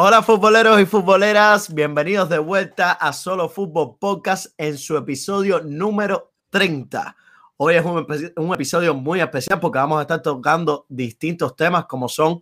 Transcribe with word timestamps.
Hola 0.00 0.22
futboleros 0.22 0.80
y 0.80 0.86
futboleras, 0.86 1.74
bienvenidos 1.74 2.28
de 2.28 2.38
vuelta 2.38 2.92
a 2.92 3.12
Solo 3.12 3.48
Fútbol 3.48 3.96
Podcast 3.98 4.46
en 4.56 4.78
su 4.78 4.96
episodio 4.96 5.60
número 5.64 6.34
30. 6.50 7.16
Hoy 7.56 7.74
es 7.74 7.84
un, 7.84 8.06
un, 8.36 8.54
episodio 8.54 8.94
muy 8.94 9.20
especial 9.20 9.58
porque 9.58 9.80
vamos 9.80 9.98
a 9.98 10.02
estar 10.02 10.22
tocando 10.22 10.86
distintos 10.88 11.56
temas 11.56 11.86
como 11.86 12.08
son, 12.08 12.38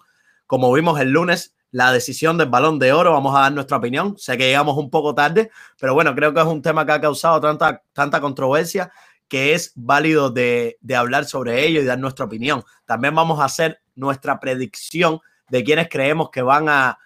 como 0.47 0.71
vimos 0.71 1.01
el 1.01 1.09
lunes, 1.09 1.55
la 1.71 1.93
decisión 1.93 2.37
del 2.37 2.51
balón 2.51 2.79
de 2.79 2.93
oro. 2.93 3.15
Vamos 3.15 3.35
a 3.35 3.41
dar 3.41 3.53
nuestra 3.53 3.79
opinión. 3.79 4.19
Sé 4.19 4.37
que 4.37 4.49
llegamos 4.49 4.77
un 4.77 4.91
poco 4.91 5.15
tarde, 5.15 5.51
pero 5.81 5.95
bueno, 5.95 6.15
creo 6.15 6.35
que 6.35 6.41
es 6.41 6.47
un 6.47 6.61
tema 6.61 6.85
que 6.85 6.93
ha 6.93 7.01
causado 7.01 7.41
tanta, 7.41 7.83
tanta 7.95 8.21
controversia 8.21 8.93
que 9.29 9.55
es 9.55 9.73
válido 9.75 10.29
de, 10.29 10.77
de 10.83 10.95
hablar 10.95 11.25
sobre 11.25 11.67
ello 11.67 11.81
y 11.81 11.87
dar 11.87 11.99
nuestra 11.99 12.27
opinión. 12.27 12.63
También 12.85 13.15
vamos 13.15 13.41
a 13.41 13.47
hacer 13.47 13.81
nuestra 13.95 14.41
predicción 14.41 15.21
de 15.49 15.65
quienes 15.65 15.89
creemos 15.89 16.29
que 16.29 16.43
van 16.43 16.69
a, 16.69 16.99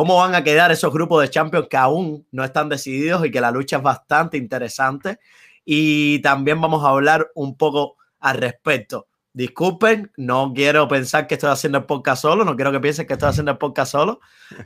cómo 0.00 0.16
van 0.16 0.34
a 0.34 0.42
quedar 0.42 0.72
esos 0.72 0.90
grupos 0.94 1.20
de 1.20 1.28
Champions 1.28 1.68
que 1.68 1.76
aún 1.76 2.26
no 2.32 2.42
están 2.42 2.70
decididos 2.70 3.22
y 3.26 3.30
que 3.30 3.38
la 3.38 3.50
lucha 3.50 3.76
es 3.76 3.82
bastante 3.82 4.38
interesante. 4.38 5.18
Y 5.62 6.22
también 6.22 6.58
vamos 6.58 6.82
a 6.82 6.88
hablar 6.88 7.30
un 7.34 7.54
poco 7.54 7.98
al 8.18 8.38
respecto. 8.38 9.08
Disculpen, 9.34 10.10
no 10.16 10.54
quiero 10.54 10.88
pensar 10.88 11.26
que 11.26 11.34
estoy 11.34 11.50
haciendo 11.50 11.76
el 11.76 11.84
podcast 11.84 12.22
solo, 12.22 12.46
no 12.46 12.56
quiero 12.56 12.72
que 12.72 12.80
piensen 12.80 13.06
que 13.06 13.12
estoy 13.12 13.28
haciendo 13.28 13.52
el 13.52 13.58
podcast 13.58 13.92
solo. 13.92 14.20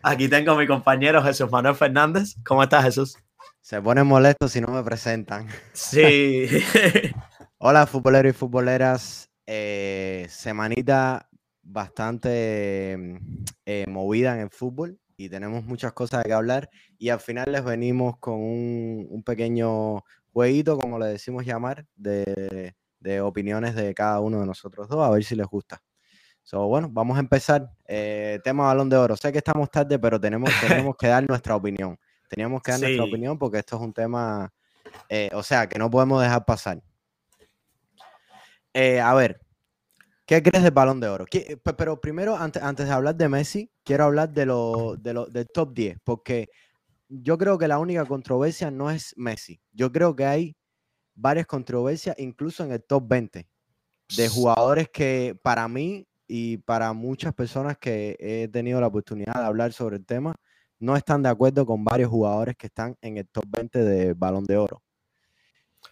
Aquí 0.05 0.29
tengo 0.29 0.53
a 0.53 0.57
mi 0.57 0.69
compañero 0.69 1.21
Jesús 1.21 1.51
Manuel 1.51 1.75
Fernández. 1.75 2.37
¿Cómo 2.47 2.63
estás, 2.63 2.85
Jesús? 2.85 3.19
Se 3.61 3.83
ponen 3.83 4.07
molestos 4.07 4.53
si 4.53 4.61
no 4.61 4.69
me 4.69 4.85
presentan. 4.85 5.49
Sí. 5.73 6.47
Hola, 7.59 7.89
futboleros 7.89 8.31
y 8.31 8.39
futboleras. 8.39 9.29
Eh, 9.49 10.29
semanita 10.31 11.29
bastante 11.61 13.19
eh, 13.67 13.85
movida 13.89 14.35
en 14.35 14.43
el 14.43 14.51
fútbol 14.51 15.01
y 15.17 15.29
tenemos 15.29 15.65
muchas 15.65 15.93
cosas 15.93 16.23
de 16.23 16.29
que 16.29 16.35
hablar. 16.35 16.71
Y 16.99 17.09
al 17.09 17.21
final 17.21 17.51
les 17.51 17.65
venimos 17.65 18.19
con 18.19 18.35
un, 18.35 19.07
un 19.11 19.23
pequeño 19.23 20.03
jueguito, 20.33 20.77
como 20.77 20.99
le 20.99 21.07
decimos 21.07 21.45
llamar, 21.45 21.87
de, 21.95 22.75
de, 23.01 23.21
opiniones 23.21 23.75
de 23.75 23.95
cada 23.95 24.21
uno 24.21 24.41
de 24.41 24.47
nosotros 24.47 24.89
dos, 24.89 25.07
a 25.07 25.11
ver 25.11 25.25
si 25.25 25.37
les 25.37 25.47
gusta. 25.47 25.83
So, 26.43 26.67
bueno, 26.67 26.89
vamos 26.91 27.17
a 27.17 27.21
empezar. 27.21 27.71
Eh, 27.87 28.39
tema 28.45 28.67
balón 28.67 28.91
de 28.91 28.97
oro. 28.97 29.17
Sé 29.17 29.33
que 29.33 29.39
estamos 29.39 29.71
tarde, 29.71 29.99
pero 29.99 30.21
tenemos, 30.21 30.51
tenemos 30.61 30.97
que 30.99 31.07
dar 31.07 31.27
nuestra 31.27 31.57
opinión. 31.57 31.99
Teníamos 32.29 32.63
que 32.63 32.73
dar 32.73 32.81
sí. 32.81 32.87
nuestra 32.87 33.05
opinión 33.05 33.39
porque 33.39 33.59
esto 33.59 33.77
es 33.77 33.83
un 33.83 33.93
tema, 33.93 34.53
eh, 35.09 35.31
o 35.33 35.43
sea, 35.43 35.69
que 35.69 35.79
no 35.79 35.91
podemos 35.91 36.23
dejar 36.23 36.45
pasar. 36.45 36.83
Eh, 38.75 39.01
a 39.01 39.15
ver, 39.15 39.41
¿qué 40.27 40.43
crees 40.43 40.63
del 40.63 40.73
balón 40.73 41.01
de 41.01 41.09
oro? 41.09 41.27
¿Qué, 41.27 41.59
pero 41.77 42.01
primero, 42.01 42.37
antes, 42.37 42.63
antes 42.63 42.87
de 42.87 42.93
hablar 42.93 43.17
de 43.17 43.29
Messi, 43.29 43.71
quiero 43.83 44.05
hablar 44.05 44.31
de 44.31 44.47
lo, 44.47 44.97
de 44.99 45.15
lo, 45.15 45.27
del 45.27 45.49
top 45.49 45.75
10, 45.75 45.99
porque 46.05 46.49
yo 47.09 47.39
creo 47.39 47.59
que 47.59 47.69
la 47.69 47.79
única 47.79 48.05
controversia 48.05 48.71
no 48.71 48.91
es 48.91 49.15
Messi. 49.17 49.61
Yo 49.73 49.93
creo 49.93 50.17
que 50.17 50.25
hay 50.25 50.57
varias 51.15 51.47
controversias, 51.47 52.19
incluso 52.19 52.65
en 52.65 52.73
el 52.73 52.83
top 52.83 53.07
20, 53.09 53.47
de 54.17 54.29
jugadores 54.29 54.89
que 54.89 55.39
para 55.43 55.67
mí 55.69 56.07
y 56.27 56.59
para 56.59 56.93
muchas 56.93 57.35
personas 57.35 57.79
que 57.79 58.17
he 58.19 58.49
tenido 58.49 58.81
la 58.81 58.87
oportunidad 58.89 59.35
de 59.35 59.45
hablar 59.45 59.73
sobre 59.73 59.97
el 59.97 60.07
tema, 60.07 60.35
no 60.79 60.97
están 60.97 61.23
de 61.23 61.29
acuerdo 61.29 61.65
con 61.65 61.85
varios 61.85 62.11
jugadores 62.11 62.57
que 62.57 62.67
están 62.67 62.97
en 63.01 63.19
el 63.19 63.29
top 63.29 63.45
20 63.49 63.79
de 63.85 64.15
Balón 64.15 64.45
de 64.45 64.57
Oro. 64.57 64.83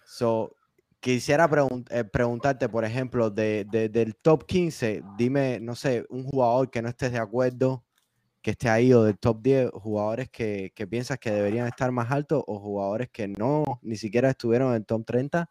So, 0.05 0.55
quisiera 1.03 1.51
eh, 1.91 2.05
preguntarte, 2.05 2.69
por 2.69 2.85
ejemplo, 2.85 3.29
de, 3.29 3.65
del 3.91 4.15
top 4.17 4.47
15, 4.47 5.03
dime, 5.19 5.59
no 5.61 5.75
sé, 5.75 6.07
un 6.09 6.23
jugador 6.23 6.71
que 6.71 6.81
no 6.81 6.89
estés 6.89 7.11
de 7.11 7.19
acuerdo, 7.19 7.85
que 8.41 8.53
esté 8.53 8.69
ahí, 8.69 8.93
o 8.95 9.03
del 9.03 9.19
top 9.19 9.43
10, 9.43 9.71
jugadores 9.73 10.31
que, 10.31 10.73
que 10.77 10.87
piensas 10.87 11.19
que 11.19 11.33
deberían 11.33 11.67
estar 11.67 11.91
más 11.91 12.11
altos, 12.13 12.45
o 12.47 12.61
jugadores 12.61 13.11
que 13.11 13.27
no, 13.27 13.65
ni 13.83 13.97
siquiera 13.97 14.31
estuvieron 14.31 14.69
en 14.71 14.77
el 14.77 14.87
top 14.87 15.05
30 15.05 15.51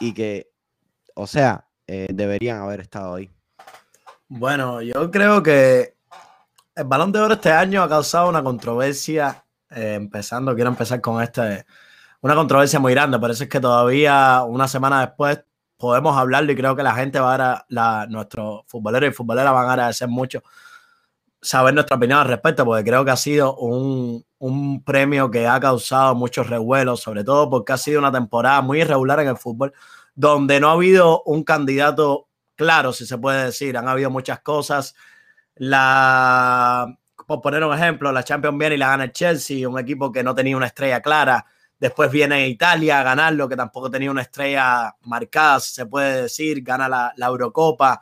y 0.00 0.12
que, 0.12 0.50
o 1.14 1.26
sea, 1.26 1.66
eh, 1.86 2.08
deberían 2.12 2.60
haber 2.60 2.80
estado 2.80 3.14
ahí. 3.14 3.30
Bueno, 4.28 4.82
yo 4.82 5.10
creo 5.10 5.42
que 5.42 5.96
el 6.76 6.84
balón 6.84 7.10
de 7.10 7.20
oro 7.20 7.34
este 7.34 7.50
año 7.50 7.82
ha 7.82 7.88
causado 7.88 8.28
una 8.28 8.44
controversia, 8.44 9.46
eh, 9.70 9.94
empezando, 9.94 10.54
quiero 10.54 10.68
empezar 10.68 11.00
con 11.00 11.22
este, 11.22 11.64
una 12.20 12.34
controversia 12.34 12.80
muy 12.80 12.92
grande, 12.92 13.18
por 13.18 13.30
eso 13.30 13.44
es 13.44 13.48
que 13.48 13.60
todavía 13.60 14.42
una 14.46 14.68
semana 14.68 15.00
después 15.00 15.42
podemos 15.76 16.16
hablarlo 16.16 16.52
y 16.52 16.56
creo 16.56 16.74
que 16.74 16.82
la 16.82 16.94
gente 16.94 17.20
va 17.20 17.34
a, 17.34 17.64
la, 17.68 18.06
nuestros 18.08 18.62
futboleros 18.66 19.10
y 19.10 19.12
futboleras 19.12 19.52
van 19.52 19.66
a 19.66 19.72
agradecer 19.72 20.08
mucho 20.08 20.42
saber 21.40 21.72
nuestra 21.72 21.96
opinión 21.96 22.18
al 22.18 22.26
respecto, 22.26 22.64
porque 22.64 22.82
creo 22.82 23.04
que 23.04 23.12
ha 23.12 23.16
sido 23.16 23.56
un, 23.56 24.24
un 24.38 24.82
premio 24.82 25.30
que 25.30 25.46
ha 25.46 25.60
causado 25.60 26.14
muchos 26.16 26.48
revuelos, 26.48 27.00
sobre 27.00 27.22
todo 27.22 27.48
porque 27.48 27.72
ha 27.72 27.78
sido 27.78 28.00
una 28.00 28.10
temporada 28.10 28.60
muy 28.62 28.80
irregular 28.80 29.20
en 29.20 29.28
el 29.28 29.36
fútbol, 29.36 29.72
donde 30.16 30.58
no 30.58 30.70
ha 30.70 30.72
habido 30.72 31.22
un 31.24 31.44
candidato 31.44 32.28
claro, 32.56 32.92
si 32.92 33.06
se 33.06 33.16
puede 33.18 33.44
decir, 33.46 33.76
han 33.78 33.88
habido 33.88 34.10
muchas 34.10 34.40
cosas 34.40 34.94
la, 35.58 36.98
por 37.26 37.40
poner 37.40 37.62
un 37.64 37.74
ejemplo, 37.74 38.10
la 38.12 38.24
Champions 38.24 38.58
viene 38.58 38.74
y 38.76 38.78
la 38.78 38.88
gana 38.88 39.04
el 39.04 39.12
Chelsea, 39.12 39.68
un 39.68 39.78
equipo 39.78 40.10
que 40.10 40.22
no 40.22 40.34
tenía 40.34 40.56
una 40.56 40.66
estrella 40.66 41.00
clara. 41.00 41.44
Después 41.78 42.10
viene 42.10 42.48
Italia 42.48 43.00
a 43.00 43.02
ganarlo, 43.02 43.48
que 43.48 43.56
tampoco 43.56 43.90
tenía 43.90 44.10
una 44.10 44.22
estrella 44.22 44.94
marcada, 45.02 45.60
se 45.60 45.86
puede 45.86 46.22
decir, 46.22 46.62
gana 46.62 46.88
la, 46.88 47.26
Eurocopa. 47.26 48.00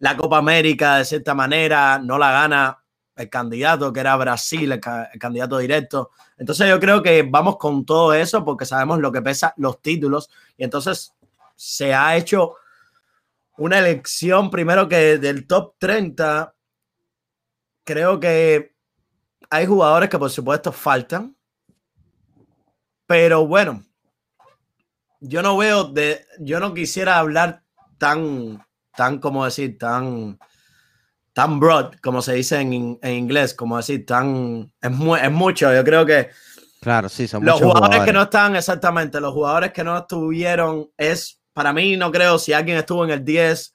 La 0.00 0.16
Copa 0.16 0.38
América, 0.38 0.96
de 0.96 1.04
cierta 1.04 1.34
manera, 1.34 1.98
no 1.98 2.18
la 2.18 2.32
gana 2.32 2.78
el 3.16 3.30
candidato, 3.30 3.92
que 3.92 4.00
era 4.00 4.16
Brasil, 4.16 4.72
el, 4.72 4.80
el 5.12 5.18
candidato 5.18 5.58
directo. 5.58 6.10
Entonces 6.36 6.68
yo 6.68 6.78
creo 6.80 7.02
que 7.02 7.22
vamos 7.22 7.56
con 7.56 7.86
todo 7.86 8.12
eso 8.12 8.44
porque 8.44 8.66
sabemos 8.66 8.98
lo 8.98 9.10
que 9.12 9.22
pesa 9.22 9.54
los 9.56 9.80
títulos. 9.80 10.28
Y 10.56 10.64
entonces 10.64 11.14
se 11.54 11.94
ha 11.94 12.16
hecho 12.16 12.56
una 13.56 13.78
elección 13.78 14.50
primero 14.50 14.88
que 14.88 15.18
del 15.18 15.46
top 15.46 15.74
30 15.78 16.54
creo 17.84 18.18
que 18.18 18.74
hay 19.50 19.66
jugadores 19.66 20.08
que 20.08 20.18
por 20.18 20.30
supuesto 20.30 20.72
faltan, 20.72 21.36
pero 23.06 23.46
bueno, 23.46 23.84
yo 25.20 25.42
no 25.42 25.56
veo 25.56 25.84
de, 25.84 26.26
yo 26.40 26.60
no 26.60 26.74
quisiera 26.74 27.18
hablar 27.18 27.62
tan, 27.98 28.64
tan, 28.96 29.18
como 29.18 29.44
decir, 29.44 29.78
tan, 29.78 30.38
tan 31.32 31.60
broad, 31.60 31.94
como 32.02 32.22
se 32.22 32.34
dice 32.34 32.60
en, 32.60 32.98
en 33.02 33.12
inglés, 33.12 33.54
como 33.54 33.76
decir, 33.76 34.04
tan, 34.06 34.72
es, 34.80 34.90
mu 34.90 35.16
es, 35.16 35.30
mucho, 35.30 35.72
yo 35.72 35.84
creo 35.84 36.04
que 36.04 36.30
claro, 36.80 37.08
sí, 37.08 37.26
son 37.26 37.44
los 37.44 37.54
jugadores, 37.54 37.80
jugadores, 37.80 38.04
que 38.04 38.12
no 38.12 38.22
están 38.22 38.56
exactamente, 38.56 39.20
los 39.20 39.32
jugadores 39.32 39.72
que 39.72 39.84
no 39.84 39.96
estuvieron, 39.96 40.90
es, 40.96 41.40
para 41.52 41.72
mí 41.72 41.96
no 41.96 42.12
creo 42.12 42.38
si 42.38 42.52
alguien 42.52 42.76
estuvo 42.76 43.04
en 43.04 43.10
el 43.10 43.24
10 43.24 43.72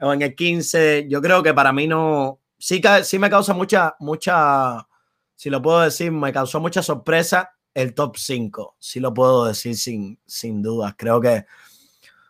o 0.00 0.12
en 0.12 0.22
el 0.22 0.34
15, 0.34 1.06
yo 1.08 1.22
creo 1.22 1.42
que 1.42 1.54
para 1.54 1.72
mí 1.72 1.86
no, 1.86 2.40
sí, 2.58 2.82
sí 3.02 3.18
me 3.18 3.30
causa 3.30 3.54
mucha, 3.54 3.94
mucha, 4.00 4.86
si 5.34 5.48
lo 5.48 5.62
puedo 5.62 5.80
decir, 5.80 6.12
me 6.12 6.32
causó 6.32 6.60
mucha 6.60 6.82
sorpresa 6.82 7.53
el 7.74 7.94
top 7.94 8.16
5, 8.16 8.76
si 8.78 9.00
lo 9.00 9.12
puedo 9.12 9.44
decir 9.46 9.76
sin, 9.76 10.18
sin 10.24 10.62
dudas. 10.62 10.94
Creo 10.96 11.20
que 11.20 11.44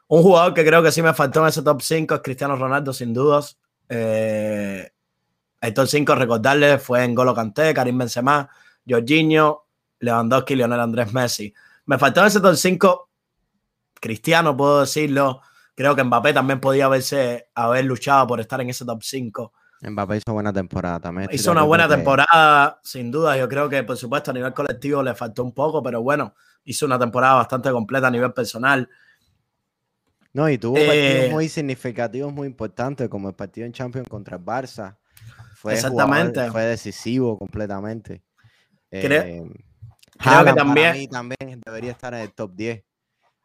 un 0.08 0.22
jugador 0.22 0.54
que 0.54 0.64
creo 0.64 0.82
que 0.82 0.92
sí 0.92 1.02
me 1.02 1.14
faltó 1.14 1.40
en 1.42 1.48
ese 1.48 1.62
top 1.62 1.82
5 1.82 2.14
es 2.14 2.20
Cristiano 2.22 2.56
Ronaldo, 2.56 2.92
sin 2.92 3.12
dudas. 3.12 3.58
Eh, 3.88 4.90
el 5.60 5.74
top 5.74 5.86
5, 5.86 6.14
recordarle, 6.14 6.78
fue 6.78 7.04
en 7.04 7.14
Golo 7.14 7.34
Kanté, 7.34 7.72
Karim 7.74 7.98
Benzema, 7.98 8.48
Jorginho, 8.88 9.66
Lewandowski, 10.00 10.56
Lionel 10.56 10.80
Andrés 10.80 11.12
Messi. 11.12 11.52
Me 11.86 11.98
faltó 11.98 12.20
en 12.20 12.26
ese 12.26 12.40
top 12.40 12.56
5 12.56 13.10
Cristiano, 14.04 14.54
puedo 14.54 14.80
decirlo. 14.80 15.40
Creo 15.74 15.96
que 15.96 16.04
Mbappé 16.04 16.34
también 16.34 16.60
podía 16.60 16.84
haberse, 16.84 17.48
haber 17.54 17.86
luchado 17.86 18.26
por 18.26 18.38
estar 18.38 18.60
en 18.60 18.68
ese 18.68 18.84
top 18.84 19.02
5. 19.02 19.52
Mbappé 19.82 20.16
hizo 20.16 20.32
buena 20.32 20.52
temporada 20.52 21.00
también. 21.00 21.28
Hizo 21.32 21.52
una 21.52 21.62
buena 21.62 21.88
que... 21.88 21.96
temporada, 21.96 22.80
sin 22.82 23.10
duda. 23.10 23.36
Yo 23.36 23.48
creo 23.48 23.68
que, 23.68 23.82
por 23.82 23.96
supuesto, 23.96 24.30
a 24.30 24.34
nivel 24.34 24.52
colectivo 24.54 25.02
le 25.02 25.14
faltó 25.14 25.44
un 25.44 25.52
poco, 25.52 25.82
pero 25.82 26.02
bueno, 26.02 26.34
hizo 26.64 26.86
una 26.86 26.98
temporada 26.98 27.34
bastante 27.34 27.70
completa 27.70 28.06
a 28.06 28.10
nivel 28.10 28.32
personal. 28.32 28.88
No, 30.32 30.48
y 30.48 30.58
tuvo 30.58 30.76
eh... 30.78 30.86
partidos 30.86 31.32
muy 31.32 31.48
significativos, 31.48 32.32
muy 32.32 32.46
importantes, 32.46 33.08
como 33.08 33.28
el 33.28 33.34
partido 33.34 33.66
en 33.66 33.72
Champions 33.72 34.08
contra 34.08 34.36
el 34.36 34.44
Barça. 34.44 34.96
Fue 35.56 35.74
Exactamente. 35.74 36.32
Jugador, 36.32 36.52
fue 36.52 36.62
decisivo 36.62 37.38
completamente. 37.38 38.22
Creo, 38.90 39.22
eh, 39.22 39.42
creo 40.18 40.44
que 40.44 40.52
también. 40.52 40.86
Para 40.86 40.98
mí 40.98 41.08
también 41.08 41.60
debería 41.64 41.92
estar 41.92 42.14
en 42.14 42.20
el 42.20 42.32
top 42.32 42.52
10. 42.54 42.84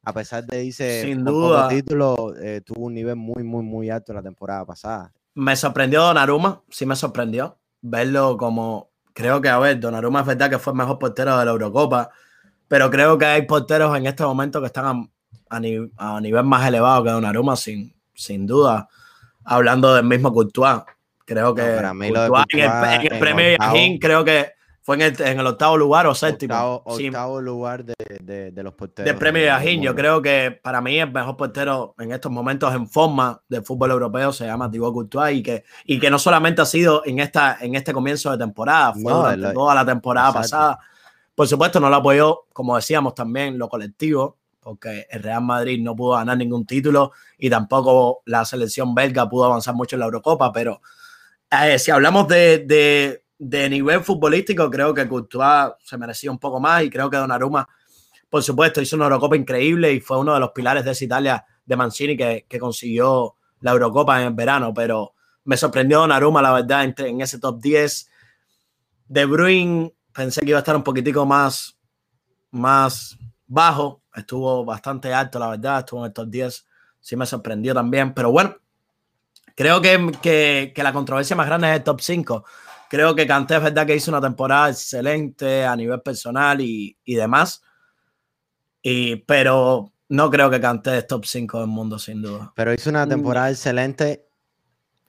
A 0.03 0.13
pesar 0.13 0.45
de 0.45 0.63
irse 0.63 1.03
sin 1.03 1.23
duda. 1.23 1.67
título, 1.67 2.33
eh, 2.41 2.61
tuvo 2.61 2.85
un 2.85 2.93
nivel 2.93 3.15
muy, 3.15 3.43
muy, 3.43 3.63
muy 3.63 3.89
alto 3.89 4.13
la 4.13 4.21
temporada 4.21 4.65
pasada. 4.65 5.11
Me 5.39 5.55
sorprendió 5.55 6.03
Donnarumma, 6.03 6.61
sí 6.69 6.85
me 6.85 6.97
sorprendió 6.97 7.57
verlo 7.81 8.35
como, 8.35 8.89
creo 9.13 9.41
que, 9.41 9.47
a 9.47 9.57
ver, 9.57 9.79
Donnarumma 9.79 10.19
es 10.19 10.25
verdad 10.25 10.49
que 10.49 10.59
fue 10.59 10.73
el 10.73 10.77
mejor 10.77 10.99
portero 10.99 11.37
de 11.37 11.45
la 11.45 11.51
Eurocopa, 11.51 12.09
pero 12.67 12.89
creo 12.89 13.17
que 13.17 13.25
hay 13.25 13.41
porteros 13.43 13.97
en 13.97 14.05
este 14.05 14.23
momento 14.23 14.59
que 14.59 14.67
están 14.67 14.85
a, 14.85 15.55
a, 15.55 15.59
ni, 15.61 15.77
a 15.95 16.19
nivel 16.19 16.43
más 16.43 16.67
elevado 16.67 17.05
que 17.05 17.11
Donnarumma, 17.11 17.55
sin, 17.55 17.95
sin 18.13 18.45
duda, 18.45 18.89
hablando 19.45 19.93
del 19.95 20.03
mismo 20.03 20.33
Courtois. 20.33 20.81
Creo 21.23 21.55
que 21.55 21.61
en, 21.61 21.85
el, 22.03 23.19
premio 23.19 23.97
creo 24.01 24.25
que 24.25 24.51
fue 24.89 24.95
en 24.95 25.01
el, 25.03 25.21
en 25.21 25.39
el, 25.39 25.45
octavo 25.45 25.77
lugar 25.77 26.07
o 26.07 26.15
séptimo. 26.15 26.81
Octavo, 26.83 27.39
lugar 27.39 27.85
de, 27.85 27.93
de, 28.23 28.49
de, 28.49 28.63
los 28.63 28.73
porteros. 28.73 29.05
Del 29.05 29.19
premio 29.19 29.43
Yajín, 29.45 29.83
yo 29.83 29.93
creo 29.93 30.19
que 30.19 30.49
para 30.63 30.81
mí 30.81 30.97
el 30.97 31.11
mejor 31.11 31.37
portero 31.37 31.93
en 31.99 32.11
estos 32.11 32.31
momentos 32.31 32.73
en 32.73 32.87
forma 32.87 33.39
del 33.47 33.63
fútbol 33.63 33.91
europeo 33.91 34.33
se 34.33 34.47
llama 34.47 34.71
Thibaut 34.71 34.91
Courtois 34.91 35.37
y 35.37 35.43
que, 35.43 35.63
y 35.85 35.99
que 35.99 36.09
no 36.09 36.17
solamente 36.17 36.63
ha 36.63 36.65
sido 36.65 37.03
en, 37.05 37.19
esta, 37.19 37.59
en 37.61 37.75
este 37.75 37.93
comienzo 37.93 38.31
de 38.31 38.39
temporada, 38.39 38.93
fue 38.93 39.13
durante 39.13 39.53
toda 39.53 39.75
la 39.75 39.85
temporada 39.85 40.33
pasada. 40.33 40.79
Por 41.35 41.47
supuesto, 41.47 41.79
no 41.79 41.87
lo 41.87 41.97
apoyó, 41.97 42.45
como 42.51 42.75
decíamos 42.75 43.13
también, 43.13 43.59
lo 43.59 43.69
colectivo, 43.69 44.37
porque 44.59 45.05
el 45.11 45.21
Real 45.21 45.43
Madrid 45.43 45.79
no 45.83 45.95
pudo 45.95 46.15
ganar 46.15 46.35
ningún 46.35 46.65
título 46.65 47.11
y 47.37 47.47
tampoco 47.47 48.23
la 48.25 48.43
selección 48.43 48.95
belga 48.95 49.29
pudo 49.29 49.45
avanzar 49.45 49.75
mucho 49.75 49.97
en 49.97 49.99
la 49.99 50.05
Eurocopa, 50.07 50.51
pero 50.51 50.81
eh, 51.51 51.77
si 51.77 51.91
hablamos 51.91 52.27
de, 52.27 52.65
de, 52.65 53.23
nivel 53.39 54.01
futbolístico, 54.03 54.69
creo 54.69 54.93
que 54.93 55.07
Courtois 55.07 55.73
se 55.83 55.97
merecía 55.97 56.31
un 56.31 56.39
poco 56.39 56.59
más 56.59 56.83
y 56.83 56.89
creo 56.89 57.09
que 57.09 57.17
Donnarumma, 57.17 57.67
por 58.29 58.43
supuesto, 58.43 58.81
hizo 58.81 58.95
una 58.95 59.05
Eurocopa 59.05 59.35
increíble 59.35 59.91
y 59.93 60.01
fue 60.01 60.19
uno 60.19 60.33
de 60.33 60.39
los 60.39 60.51
pilares 60.51 60.85
de 60.85 60.91
esa 60.91 61.05
Italia 61.05 61.45
de 61.65 61.75
Mancini 61.75 62.15
que, 62.15 62.45
que 62.47 62.59
consiguió 62.59 63.35
la 63.61 63.71
Eurocopa 63.71 64.21
en 64.21 64.27
el 64.27 64.33
verano, 64.33 64.73
pero 64.73 65.13
me 65.45 65.57
sorprendió 65.57 65.99
Donnarumma, 65.99 66.41
la 66.41 66.53
verdad, 66.53 66.93
en 66.99 67.21
ese 67.21 67.39
top 67.39 67.59
10. 67.59 68.09
De 69.07 69.25
Bruyne 69.25 69.93
pensé 70.13 70.41
que 70.41 70.49
iba 70.49 70.57
a 70.57 70.59
estar 70.59 70.75
un 70.75 70.83
poquitico 70.83 71.25
más, 71.25 71.77
más 72.51 73.17
bajo, 73.47 74.03
estuvo 74.15 74.63
bastante 74.63 75.13
alto, 75.13 75.39
la 75.39 75.49
verdad, 75.49 75.79
estuvo 75.79 76.01
en 76.01 76.07
el 76.07 76.13
top 76.13 76.29
10, 76.29 76.67
sí 76.99 77.15
me 77.15 77.25
sorprendió 77.25 77.73
también, 77.73 78.13
pero 78.13 78.31
bueno, 78.31 78.55
creo 79.55 79.81
que, 79.81 80.71
que, 80.73 80.83
la 80.83 80.93
controversia 80.93 81.35
más 81.35 81.47
grande 81.47 81.69
es 81.69 81.77
el 81.77 81.83
top 81.83 82.01
5. 82.01 82.45
Creo 82.89 83.15
que 83.15 83.27
Kanté 83.27 83.55
es 83.55 83.63
verdad 83.63 83.85
que 83.85 83.95
hizo 83.95 84.11
una 84.11 84.21
temporada 84.21 84.69
excelente 84.69 85.65
a 85.65 85.75
nivel 85.75 86.01
personal 86.01 86.59
y, 86.59 86.97
y 87.05 87.15
demás, 87.15 87.61
y, 88.81 89.17
pero 89.17 89.93
no 90.09 90.29
creo 90.29 90.49
que 90.49 90.59
Kanté 90.59 90.97
es 90.97 91.07
top 91.07 91.25
5 91.25 91.59
del 91.59 91.67
mundo, 91.67 91.99
sin 91.99 92.21
duda. 92.21 92.51
Pero 92.55 92.73
hizo 92.73 92.89
una 92.89 93.05
mm. 93.05 93.09
temporada 93.09 93.49
excelente 93.51 94.27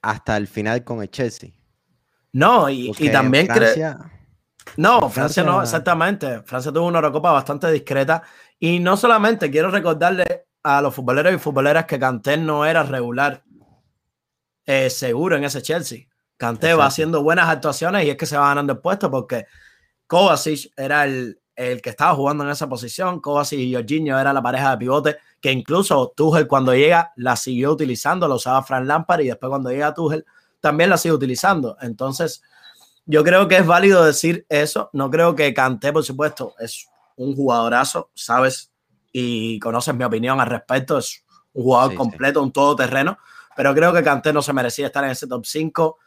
hasta 0.01 0.37
el 0.37 0.47
final 0.47 0.83
con 0.83 1.01
el 1.01 1.09
Chelsea. 1.09 1.51
No, 2.33 2.69
y, 2.69 2.91
y 2.97 3.11
también 3.11 3.47
creo... 3.47 3.97
No, 4.77 5.09
Francia, 5.09 5.43
no, 5.43 5.61
exactamente. 5.61 6.41
Francia 6.43 6.71
tuvo 6.71 6.87
una 6.87 6.99
Eurocopa 6.99 7.31
bastante 7.31 7.71
discreta. 7.71 8.23
Y 8.59 8.79
no 8.79 8.95
solamente 8.95 9.49
quiero 9.49 9.71
recordarle 9.71 10.45
a 10.63 10.81
los 10.81 10.93
futboleros 10.93 11.33
y 11.33 11.39
futboleras 11.39 11.85
que 11.85 11.99
Kanté 11.99 12.37
no 12.37 12.65
era 12.65 12.83
regular 12.83 13.43
eh, 14.65 14.89
seguro 14.89 15.35
en 15.35 15.43
ese 15.43 15.61
Chelsea. 15.61 16.07
Kanté 16.41 16.73
va 16.73 16.87
haciendo 16.87 17.21
buenas 17.21 17.47
actuaciones 17.47 18.03
y 18.03 18.09
es 18.09 18.17
que 18.17 18.25
se 18.25 18.35
va 18.35 18.47
ganando 18.47 18.73
el 18.73 18.79
puesto 18.79 19.11
porque 19.11 19.45
Kovacic 20.07 20.73
era 20.75 21.05
el, 21.05 21.39
el 21.55 21.83
que 21.83 21.91
estaba 21.91 22.15
jugando 22.15 22.43
en 22.43 22.49
esa 22.49 22.67
posición. 22.67 23.19
Kovacic 23.19 23.59
y 23.59 23.75
Jorginho 23.75 24.19
era 24.19 24.33
la 24.33 24.41
pareja 24.41 24.71
de 24.71 24.77
pivote 24.77 25.17
que 25.39 25.51
incluso 25.51 26.11
Tuchel 26.17 26.47
cuando 26.47 26.73
llega 26.73 27.13
la 27.17 27.35
siguió 27.35 27.71
utilizando, 27.71 28.27
lo 28.27 28.35
usaba 28.35 28.63
Fran 28.63 28.87
Lampard 28.87 29.21
y 29.21 29.27
después 29.27 29.51
cuando 29.51 29.69
llega 29.69 29.93
Tuchel 29.93 30.25
también 30.59 30.89
la 30.89 30.97
sigue 30.97 31.13
utilizando. 31.13 31.77
Entonces, 31.79 32.41
yo 33.05 33.23
creo 33.23 33.47
que 33.47 33.57
es 33.57 33.67
válido 33.67 34.03
decir 34.03 34.43
eso. 34.49 34.89
No 34.93 35.11
creo 35.11 35.35
que 35.35 35.53
Canté, 35.53 35.93
por 35.93 36.03
supuesto, 36.03 36.55
es 36.57 36.87
un 37.17 37.35
jugadorazo, 37.35 38.09
sabes, 38.15 38.71
y 39.11 39.59
conoces 39.59 39.93
mi 39.93 40.05
opinión 40.05 40.41
al 40.41 40.47
respecto. 40.47 40.97
Es 40.97 41.23
un 41.53 41.65
jugador 41.65 41.93
completo, 41.93 42.41
un 42.41 42.51
todoterreno, 42.51 43.19
pero 43.55 43.75
creo 43.75 43.93
que 43.93 44.01
Canté 44.01 44.33
no 44.33 44.41
se 44.41 44.53
merecía 44.53 44.87
estar 44.87 45.03
en 45.03 45.11
ese 45.11 45.27
top 45.27 45.45
5. 45.45 45.99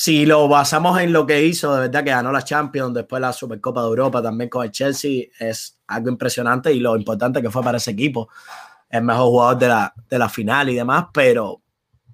Si 0.00 0.24
lo 0.24 0.48
basamos 0.48 0.98
en 0.98 1.12
lo 1.12 1.26
que 1.26 1.44
hizo, 1.44 1.74
de 1.74 1.82
verdad 1.82 2.02
que 2.02 2.08
ganó 2.08 2.32
la 2.32 2.42
Champions, 2.42 2.94
después 2.94 3.20
la 3.20 3.34
Supercopa 3.34 3.82
de 3.82 3.88
Europa 3.88 4.22
también 4.22 4.48
con 4.48 4.64
el 4.64 4.70
Chelsea, 4.70 5.24
es 5.38 5.78
algo 5.88 6.08
impresionante 6.08 6.72
y 6.72 6.80
lo 6.80 6.96
importante 6.96 7.42
que 7.42 7.50
fue 7.50 7.62
para 7.62 7.76
ese 7.76 7.90
equipo. 7.90 8.30
El 8.88 9.02
mejor 9.02 9.26
jugador 9.26 9.58
de 9.58 9.68
la, 9.68 9.94
de 10.08 10.18
la 10.18 10.30
final 10.30 10.70
y 10.70 10.76
demás, 10.76 11.08
pero 11.12 11.60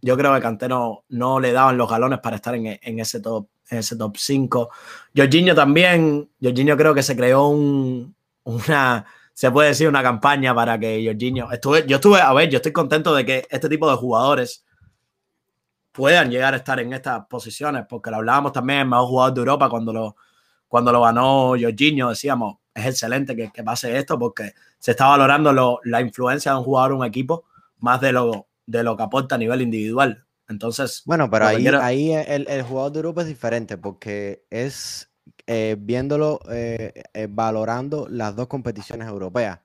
yo 0.02 0.16
creo 0.16 0.34
que 0.34 0.40
Cantero 0.40 1.04
no 1.10 1.38
le 1.38 1.52
daban 1.52 1.78
los 1.78 1.88
galones 1.88 2.18
para 2.18 2.34
estar 2.34 2.56
en, 2.56 2.98
ese 2.98 3.20
top 3.20 3.46
en 3.70 3.78
ese 3.78 3.94
top 3.94 4.16
5. 4.16 4.68
Jorginho 5.16 5.54
también, 5.54 6.28
Jorginho 6.42 6.76
creo 6.76 6.92
que 6.92 7.04
se 7.04 7.14
creó 7.14 7.46
un, 7.46 8.16
una, 8.42 9.06
se 9.32 9.48
puede 9.52 9.68
decir, 9.68 9.88
una 9.88 10.02
campaña 10.02 10.52
para 10.52 10.76
que 10.76 11.04
Jorginho, 11.06 11.52
estuve, 11.52 11.84
yo 11.86 11.98
estuve, 11.98 12.20
a 12.20 12.32
ver, 12.32 12.50
yo 12.50 12.56
estoy 12.56 12.72
contento 12.72 13.14
de 13.14 13.24
que 13.24 13.46
este 13.48 13.68
tipo 13.68 13.88
de 13.88 13.96
jugadores 13.96 14.65
puedan 15.96 16.30
llegar 16.30 16.52
a 16.52 16.58
estar 16.58 16.78
en 16.78 16.92
estas 16.92 17.26
posiciones, 17.26 17.86
porque 17.88 18.10
lo 18.10 18.16
hablábamos 18.16 18.52
también 18.52 18.80
en 18.80 18.90
mejor 18.90 19.06
jugador 19.06 19.34
de 19.34 19.40
Europa 19.40 19.70
cuando 19.70 19.92
lo, 19.92 20.16
cuando 20.68 20.92
lo 20.92 21.00
ganó 21.00 21.54
Jorginho, 21.58 22.10
decíamos, 22.10 22.58
es 22.74 22.84
excelente 22.84 23.34
que, 23.34 23.50
que 23.50 23.64
pase 23.64 23.96
esto 23.96 24.18
porque 24.18 24.52
se 24.78 24.90
está 24.90 25.06
valorando 25.06 25.80
la 25.84 26.00
influencia 26.02 26.52
de 26.52 26.58
un 26.58 26.64
jugador 26.64 26.92
un 26.92 27.04
equipo 27.04 27.44
más 27.78 28.00
de 28.02 28.12
lo, 28.12 28.46
de 28.66 28.82
lo 28.82 28.96
que 28.96 29.02
aporta 29.04 29.36
a 29.36 29.38
nivel 29.38 29.62
individual. 29.62 30.26
Entonces, 30.48 31.02
bueno, 31.06 31.30
pero 31.30 31.46
ahí, 31.46 31.66
ahí 31.66 32.12
el, 32.12 32.46
el, 32.48 32.62
jugador 32.62 32.92
de 32.92 32.98
Europa 32.98 33.22
es 33.22 33.28
diferente 33.28 33.78
porque 33.78 34.44
es 34.50 35.10
eh, 35.46 35.76
viéndolo, 35.78 36.40
eh, 36.50 36.92
eh, 37.14 37.26
valorando 37.28 38.06
las 38.10 38.36
dos 38.36 38.46
competiciones 38.46 39.08
europeas. 39.08 39.60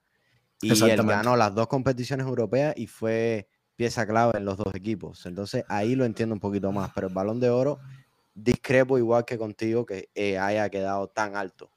Y 0.61 0.71
él 0.71 1.03
ganó 1.03 1.35
las 1.35 1.53
dos 1.53 1.67
competiciones 1.67 2.25
europeas 2.25 2.73
y 2.77 2.87
fue 2.87 3.49
pieza 3.81 4.05
clave 4.05 4.37
en 4.37 4.45
los 4.45 4.57
dos 4.57 4.75
equipos. 4.75 5.25
Entonces 5.25 5.65
ahí 5.67 5.95
lo 5.95 6.05
entiendo 6.05 6.35
un 6.35 6.39
poquito 6.39 6.71
más. 6.71 6.91
Pero 6.93 7.07
el 7.07 7.13
balón 7.15 7.39
de 7.39 7.49
oro, 7.49 7.79
discrepo 8.35 8.99
igual 8.99 9.25
que 9.25 9.39
contigo 9.39 9.87
que 9.87 10.07
haya 10.39 10.69
quedado 10.69 11.07
tan 11.07 11.35
alto. 11.35 11.67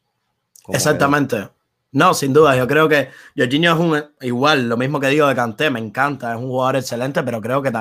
Exactamente. 0.68 1.48
No, 1.92 2.12
sin 2.12 2.34
duda, 2.34 2.56
yo 2.56 2.66
creo 2.66 2.90
que 2.90 3.08
Jorginho 3.34 3.72
es 3.72 3.80
un 3.80 4.04
igual, 4.20 4.68
lo 4.68 4.76
mismo 4.76 5.00
que 5.00 5.06
digo 5.06 5.26
de 5.28 5.34
Canté, 5.34 5.70
me 5.70 5.80
encanta, 5.80 6.32
es 6.32 6.38
un 6.38 6.48
jugador 6.48 6.76
excelente, 6.76 7.22
pero 7.22 7.40
creo 7.40 7.62
que 7.62 7.72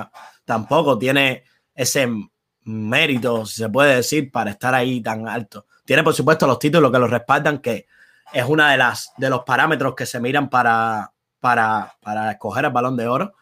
tampoco 0.46 0.98
tiene 0.98 1.44
ese 1.76 2.08
mérito, 2.64 3.46
si 3.46 3.56
se 3.64 3.68
puede 3.68 3.96
decir, 3.96 4.32
para 4.32 4.52
estar 4.52 4.74
ahí 4.74 5.02
tan 5.02 5.28
alto. 5.28 5.66
Tiene, 5.84 6.02
por 6.02 6.14
supuesto, 6.14 6.48
los 6.48 6.60
títulos 6.60 6.94
que 6.94 7.00
lo 7.00 7.08
respaldan, 7.08 7.58
que 7.58 7.88
es 8.32 8.46
una 8.46 8.72
de 8.72 8.78
las 8.78 9.12
de 9.18 9.30
los 9.30 9.44
parámetros 9.44 9.96
que 9.96 10.06
se 10.06 10.22
miran 10.22 10.50
para, 10.50 11.12
para, 11.42 11.94
para 12.02 12.32
escoger 12.32 12.64
el 12.64 12.72
balón 12.72 12.96
de 12.96 13.08
oro. 13.08 13.34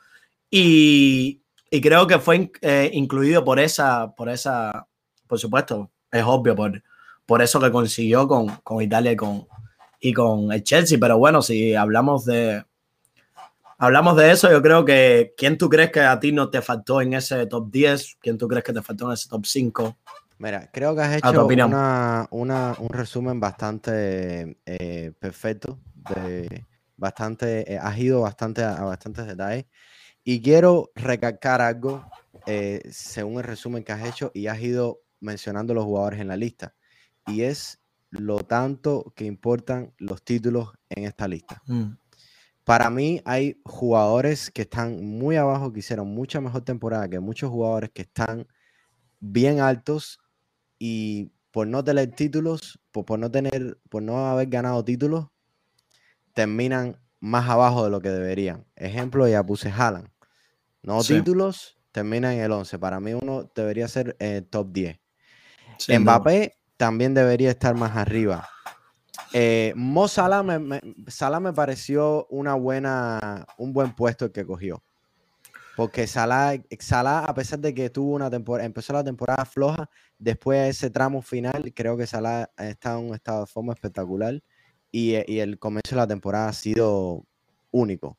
Y, 0.52 1.42
y 1.72 1.82
creo 1.82 2.06
que 2.06 2.20
fue 2.20 2.52
eh, 2.62 2.92
incluido 2.94 3.44
por 3.46 3.60
esa, 3.60 4.14
por 4.14 4.30
esa, 4.30 4.86
por 5.26 5.40
supuesto, 5.40 5.90
es 6.12 6.24
obvio, 6.24 6.54
por, 6.56 6.84
por 7.26 7.42
eso 7.42 7.60
que 7.62 7.72
consiguió 7.72 8.28
con, 8.28 8.48
con 8.58 8.82
Italia 8.82 9.14
y 9.14 9.16
con, 9.16 9.48
y 10.02 10.12
con 10.12 10.52
el 10.52 10.62
Chelsea. 10.64 10.98
Pero 11.00 11.18
bueno, 11.18 11.42
si 11.42 11.74
hablamos 11.74 12.26
de, 12.26 12.66
hablamos 13.78 14.18
de 14.18 14.32
eso, 14.32 14.52
yo 14.52 14.62
creo 14.62 14.84
que 14.84 15.34
¿quién 15.38 15.58
tú 15.58 15.70
crees 15.70 15.92
que 15.92 16.02
a 16.02 16.20
ti 16.20 16.34
no 16.34 16.50
te 16.50 16.62
faltó 16.62 17.02
en 17.02 17.14
ese 17.14 17.46
top 17.46 17.72
10? 17.72 18.18
¿Quién 18.20 18.38
tú 18.38 18.50
crees 18.50 18.66
que 18.66 18.74
te 18.74 18.82
faltó 18.82 19.08
en 19.08 19.14
ese 19.14 19.30
top 19.30 19.46
5? 19.46 19.98
Mira, 20.38 20.70
creo 20.74 20.96
que 20.96 21.02
has 21.02 21.18
hecho 21.18 21.46
una, 21.46 22.28
una, 22.32 22.76
un 22.80 22.90
resumen 22.90 23.40
bastante 23.40 24.58
eh, 24.66 25.14
perfecto, 25.20 25.80
de 25.96 26.66
bastante, 26.98 27.74
eh, 27.74 27.80
has 27.80 27.98
ido 27.98 28.22
bastante 28.22 28.64
a, 28.64 28.84
bastantes 28.84 29.28
detalles. 29.28 29.66
Y 30.24 30.42
quiero 30.42 30.92
recalcar 30.96 31.62
algo 31.62 32.06
eh, 32.46 32.82
según 32.92 33.38
el 33.38 33.44
resumen 33.44 33.84
que 33.84 33.92
has 33.92 34.08
hecho 34.08 34.32
y 34.34 34.48
has 34.48 34.60
ido 34.62 35.02
mencionando 35.20 35.74
los 35.74 35.86
jugadores 35.86 36.20
en 36.20 36.28
la 36.28 36.38
lista. 36.38 36.76
Y 37.28 37.42
es 37.42 37.80
lo 38.10 38.40
tanto 38.40 39.14
que 39.16 39.26
importan 39.26 39.94
los 39.98 40.24
títulos 40.24 40.70
en 40.90 41.06
esta 41.06 41.28
lista. 41.28 41.62
Mm. 41.66 41.94
Para 42.64 42.90
mí 42.90 43.22
hay 43.26 43.60
jugadores 43.64 44.52
que 44.52 44.64
están 44.64 45.04
muy 45.04 45.36
abajo, 45.36 45.74
que 45.74 45.80
hicieron 45.80 46.08
mucha 46.14 46.40
mejor 46.42 46.64
temporada 46.64 47.10
que 47.10 47.20
muchos 47.20 47.50
jugadores 47.50 47.90
que 47.92 48.04
están 48.04 48.48
bien 49.20 49.60
altos 49.60 50.20
y 50.78 51.32
por 51.52 51.68
no 51.68 51.84
tener 51.84 52.12
títulos, 52.12 52.80
por, 52.92 53.18
no 53.20 53.32
tener, 53.32 53.80
por 53.90 54.04
no 54.04 54.28
haber 54.28 54.48
ganado 54.48 54.84
títulos, 54.86 55.28
terminan 56.34 56.98
más 57.20 57.50
abajo 57.50 57.84
de 57.84 57.90
lo 57.90 58.02
que 58.02 58.10
deberían. 58.10 58.66
Ejemplo, 58.76 59.28
ya 59.28 59.44
puse 59.44 59.70
Haaland. 59.70 60.11
No 60.84 61.04
títulos, 61.04 61.78
termina 61.92 62.34
en 62.34 62.42
el 62.42 62.52
11. 62.52 62.80
Para 62.80 63.00
mí 63.00 63.14
uno 63.14 63.50
debería 63.56 63.88
ser 63.88 64.16
eh, 64.20 64.42
top 64.50 64.72
10. 64.72 65.00
Mbappé 66.00 66.56
también 66.78 67.14
debería 67.14 67.52
estar 67.52 67.76
más 67.76 67.96
arriba. 67.96 68.48
Eh, 69.34 69.74
Mo 69.76 70.08
Salah 70.08 70.44
me, 70.44 71.54
pareció 71.54 72.26
una 72.30 72.56
buena, 72.56 73.46
un 73.58 73.72
buen 73.74 73.94
puesto 73.94 74.26
el 74.26 74.32
que 74.32 74.46
cogió. 74.46 74.84
Porque 75.76 76.06
Salah, 76.06 76.56
Salah, 76.80 77.20
a 77.26 77.34
pesar 77.34 77.60
de 77.60 77.74
que 77.74 77.90
tuvo 77.90 78.14
una 78.14 78.30
temporada, 78.30 78.66
empezó 78.66 78.94
la 78.94 79.04
temporada 79.04 79.46
floja, 79.46 79.90
después 80.18 80.60
de 80.60 80.70
ese 80.70 80.90
tramo 80.90 81.22
final, 81.22 81.72
creo 81.74 81.96
que 81.96 82.08
Salah 82.08 82.50
está 82.58 82.94
en 82.94 83.10
un 83.10 83.16
estado 83.16 83.42
de 83.42 83.48
forma 83.48 83.74
espectacular 83.74 84.42
y, 84.92 85.16
y 85.32 85.40
el 85.40 85.60
comienzo 85.60 85.92
de 85.92 85.98
la 85.98 86.08
temporada 86.08 86.50
ha 86.50 86.54
sido 86.54 87.26
único. 87.72 88.18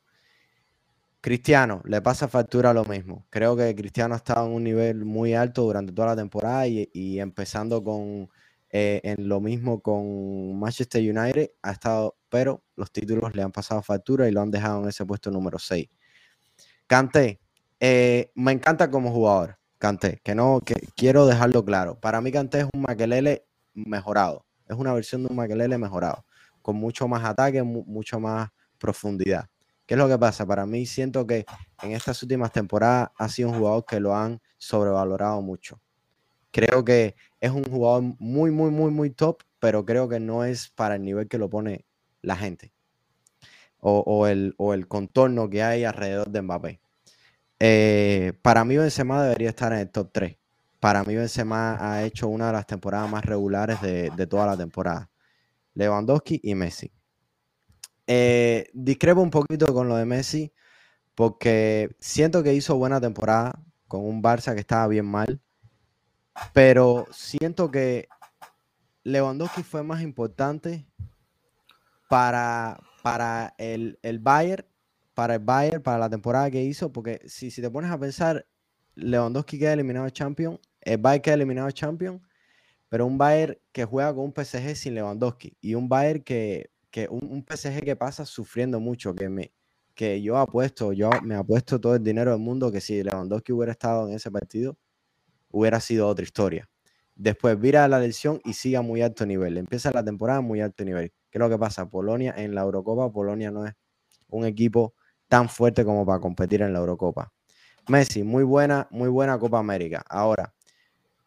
Cristiano, 1.23 1.81
le 1.85 2.01
pasa 2.01 2.27
factura 2.27 2.73
lo 2.73 2.83
mismo. 2.83 3.25
Creo 3.29 3.55
que 3.55 3.73
Cristiano 3.73 4.13
ha 4.13 4.17
estado 4.17 4.45
en 4.45 4.51
un 4.51 4.61
nivel 4.61 5.05
muy 5.05 5.33
alto 5.33 5.61
durante 5.61 5.93
toda 5.93 6.09
la 6.09 6.15
temporada 6.17 6.67
y, 6.67 7.17
empezando 7.17 7.81
con 7.81 8.29
eh, 8.69 8.99
en 9.05 9.29
lo 9.29 9.39
mismo 9.39 9.81
con 9.81 10.59
Manchester 10.59 11.01
United, 11.01 11.51
ha 11.61 11.71
estado, 11.71 12.17
pero 12.27 12.61
los 12.75 12.91
títulos 12.91 13.33
le 13.37 13.41
han 13.41 13.53
pasado 13.53 13.81
factura 13.81 14.27
y 14.27 14.33
lo 14.33 14.41
han 14.41 14.51
dejado 14.51 14.83
en 14.83 14.89
ese 14.89 15.05
puesto 15.05 15.31
número 15.31 15.59
6. 15.59 15.87
Canté, 16.87 17.39
eh, 17.79 18.29
me 18.35 18.51
encanta 18.51 18.91
como 18.91 19.09
jugador, 19.09 19.57
Canté, 19.77 20.19
que 20.25 20.35
no, 20.35 20.59
que 20.59 20.75
quiero 20.93 21.25
dejarlo 21.25 21.63
claro. 21.63 21.97
Para 22.01 22.19
mí 22.19 22.33
Canté 22.33 22.59
es 22.59 22.67
un 22.73 22.81
Maquelele 22.81 23.45
mejorado, 23.73 24.45
es 24.67 24.75
una 24.75 24.91
versión 24.93 25.23
de 25.23 25.29
un 25.29 25.37
Maquelele 25.37 25.77
mejorado, 25.77 26.25
con 26.61 26.75
mucho 26.75 27.07
más 27.07 27.23
ataque, 27.23 27.63
mucho 27.63 28.19
más 28.19 28.49
profundidad. 28.77 29.47
¿Qué 29.85 29.95
es 29.95 29.97
lo 29.97 30.07
que 30.07 30.17
pasa? 30.17 30.45
Para 30.45 30.65
mí 30.65 30.85
siento 30.85 31.27
que 31.27 31.45
en 31.81 31.91
estas 31.91 32.21
últimas 32.23 32.51
temporadas 32.51 33.09
ha 33.17 33.27
sido 33.27 33.49
un 33.49 33.57
jugador 33.57 33.85
que 33.85 33.99
lo 33.99 34.15
han 34.15 34.41
sobrevalorado 34.57 35.41
mucho. 35.41 35.81
Creo 36.51 36.85
que 36.85 37.15
es 37.41 37.51
un 37.51 37.63
jugador 37.65 38.03
muy, 38.19 38.51
muy, 38.51 38.71
muy, 38.71 38.91
muy 38.91 39.09
top, 39.09 39.43
pero 39.59 39.85
creo 39.85 40.07
que 40.07 40.19
no 40.19 40.45
es 40.45 40.69
para 40.69 40.95
el 40.95 41.03
nivel 41.03 41.27
que 41.27 41.37
lo 41.37 41.49
pone 41.49 41.85
la 42.21 42.37
gente. 42.37 42.71
O, 43.85 44.27
el, 44.27 44.55
contorno 44.87 45.49
que 45.49 45.61
hay 45.61 45.83
alrededor 45.83 46.29
de 46.29 46.41
Mbappé. 46.41 46.79
Eh, 47.59 48.33
para 48.41 48.63
mí 48.63 48.77
Benzema 48.77 49.21
debería 49.23 49.49
estar 49.49 49.73
en 49.73 49.79
el 49.79 49.89
top 49.89 50.09
3. 50.13 50.37
Para 50.79 51.03
mí 51.03 51.15
Benzema 51.15 51.77
ha 51.81 52.03
hecho 52.03 52.29
una 52.29 52.47
de 52.47 52.53
las 52.53 52.65
temporadas 52.65 53.11
más 53.11 53.25
regulares 53.25 53.81
de, 53.81 54.09
de 54.15 54.27
toda 54.27 54.45
la 54.45 54.55
temporada. 54.55 55.09
Lewandowski 55.73 56.39
y 56.43 56.55
Messi. 56.55 56.91
Eh, 58.07 58.69
discrepo 58.73 59.21
un 59.21 59.29
poquito 59.29 59.73
con 59.73 59.87
lo 59.87 59.95
de 59.95 60.05
Messi 60.05 60.53
porque 61.15 61.95
siento 61.99 62.43
que 62.43 62.53
hizo 62.53 62.75
buena 62.75 62.99
temporada 62.99 63.63
con 63.87 64.05
un 64.05 64.21
Barça 64.21 64.53
que 64.53 64.59
estaba 64.59 64.87
bien 64.87 65.05
mal, 65.05 65.39
pero 66.53 67.05
siento 67.11 67.69
que 67.71 68.07
Lewandowski 69.03 69.63
fue 69.63 69.83
más 69.83 70.01
importante 70.01 70.85
para, 72.09 72.79
para 73.03 73.53
el, 73.57 73.99
el 74.01 74.19
Bayern, 74.19 74.65
para 75.13 75.35
el 75.35 75.41
Bayern, 75.41 75.83
para 75.83 75.99
la 75.99 76.09
temporada 76.09 76.49
que 76.49 76.63
hizo, 76.63 76.91
porque 76.91 77.21
si, 77.27 77.51
si 77.51 77.61
te 77.61 77.69
pones 77.69 77.91
a 77.91 77.99
pensar, 77.99 78.47
Lewandowski 78.95 79.59
queda 79.59 79.73
eliminado 79.73 80.05
de 80.05 80.11
Champions, 80.11 80.59
el 80.81 80.97
Bayern 80.97 81.21
queda 81.21 81.35
eliminado 81.35 81.67
de 81.67 81.73
Champions, 81.73 82.21
pero 82.89 83.05
un 83.05 83.17
Bayern 83.17 83.57
que 83.71 83.85
juega 83.85 84.13
con 84.13 84.25
un 84.25 84.33
PSG 84.33 84.75
sin 84.75 84.95
Lewandowski 84.95 85.57
y 85.61 85.75
un 85.75 85.89
Bayern 85.89 86.21
que 86.23 86.72
que 86.93 87.07
un, 87.09 87.43
PSG 87.43 87.83
que 87.83 87.95
pasa 87.95 88.23
sufriendo 88.23 88.79
mucho, 88.79 89.15
que 89.15 89.27
me 89.27 89.51
que 89.95 90.21
yo 90.21 90.37
apuesto, 90.37 90.93
yo 90.93 91.09
me 91.23 91.33
apuesto 91.35 91.81
todo 91.81 91.95
el 91.95 92.03
dinero 92.03 92.31
del 92.31 92.39
mundo 92.39 92.71
que 92.71 92.81
si 92.81 93.01
Lewandowski 93.03 93.51
hubiera 93.51 93.71
estado 93.71 94.07
en 94.07 94.13
ese 94.13 94.29
partido, 94.29 94.77
hubiera 95.49 95.79
sido 95.79 96.07
otra 96.07 96.23
historia. 96.23 96.69
Después 97.15 97.59
vira 97.59 97.87
la 97.87 97.99
lesión 97.99 98.41
y 98.45 98.53
sigue 98.53 98.77
a 98.77 98.81
muy 98.81 99.01
alto 99.01 99.25
nivel. 99.25 99.57
Empieza 99.57 99.91
la 99.91 100.03
temporada 100.03 100.39
a 100.39 100.41
muy 100.41 100.61
alto 100.61 100.83
nivel. 100.83 101.11
¿Qué 101.31 101.37
es 101.37 101.39
lo 101.39 101.49
que 101.49 101.57
pasa? 101.57 101.89
Polonia 101.89 102.33
en 102.37 102.53
la 102.53 102.61
Eurocopa, 102.61 103.11
Polonia 103.11 103.49
no 103.49 103.65
es 103.65 103.73
un 104.29 104.45
equipo 104.45 104.93
tan 105.27 105.49
fuerte 105.49 105.83
como 105.83 106.05
para 106.05 106.19
competir 106.19 106.61
en 106.61 106.73
la 106.73 106.79
Eurocopa. 106.79 107.31
Messi, 107.87 108.23
muy 108.23 108.43
buena, 108.43 108.87
muy 108.91 109.09
buena 109.09 109.39
Copa 109.39 109.57
América. 109.57 110.03
Ahora, 110.07 110.53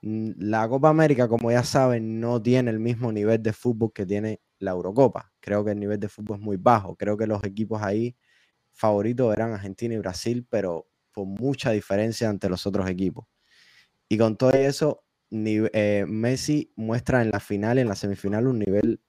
la 0.01 0.69
Copa 0.69 0.91
América, 0.91 1.27
como 1.27 1.51
ya 1.51 1.65
saben, 1.65 2.21
no 2.21 2.41
tiene 2.41 2.71
el 2.71 2.79
mismo 2.79 3.11
nivel 3.11 3.43
de 3.43 3.53
fútbol 3.53 3.93
que 3.93 4.07
tiene 4.07 4.41
la 4.59 4.73
Eurocopa. 4.73 5.33
Creo 5.41 5.65
que 5.65 5.73
el 5.73 5.81
nivel 5.81 6.01
de 6.01 6.09
fútbol 6.09 6.39
es 6.39 6.43
muy 6.43 6.57
bajo. 6.57 6.97
Creo 6.97 7.17
que 7.17 7.27
los 7.27 7.43
equipos 7.45 7.83
ahí 7.83 8.17
favoritos 8.73 9.35
eran 9.35 9.53
Argentina 9.53 9.95
y 9.95 9.99
Brasil, 9.99 10.47
pero 10.49 10.89
por 11.13 11.27
mucha 11.27 11.71
diferencia 11.71 12.29
ante 12.29 12.49
los 12.49 12.67
otros 12.67 12.89
equipos. 12.89 13.27
Y 14.09 14.19
con 14.19 14.37
todo 14.37 14.51
eso, 14.51 15.05
eh, 15.31 16.05
Messi 16.07 16.73
muestra 16.77 17.23
en 17.23 17.31
la 17.31 17.41
final, 17.41 17.79
en 17.79 17.89
la 17.89 17.97
semifinal, 17.97 18.47
un 18.47 18.59
nivel 18.59 19.01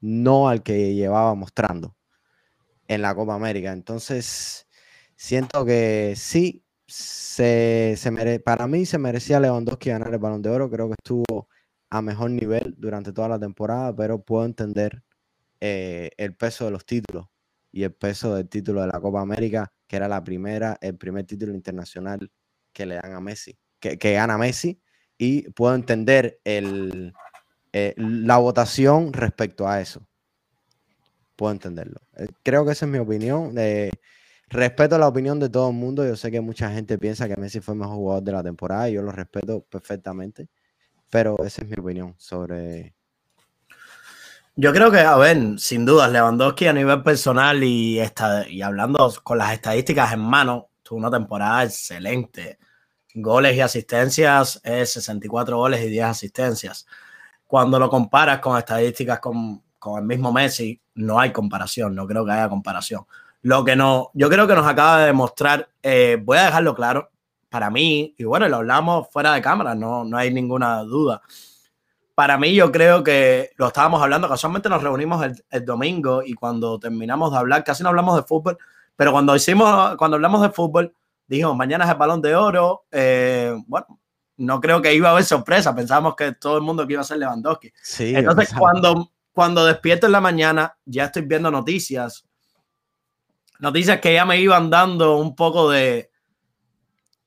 no 0.00 0.48
al 0.48 0.62
que 0.62 0.94
llevaba 0.94 1.34
mostrando 1.34 1.96
en 2.88 3.02
la 3.02 3.14
Copa 3.14 3.34
América. 3.34 3.72
Entonces, 3.72 4.66
siento 5.16 5.64
que 5.64 6.14
sí, 6.16 6.64
se, 6.86 7.96
para 8.44 8.66
mí 8.66 8.86
se 8.86 8.98
merecía 8.98 9.38
Lewandowski 9.38 9.90
ganar 9.90 10.12
el 10.12 10.18
balón 10.18 10.42
de 10.42 10.50
oro. 10.50 10.70
Creo 10.70 10.88
que 10.88 10.94
estuvo 10.98 11.48
a 11.90 12.02
mejor 12.02 12.30
nivel 12.30 12.74
durante 12.78 13.12
toda 13.12 13.28
la 13.28 13.38
temporada, 13.38 13.94
pero 13.94 14.22
puedo 14.22 14.44
entender 14.44 15.02
eh, 15.60 16.10
el 16.16 16.34
peso 16.36 16.64
de 16.64 16.70
los 16.70 16.86
títulos 16.86 17.26
y 17.72 17.82
el 17.82 17.92
peso 17.92 18.34
del 18.34 18.48
título 18.48 18.80
de 18.80 18.86
la 18.86 19.00
Copa 19.00 19.20
América, 19.20 19.72
que 19.86 19.96
era 19.96 20.08
la 20.08 20.22
primera, 20.22 20.78
el 20.80 20.96
primer 20.96 21.26
título 21.26 21.52
internacional 21.52 22.30
que 22.72 22.86
le 22.86 22.94
dan 22.94 23.14
a 23.14 23.20
Messi, 23.20 23.58
que, 23.80 23.96
gana 23.96 24.38
Messi, 24.38 24.80
y 25.18 25.50
puedo 25.50 25.74
entender 25.74 26.40
el, 26.44 27.12
eh, 27.72 27.94
la 27.96 28.38
votación 28.38 29.12
respecto 29.12 29.68
a 29.68 29.80
eso. 29.80 30.06
Puedo 31.36 31.52
entenderlo. 31.52 32.00
Eh, 32.16 32.28
creo 32.42 32.64
que 32.64 32.72
esa 32.72 32.86
es 32.86 32.92
mi 32.92 32.98
opinión. 32.98 33.54
respeto 34.48 34.98
la 34.98 35.08
opinión 35.08 35.40
de 35.40 35.48
todo 35.48 35.70
el 35.70 35.76
mundo. 35.76 36.06
Yo 36.06 36.16
sé 36.16 36.30
que 36.30 36.40
mucha 36.40 36.70
gente 36.70 36.98
piensa 36.98 37.28
que 37.28 37.36
Messi 37.36 37.60
fue 37.60 37.74
el 37.74 37.80
mejor 37.80 37.96
jugador 37.96 38.22
de 38.22 38.32
la 38.32 38.42
temporada 38.42 38.88
y 38.88 38.94
yo 38.94 39.02
lo 39.02 39.12
respeto 39.12 39.62
perfectamente. 39.62 40.48
Pero 41.10 41.36
esa 41.44 41.62
es 41.62 41.68
mi 41.68 41.76
opinión 41.76 42.14
sobre. 42.16 42.94
Yo 44.56 44.72
creo 44.72 44.90
que, 44.90 45.00
a 45.00 45.16
ver, 45.16 45.58
sin 45.58 45.84
dudas, 45.84 46.10
Lewandowski 46.10 46.66
a 46.66 46.72
nivel 46.72 47.02
personal 47.02 47.62
y, 47.62 47.98
está, 47.98 48.48
y 48.48 48.62
hablando 48.62 49.12
con 49.22 49.38
las 49.38 49.52
estadísticas 49.52 50.12
en 50.12 50.20
mano, 50.20 50.68
tuvo 50.82 50.98
una 50.98 51.10
temporada 51.10 51.64
excelente. 51.64 52.58
Goles 53.14 53.56
y 53.56 53.60
asistencias 53.60 54.60
es 54.62 54.92
64 54.92 55.56
goles 55.56 55.84
y 55.84 55.88
10 55.88 56.04
asistencias. 56.06 56.86
Cuando 57.46 57.78
lo 57.78 57.90
comparas 57.90 58.38
con 58.40 58.56
estadísticas 58.56 59.18
con, 59.18 59.62
con 59.78 59.98
el 60.00 60.06
mismo 60.06 60.32
Messi, 60.32 60.80
no 60.94 61.18
hay 61.18 61.32
comparación, 61.32 61.94
no 61.94 62.06
creo 62.06 62.24
que 62.24 62.32
haya 62.32 62.48
comparación. 62.48 63.06
Lo 63.42 63.64
que 63.64 63.74
no, 63.74 64.10
yo 64.14 64.28
creo 64.28 64.46
que 64.46 64.54
nos 64.54 64.66
acaba 64.66 65.00
de 65.00 65.06
demostrar, 65.06 65.70
eh, 65.82 66.18
voy 66.22 66.38
a 66.38 66.44
dejarlo 66.44 66.74
claro, 66.74 67.10
para 67.50 67.68
mí, 67.68 68.14
y 68.16 68.24
bueno, 68.24 68.48
lo 68.48 68.56
hablamos 68.56 69.08
fuera 69.10 69.34
de 69.34 69.42
cámara, 69.42 69.74
no, 69.74 70.04
no 70.04 70.16
hay 70.16 70.32
ninguna 70.32 70.82
duda. 70.82 71.20
Para 72.14 72.38
mí, 72.38 72.54
yo 72.54 72.70
creo 72.70 73.02
que 73.02 73.50
lo 73.56 73.66
estábamos 73.66 74.00
hablando, 74.00 74.28
casualmente 74.28 74.68
nos 74.68 74.82
reunimos 74.82 75.24
el, 75.50 75.64
domingo 75.64 76.22
y 76.24 76.34
cuando 76.34 76.78
terminamos 76.78 77.32
de 77.32 77.38
hablar, 77.38 77.64
casi 77.64 77.82
no 77.82 77.88
hablamos 77.88 78.14
de 78.16 78.22
fútbol, 78.22 78.56
pero 78.94 79.10
cuando 79.10 79.34
hicimos, 79.34 79.96
cuando 79.96 80.14
hablamos 80.14 80.42
de 80.42 80.50
fútbol, 80.50 80.94
dijimos, 81.26 81.56
mañana 81.56 81.84
es 81.84 81.90
el 81.90 81.96
balón 81.96 82.22
de 82.22 82.36
oro. 82.36 82.84
Eh, 82.90 83.54
bueno, 83.66 83.98
no 84.36 84.60
creo 84.60 84.80
que 84.80 84.94
iba 84.94 85.08
a 85.08 85.12
haber 85.12 85.24
sorpresa, 85.24 85.74
pensábamos 85.74 86.14
que 86.14 86.32
todo 86.32 86.56
el 86.56 86.62
mundo 86.62 86.86
que 86.86 86.92
iba 86.92 87.02
a 87.02 87.04
ser 87.04 87.18
Lewandowski. 87.18 87.72
Sí, 87.82 88.14
Entonces, 88.14 88.54
cuando, 88.56 89.10
cuando 89.32 89.64
despierto 89.64 90.06
en 90.06 90.12
la 90.12 90.20
mañana, 90.20 90.76
ya 90.84 91.06
estoy 91.06 91.22
viendo 91.22 91.50
noticias, 91.50 92.24
noticias 93.58 94.00
que 94.00 94.14
ya 94.14 94.24
me 94.24 94.40
iban 94.40 94.70
dando 94.70 95.16
un 95.16 95.34
poco 95.34 95.70
de, 95.70 96.09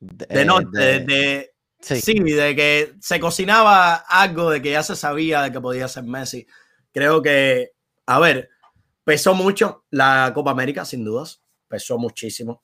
de, 0.04 0.44
no, 0.44 0.60
de, 0.60 1.50
sí. 1.80 2.14
de 2.14 2.56
que 2.56 2.94
se 3.00 3.20
cocinaba 3.20 3.94
algo, 3.94 4.50
de 4.50 4.60
que 4.60 4.72
ya 4.72 4.82
se 4.82 4.96
sabía 4.96 5.42
de 5.42 5.52
que 5.52 5.60
podía 5.60 5.88
ser 5.88 6.04
Messi. 6.04 6.46
Creo 6.92 7.22
que, 7.22 7.72
a 8.06 8.18
ver, 8.18 8.50
pesó 9.04 9.34
mucho 9.34 9.84
la 9.90 10.32
Copa 10.34 10.50
América, 10.50 10.84
sin 10.84 11.04
dudas, 11.04 11.40
pesó 11.68 11.98
muchísimo, 11.98 12.62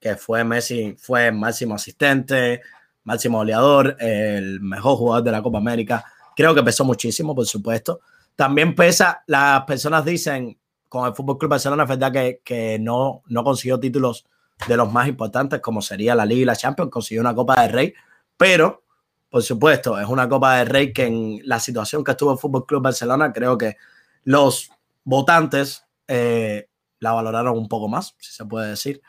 que 0.00 0.16
fue 0.16 0.44
Messi, 0.44 0.96
fue 0.98 1.32
máximo 1.32 1.74
asistente, 1.74 2.62
máximo 3.04 3.38
goleador, 3.38 3.96
el 3.98 4.60
mejor 4.60 4.96
jugador 4.96 5.24
de 5.24 5.32
la 5.32 5.42
Copa 5.42 5.58
América. 5.58 6.04
Creo 6.36 6.54
que 6.54 6.62
pesó 6.62 6.84
muchísimo, 6.84 7.34
por 7.34 7.46
supuesto. 7.46 8.00
También 8.36 8.74
pesa, 8.74 9.22
las 9.26 9.64
personas 9.64 10.04
dicen, 10.04 10.58
con 10.88 11.06
el 11.06 11.14
Fútbol 11.14 11.38
Club 11.38 11.50
Barcelona, 11.50 11.84
es 11.84 11.88
verdad 11.88 12.12
que, 12.12 12.40
que 12.44 12.78
no, 12.78 13.22
no 13.26 13.44
consiguió 13.44 13.78
títulos 13.78 14.26
de 14.68 14.76
los 14.76 14.92
más 14.92 15.08
importantes, 15.08 15.60
como 15.60 15.82
sería 15.82 16.14
la 16.14 16.26
Liga 16.26 16.42
y 16.42 16.44
la 16.44 16.56
Champions, 16.56 16.90
consiguió 16.90 17.20
una 17.20 17.34
Copa 17.34 17.60
de 17.62 17.68
Rey, 17.68 17.94
pero, 18.36 18.84
por 19.28 19.42
supuesto, 19.42 19.98
es 19.98 20.08
una 20.08 20.28
Copa 20.28 20.56
de 20.56 20.64
Rey 20.64 20.92
que 20.92 21.06
en 21.06 21.40
la 21.44 21.60
situación 21.60 22.02
que 22.02 22.12
estuvo 22.12 22.32
el 22.32 22.38
Fútbol 22.38 22.66
Club 22.66 22.82
Barcelona, 22.82 23.32
creo 23.32 23.58
que 23.58 23.76
los 24.24 24.70
votantes 25.04 25.84
eh, 26.08 26.68
la 27.00 27.12
valoraron 27.12 27.56
un 27.56 27.68
poco 27.68 27.88
más, 27.88 28.14
si 28.18 28.32
se 28.32 28.44
puede 28.44 28.70
decir. 28.70 29.02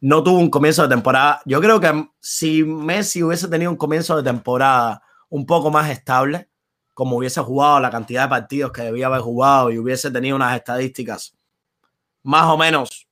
No 0.00 0.22
tuvo 0.22 0.38
un 0.38 0.50
comienzo 0.50 0.82
de 0.82 0.88
temporada. 0.88 1.40
Yo 1.46 1.60
creo 1.60 1.80
que 1.80 2.08
si 2.20 2.64
Messi 2.64 3.22
hubiese 3.22 3.48
tenido 3.48 3.70
un 3.70 3.76
comienzo 3.76 4.16
de 4.16 4.22
temporada 4.22 5.02
un 5.28 5.46
poco 5.46 5.70
más 5.70 5.88
estable, 5.90 6.50
como 6.92 7.16
hubiese 7.16 7.40
jugado 7.40 7.80
la 7.80 7.90
cantidad 7.90 8.24
de 8.24 8.28
partidos 8.28 8.72
que 8.72 8.82
debía 8.82 9.06
haber 9.06 9.20
jugado 9.20 9.70
y 9.70 9.78
hubiese 9.78 10.10
tenido 10.10 10.36
unas 10.36 10.56
estadísticas 10.56 11.36
más 12.22 12.46
o 12.46 12.56
menos 12.56 13.05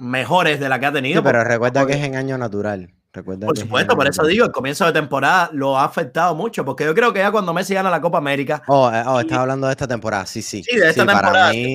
mejores 0.00 0.58
de 0.58 0.68
la 0.68 0.80
que 0.80 0.86
ha 0.86 0.92
tenido. 0.92 1.22
pero 1.22 1.44
recuerda 1.44 1.86
que 1.86 1.92
es 1.92 2.04
en 2.04 2.16
año 2.16 2.36
natural. 2.38 2.92
Recuerda 3.12 3.48
por 3.48 3.58
supuesto, 3.58 3.96
por 3.96 4.06
eso 4.06 4.24
digo, 4.24 4.44
el 4.44 4.52
comienzo 4.52 4.86
de 4.86 4.92
temporada 4.92 5.50
lo 5.52 5.76
ha 5.76 5.84
afectado 5.84 6.34
mucho, 6.36 6.64
porque 6.64 6.84
yo 6.84 6.94
creo 6.94 7.12
que 7.12 7.18
ya 7.18 7.32
cuando 7.32 7.52
Messi 7.52 7.74
gana 7.74 7.90
la 7.90 8.00
Copa 8.00 8.18
América. 8.18 8.62
Oh, 8.68 8.88
eh, 8.92 9.02
oh 9.04 9.18
estás 9.18 9.38
hablando 9.38 9.66
de 9.66 9.72
esta 9.72 9.88
temporada, 9.88 10.26
sí, 10.26 10.42
sí. 10.42 10.62
Sí, 10.62 10.76
de 10.76 10.90
esta 10.90 11.04
temporada, 11.04 11.48
para 11.48 11.52
mí, 11.52 11.74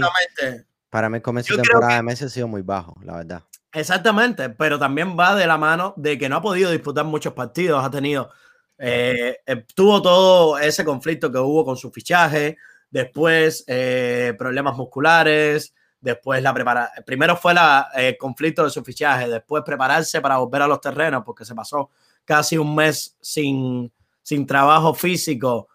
para 0.89 1.09
mí 1.09 1.17
el 1.17 1.21
comienzo 1.21 1.57
de 1.57 1.63
temporada 1.63 1.95
de 1.95 2.03
Messi 2.03 2.23
ha 2.23 2.29
sido 2.29 2.47
muy 2.47 2.61
bajo, 2.61 2.95
la 3.03 3.17
verdad. 3.17 3.41
Exactamente, 3.73 4.49
pero 4.51 4.79
también 4.79 5.17
va 5.19 5.35
de 5.35 5.45
la 5.45 5.57
mano 5.57 5.93
de 5.97 6.17
que 6.17 6.29
no 6.29 6.37
ha 6.37 6.41
podido 6.41 6.71
disputar 6.71 7.03
muchos 7.03 7.33
partidos, 7.33 7.83
ha 7.83 7.91
tenido, 7.91 8.31
eh, 8.77 9.39
eh, 9.45 9.65
tuvo 9.75 10.01
todo 10.01 10.57
ese 10.57 10.85
conflicto 10.85 11.29
que 11.29 11.39
hubo 11.39 11.65
con 11.65 11.75
su 11.75 11.91
fichaje, 11.91 12.57
después 12.89 13.65
eh, 13.67 14.33
problemas 14.37 14.77
musculares, 14.77 15.73
después 16.01 16.41
la 16.41 16.53
preparación, 16.53 17.03
primero 17.05 17.35
fue 17.35 17.53
el 17.95 18.17
conflicto 18.17 18.63
de 18.63 18.69
su 18.69 18.83
fichaje, 18.83 19.27
después 19.27 19.63
prepararse 19.65 20.21
para 20.21 20.37
volver 20.37 20.61
a 20.61 20.67
los 20.67 20.81
terrenos, 20.81 21.23
porque 21.25 21.45
se 21.45 21.55
pasó 21.55 21.89
casi 22.23 22.57
un 22.57 22.75
mes 22.75 23.17
sin, 23.21 23.91
sin 24.21 24.45
trabajo 24.45 24.93
físico, 24.93 25.67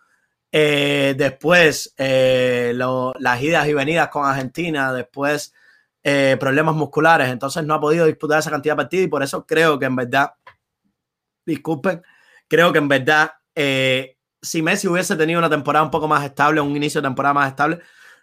después 0.50 1.94
las 1.96 3.42
idas 3.42 3.68
y 3.68 3.74
venidas 3.74 4.08
con 4.08 4.24
Argentina, 4.26 4.92
después 4.92 5.52
eh, 6.02 6.38
problemas 6.40 6.74
musculares, 6.74 7.28
entonces 7.28 7.62
no 7.62 7.74
ha 7.74 7.80
podido 7.80 8.06
disputar 8.06 8.38
esa 8.38 8.50
cantidad 8.50 8.72
de 8.72 8.76
partidos 8.78 9.04
y 9.04 9.08
por 9.08 9.22
eso 9.22 9.44
creo 9.44 9.78
que 9.78 9.84
en 9.84 9.96
verdad, 9.96 10.32
disculpen, 11.44 12.02
creo 12.48 12.72
que 12.72 12.78
en 12.78 12.88
verdad, 12.88 13.32
eh, 13.54 14.16
si 14.40 14.62
Messi 14.62 14.88
hubiese 14.88 15.14
tenido 15.16 15.38
una 15.38 15.50
temporada 15.50 15.84
un 15.84 15.90
poco 15.90 16.08
más 16.08 16.24
estable, 16.24 16.62
un 16.62 16.74
inicio 16.74 17.02
de 17.02 17.06
temporada 17.06 17.34
más 17.34 17.48
estable, 17.50 17.80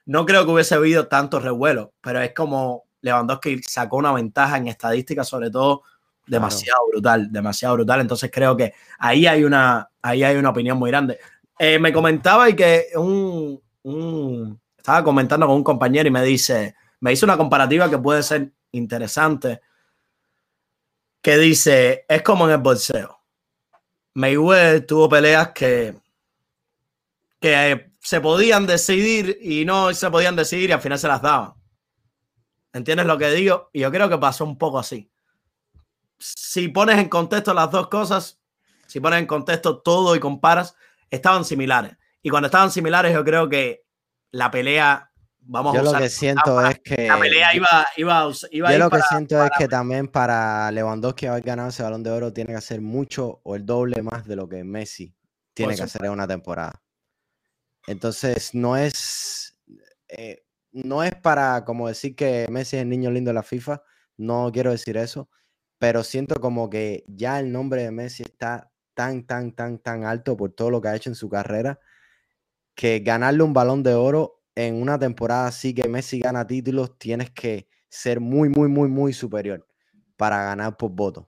no 0.08 0.26
creo 0.26 0.46
que 0.46 0.52
hubiese 0.52 0.74
habido 0.74 1.08
tanto 1.08 1.40
revuelo, 1.40 1.94
pero 2.02 2.22
es 2.22 2.34
como 2.34 2.86
Lewandowski 3.02 3.62
sacó 3.62 3.98
una 3.98 4.14
ventaja 4.14 4.58
en 4.58 4.68
estadística, 4.68 5.24
sobre 5.24 5.52
todo 5.52 5.84
demasiado 6.26 6.80
brutal, 6.90 7.32
demasiado 7.32 7.76
brutal. 7.76 8.00
Entonces 8.02 8.32
creo 8.34 8.56
que 8.56 8.74
ahí 9.00 9.28
hay 9.28 9.44
una, 9.44 9.90
ahí 10.02 10.24
hay 10.24 10.38
una 10.38 10.50
opinión 10.50 10.78
muy 10.78 10.90
grande. 10.90 11.20
Eh, 11.60 11.78
me 11.78 11.92
comentaba 11.92 12.50
y 12.50 12.56
que 12.56 12.88
un, 12.96 13.62
un, 13.84 14.62
estaba 14.78 15.04
comentando 15.04 15.46
con 15.46 15.58
un 15.58 15.64
compañero 15.64 16.08
y 16.08 16.12
me 16.12 16.24
dice, 16.24 16.76
me 17.02 17.12
hizo 17.12 17.26
una 17.26 17.38
comparativa 17.38 17.90
que 17.90 17.98
puede 17.98 18.24
ser 18.24 18.54
interesante, 18.72 19.60
que 21.22 21.38
dice, 21.38 22.06
es 22.08 22.22
como 22.22 22.46
en 22.46 22.52
el 22.54 22.60
boxeo. 22.60 23.20
Mayweather 24.14 24.86
tuvo 24.86 25.10
peleas 25.10 25.50
que, 25.50 25.96
que 27.42 27.87
se 28.08 28.22
podían 28.22 28.66
decidir 28.66 29.38
y 29.42 29.66
no 29.66 29.94
se 29.94 30.10
podían 30.10 30.38
decidir 30.38 30.70
y 30.70 30.72
al 30.72 30.80
final 30.80 30.98
se 30.98 31.10
las 31.10 31.22
daban. 31.22 31.56
¿Entiendes 32.72 33.06
lo 33.06 33.18
que 33.18 33.30
digo? 33.32 33.70
Y 33.74 33.82
yo 33.82 33.92
creo 33.92 34.08
que 34.08 34.18
pasó 34.18 34.46
un 34.46 34.58
poco 34.58 34.80
así. 34.80 35.12
Si 36.18 36.70
pones 36.70 37.00
en 37.00 37.10
contexto 37.10 37.54
las 37.54 37.70
dos 37.70 37.90
cosas, 37.90 38.40
si 38.86 39.02
pones 39.02 39.20
en 39.20 39.26
contexto 39.26 39.80
todo 39.82 40.16
y 40.16 40.22
comparas, 40.22 40.74
estaban 41.10 41.44
similares. 41.44 41.98
Y 42.22 42.30
cuando 42.30 42.46
estaban 42.46 42.72
similares, 42.72 43.14
yo 43.14 43.26
creo 43.26 43.50
que 43.50 43.84
la 44.32 44.50
pelea 44.52 45.12
vamos 45.42 45.76
yo 45.76 45.84
lo 45.84 45.92
que 45.92 46.08
siento 46.08 46.66
es 46.66 46.80
que 46.80 47.10
la 47.10 47.20
pelea 47.20 47.54
iba, 47.56 47.86
iba, 47.98 48.32
iba 48.52 48.72
yo 48.72 48.78
lo 48.80 48.90
que 48.90 49.02
siento 49.02 49.44
es 49.44 49.52
que 49.58 49.68
también 49.68 50.08
para 50.08 50.72
Lewandowski 50.72 51.26
haber 51.26 51.44
ganado 51.44 51.68
ese 51.68 51.84
balón 51.84 52.04
de 52.04 52.12
oro 52.12 52.32
tiene 52.32 52.52
que 52.52 52.58
hacer 52.58 52.80
mucho 52.80 53.42
o 53.44 53.58
el 53.58 53.66
doble 53.66 54.02
más 54.02 54.26
de 54.26 54.38
lo 54.38 54.48
que 54.48 54.64
Messi 54.64 55.14
tiene 55.54 55.76
que 55.76 55.84
hacer 55.84 56.06
en 56.06 56.12
una 56.12 56.26
temporada 56.26 56.82
entonces 57.88 58.53
no 58.53 58.77
es 58.77 59.58
eh, 60.08 60.44
no 60.72 61.03
es 61.03 61.15
para 61.15 61.65
como 61.65 61.88
decir 61.88 62.15
que 62.15 62.46
Messi 62.51 62.77
es 62.77 62.84
el 62.84 62.89
niño 62.89 63.10
lindo 63.10 63.29
de 63.29 63.36
la 63.36 63.44
FIFA 63.44 63.82
no 64.17 64.51
quiero 64.53 64.72
decir 64.72 64.98
eso 64.98 65.29
pero 65.79 66.03
siento 66.03 66.39
como 66.39 66.70
que 66.70 67.03
ya 67.08 67.39
el 67.39 67.51
nombre 67.51 67.84
de 67.84 67.91
Messi 67.91 68.24
está 68.24 68.72
tan 68.94 69.25
tan 69.25 69.53
tan 69.53 69.79
tan 69.79 70.06
alto 70.06 70.38
por 70.38 70.51
todo 70.51 70.70
lo 70.70 70.82
que 70.82 70.89
ha 70.89 70.96
hecho 70.96 71.10
en 71.10 71.15
su 71.15 71.29
carrera 71.29 71.79
que 72.75 73.00
ganarle 73.00 73.41
un 73.41 73.53
balón 73.53 73.82
de 73.82 73.96
oro 73.96 74.44
en 74.53 74.82
una 74.82 75.00
temporada 75.00 75.48
así 75.48 75.74
que 75.74 75.88
Messi 75.88 76.20
gana 76.20 76.46
títulos, 76.46 76.98
tienes 76.98 77.32
que 77.32 77.67
ser 77.89 78.20
muy, 78.20 78.50
muy, 78.50 78.67
muy, 78.67 78.89
muy 78.89 79.13
superior 79.13 79.66
para 80.16 80.44
ganar 80.44 80.77
por 80.77 80.92
voto. 80.92 81.27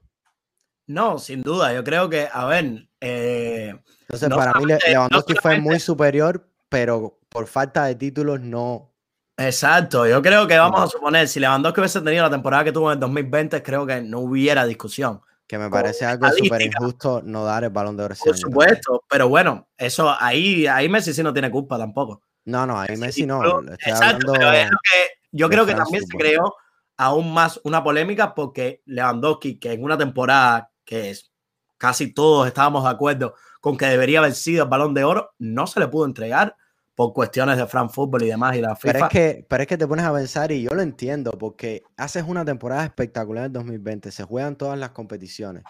No, 0.86 1.18
sin 1.18 1.42
duda. 1.42 1.72
Yo 1.72 1.84
creo 1.84 2.10
que, 2.10 2.28
a 2.30 2.46
ver. 2.46 2.88
Eh, 3.00 3.72
Entonces, 4.02 4.28
para 4.28 4.52
mí, 4.58 4.66
Lewandowski 4.88 5.34
fue 5.40 5.60
muy 5.60 5.78
superior, 5.78 6.49
pero 6.70 7.18
por 7.28 7.46
falta 7.46 7.84
de 7.84 7.96
títulos 7.96 8.40
no. 8.40 8.94
Exacto. 9.36 10.06
Yo 10.06 10.22
creo 10.22 10.46
que 10.46 10.56
vamos 10.56 10.80
a 10.80 10.86
suponer, 10.86 11.28
si 11.28 11.40
Lewandowski 11.40 11.80
hubiese 11.80 12.00
tenido 12.00 12.24
la 12.24 12.30
temporada 12.30 12.64
que 12.64 12.72
tuvo 12.72 12.90
en 12.90 12.94
el 12.94 13.00
2020, 13.00 13.62
creo 13.62 13.84
que 13.84 14.00
no 14.00 14.20
hubiera 14.20 14.64
discusión. 14.64 15.20
Que 15.46 15.58
me 15.58 15.68
parece 15.68 16.06
algo 16.06 16.28
súper 16.30 16.62
injusto 16.62 17.22
no 17.24 17.44
dar 17.44 17.64
el 17.64 17.70
balón 17.70 17.96
de 17.96 18.04
oro. 18.04 18.14
Por 18.24 18.38
supuesto, 18.38 19.02
pero 19.08 19.28
bueno, 19.28 19.68
eso 19.76 20.14
ahí, 20.18 20.66
ahí 20.66 20.88
Messi 20.88 21.12
sí 21.12 21.22
no 21.24 21.32
tiene 21.32 21.50
culpa 21.50 21.76
tampoco. 21.76 22.22
No, 22.44 22.64
no, 22.66 22.78
ahí 22.78 22.96
Messi 22.96 23.26
no. 23.26 23.42
exacto, 23.72 24.32
pero 24.32 24.52
es 24.52 24.70
lo 24.70 24.78
que 24.78 25.10
yo 25.32 25.48
creo 25.48 25.66
que 25.66 25.74
también 25.74 26.06
se 26.06 26.16
creó 26.16 26.54
aún 26.96 27.32
más 27.32 27.60
una 27.64 27.82
polémica 27.82 28.32
porque 28.34 28.82
Lewandowski, 28.86 29.58
que 29.58 29.72
en 29.72 29.82
una 29.82 29.98
temporada 29.98 30.70
que 30.84 31.10
es 31.10 31.32
casi 31.78 32.12
todos 32.12 32.46
estábamos 32.46 32.84
de 32.84 32.90
acuerdo 32.90 33.34
con 33.60 33.76
que 33.76 33.86
debería 33.86 34.20
haber 34.20 34.34
sido 34.34 34.64
el 34.64 34.70
balón 34.70 34.94
de 34.94 35.04
oro, 35.04 35.30
no 35.38 35.66
se 35.66 35.80
le 35.80 35.88
pudo 35.88 36.06
entregar 36.06 36.56
por 36.94 37.12
cuestiones 37.12 37.56
de 37.56 37.66
Fran 37.66 37.88
Fútbol 37.88 38.24
y 38.24 38.28
demás 38.28 38.56
y 38.56 38.60
la 38.60 38.76
FIFA. 38.76 38.92
Pero 38.92 39.04
es, 39.06 39.10
que, 39.10 39.46
pero 39.48 39.62
es 39.62 39.66
que 39.66 39.78
te 39.78 39.86
pones 39.86 40.04
a 40.04 40.12
pensar 40.12 40.52
y 40.52 40.62
yo 40.62 40.74
lo 40.74 40.82
entiendo 40.82 41.30
porque 41.32 41.82
haces 41.96 42.24
una 42.26 42.44
temporada 42.44 42.84
espectacular 42.84 43.46
en 43.46 43.52
2020, 43.52 44.10
se 44.10 44.24
juegan 44.24 44.56
todas 44.56 44.78
las 44.78 44.90
competiciones 44.90 45.64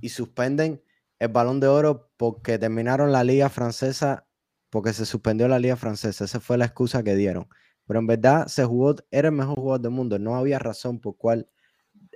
y 0.00 0.10
suspenden 0.10 0.82
el 1.18 1.28
balón 1.28 1.60
de 1.60 1.68
oro 1.68 2.10
porque 2.16 2.58
terminaron 2.58 3.10
la 3.10 3.24
liga 3.24 3.48
francesa 3.48 4.26
porque 4.70 4.92
se 4.92 5.06
suspendió 5.06 5.48
la 5.48 5.58
liga 5.58 5.76
francesa. 5.76 6.24
Esa 6.24 6.40
fue 6.40 6.58
la 6.58 6.66
excusa 6.66 7.02
que 7.02 7.14
dieron. 7.14 7.48
Pero 7.86 8.00
en 8.00 8.06
verdad 8.06 8.46
se 8.46 8.64
jugó, 8.64 8.96
era 9.10 9.28
el 9.28 9.34
mejor 9.34 9.54
jugador 9.54 9.80
del 9.80 9.92
mundo. 9.92 10.18
No 10.18 10.36
había 10.36 10.58
razón 10.58 11.00
por 11.00 11.16
cual 11.16 11.48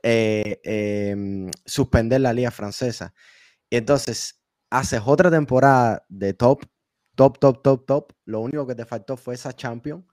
eh, 0.03 0.61
em, 0.65 1.51
suspender 1.65 2.21
la 2.21 2.33
liga 2.33 2.51
francesa. 2.51 3.15
Y 3.71 3.77
entonces, 3.77 4.40
haces 4.71 5.03
otra 5.05 5.31
temporada 5.31 6.05
de 6.09 6.33
top, 6.33 6.65
top, 7.17 7.39
top, 7.39 7.63
top, 7.63 7.87
top. 7.87 8.13
Lo 8.25 8.41
único 8.41 8.67
que 8.67 8.75
te 8.75 8.87
faltó 8.87 9.17
fue 9.17 9.35
esa 9.35 9.53
champion. 9.53 10.07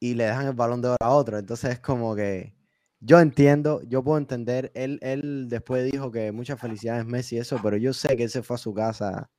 Y 0.00 0.14
le 0.14 0.24
dejan 0.24 0.46
el 0.46 0.54
balón 0.54 0.80
de 0.80 0.88
oro 0.88 0.96
a 1.00 1.10
otro. 1.10 1.38
Entonces 1.38 1.72
es 1.72 1.80
como 1.80 2.16
que 2.16 2.54
yo 3.00 3.20
entiendo, 3.20 3.82
yo 3.82 4.02
puedo 4.02 4.18
entender. 4.18 4.72
Él, 4.74 4.98
él 5.02 5.46
después 5.48 5.90
dijo 5.90 6.10
que 6.10 6.32
muchas 6.32 6.60
felicidades 6.60 7.04
Messi 7.04 7.36
eso, 7.36 7.58
pero 7.62 7.76
yo 7.76 7.92
sé 7.92 8.16
que 8.16 8.24
él 8.24 8.30
se 8.30 8.42
fue 8.42 8.56
a 8.56 8.58
su 8.58 8.72
casa 8.72 9.30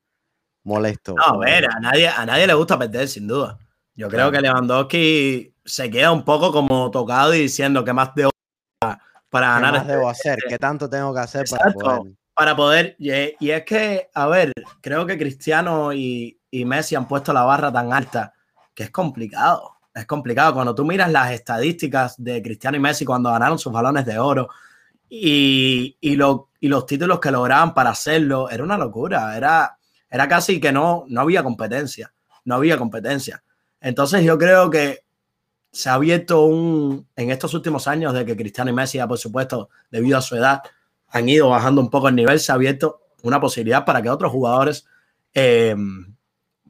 molesto. 0.64 1.16
No, 1.16 1.24
a 1.24 1.38
ver, 1.38 1.66
a 1.66 1.80
nadie, 1.80 2.08
a 2.08 2.26
nadie 2.26 2.48
le 2.48 2.54
gusta 2.54 2.78
perder, 2.78 3.08
sin 3.08 3.28
duda. 3.28 3.58
Yo 3.96 4.10
creo 4.10 4.32
que 4.32 4.42
Lewandowski 4.42 5.56
se 5.64 5.90
queda 5.90 6.12
un 6.12 6.26
poco 6.26 6.52
como 6.52 6.90
tocado 6.92 7.34
y 7.34 7.40
diciendo 7.42 7.84
que 7.86 7.94
más 7.94 8.14
debo 8.16 8.32
para, 9.30 9.54
ganar. 9.54 9.74
¿Qué 9.74 9.80
más 9.80 9.88
debo 9.88 10.10
hacer? 10.10 10.40
¿Qué 10.48 10.58
tanto 10.58 10.90
tengo 10.90 11.14
que 11.14 11.20
hacer 11.20 11.46
para 11.50 11.72
poder? 11.72 12.14
Para 12.36 12.56
poder, 12.56 12.96
y, 12.98 13.12
es 13.12 13.64
que, 13.64 14.10
a 14.14 14.28
ver, 14.28 14.52
creo 14.82 15.06
que 15.06 15.18
Cristiano 15.18 15.94
y, 15.94 16.40
y 16.50 16.66
Messi 16.66 16.96
han 16.96 17.08
puesto 17.08 17.32
la 17.32 17.44
barra 17.44 17.72
tan 17.72 17.94
alta 17.94 18.34
que 18.74 18.84
es 18.84 18.90
complicado. 18.90 19.78
Es 19.94 20.06
complicado. 20.06 20.56
Cuando 20.56 20.74
tú 20.74 20.84
miras 20.84 21.12
las 21.12 21.32
estadísticas 21.32 22.16
de 22.18 22.42
Cristiano 22.42 22.78
y 22.78 22.80
Messi 22.80 23.06
cuando 23.06 23.32
ganaron 23.32 23.60
sus 23.60 23.72
balones 23.72 24.06
de 24.06 24.18
oro 24.18 24.50
y, 25.08 25.96
y, 26.02 26.18
y 26.60 26.68
los 26.68 26.86
títulos 26.88 27.20
que 27.20 27.30
lograban 27.30 27.74
para 27.74 27.92
hacerlo, 27.92 28.50
era 28.50 28.64
una 28.64 28.78
locura. 28.78 29.38
Era, 29.38 29.78
era 30.10 30.28
casi 30.28 30.60
que 30.60 30.72
no, 30.72 31.06
no 31.08 31.22
había 31.22 31.44
competencia, 31.44 32.14
no 32.46 32.56
había 32.56 32.78
competencia. 32.78 33.44
Entonces 33.80 34.24
yo 34.24 34.38
creo 34.40 34.72
que 34.72 35.04
se 35.72 35.90
ha 35.90 35.96
abierto 35.96 36.46
un, 36.46 37.08
en 37.16 37.32
estos 37.32 37.54
últimos 37.54 37.88
años 37.88 38.14
de 38.14 38.26
que 38.26 38.38
Cristiano 38.38 38.72
y 38.72 38.74
Messi, 38.74 39.00
por 39.08 39.18
supuesto, 39.18 39.70
debido 39.92 40.18
a 40.18 40.22
su 40.22 40.36
edad, 40.36 40.62
han 41.14 41.30
ido 41.30 41.48
bajando 41.50 41.80
un 41.80 41.90
poco 41.90 42.10
el 42.10 42.16
nivel, 42.16 42.40
se 42.40 42.52
ha 42.52 42.56
abierto 42.56 43.02
una 43.22 43.40
posibilidad 43.40 43.86
para 43.86 44.02
que 44.02 44.10
otros 44.10 44.32
jugadores 44.32 44.86
eh, 45.34 45.76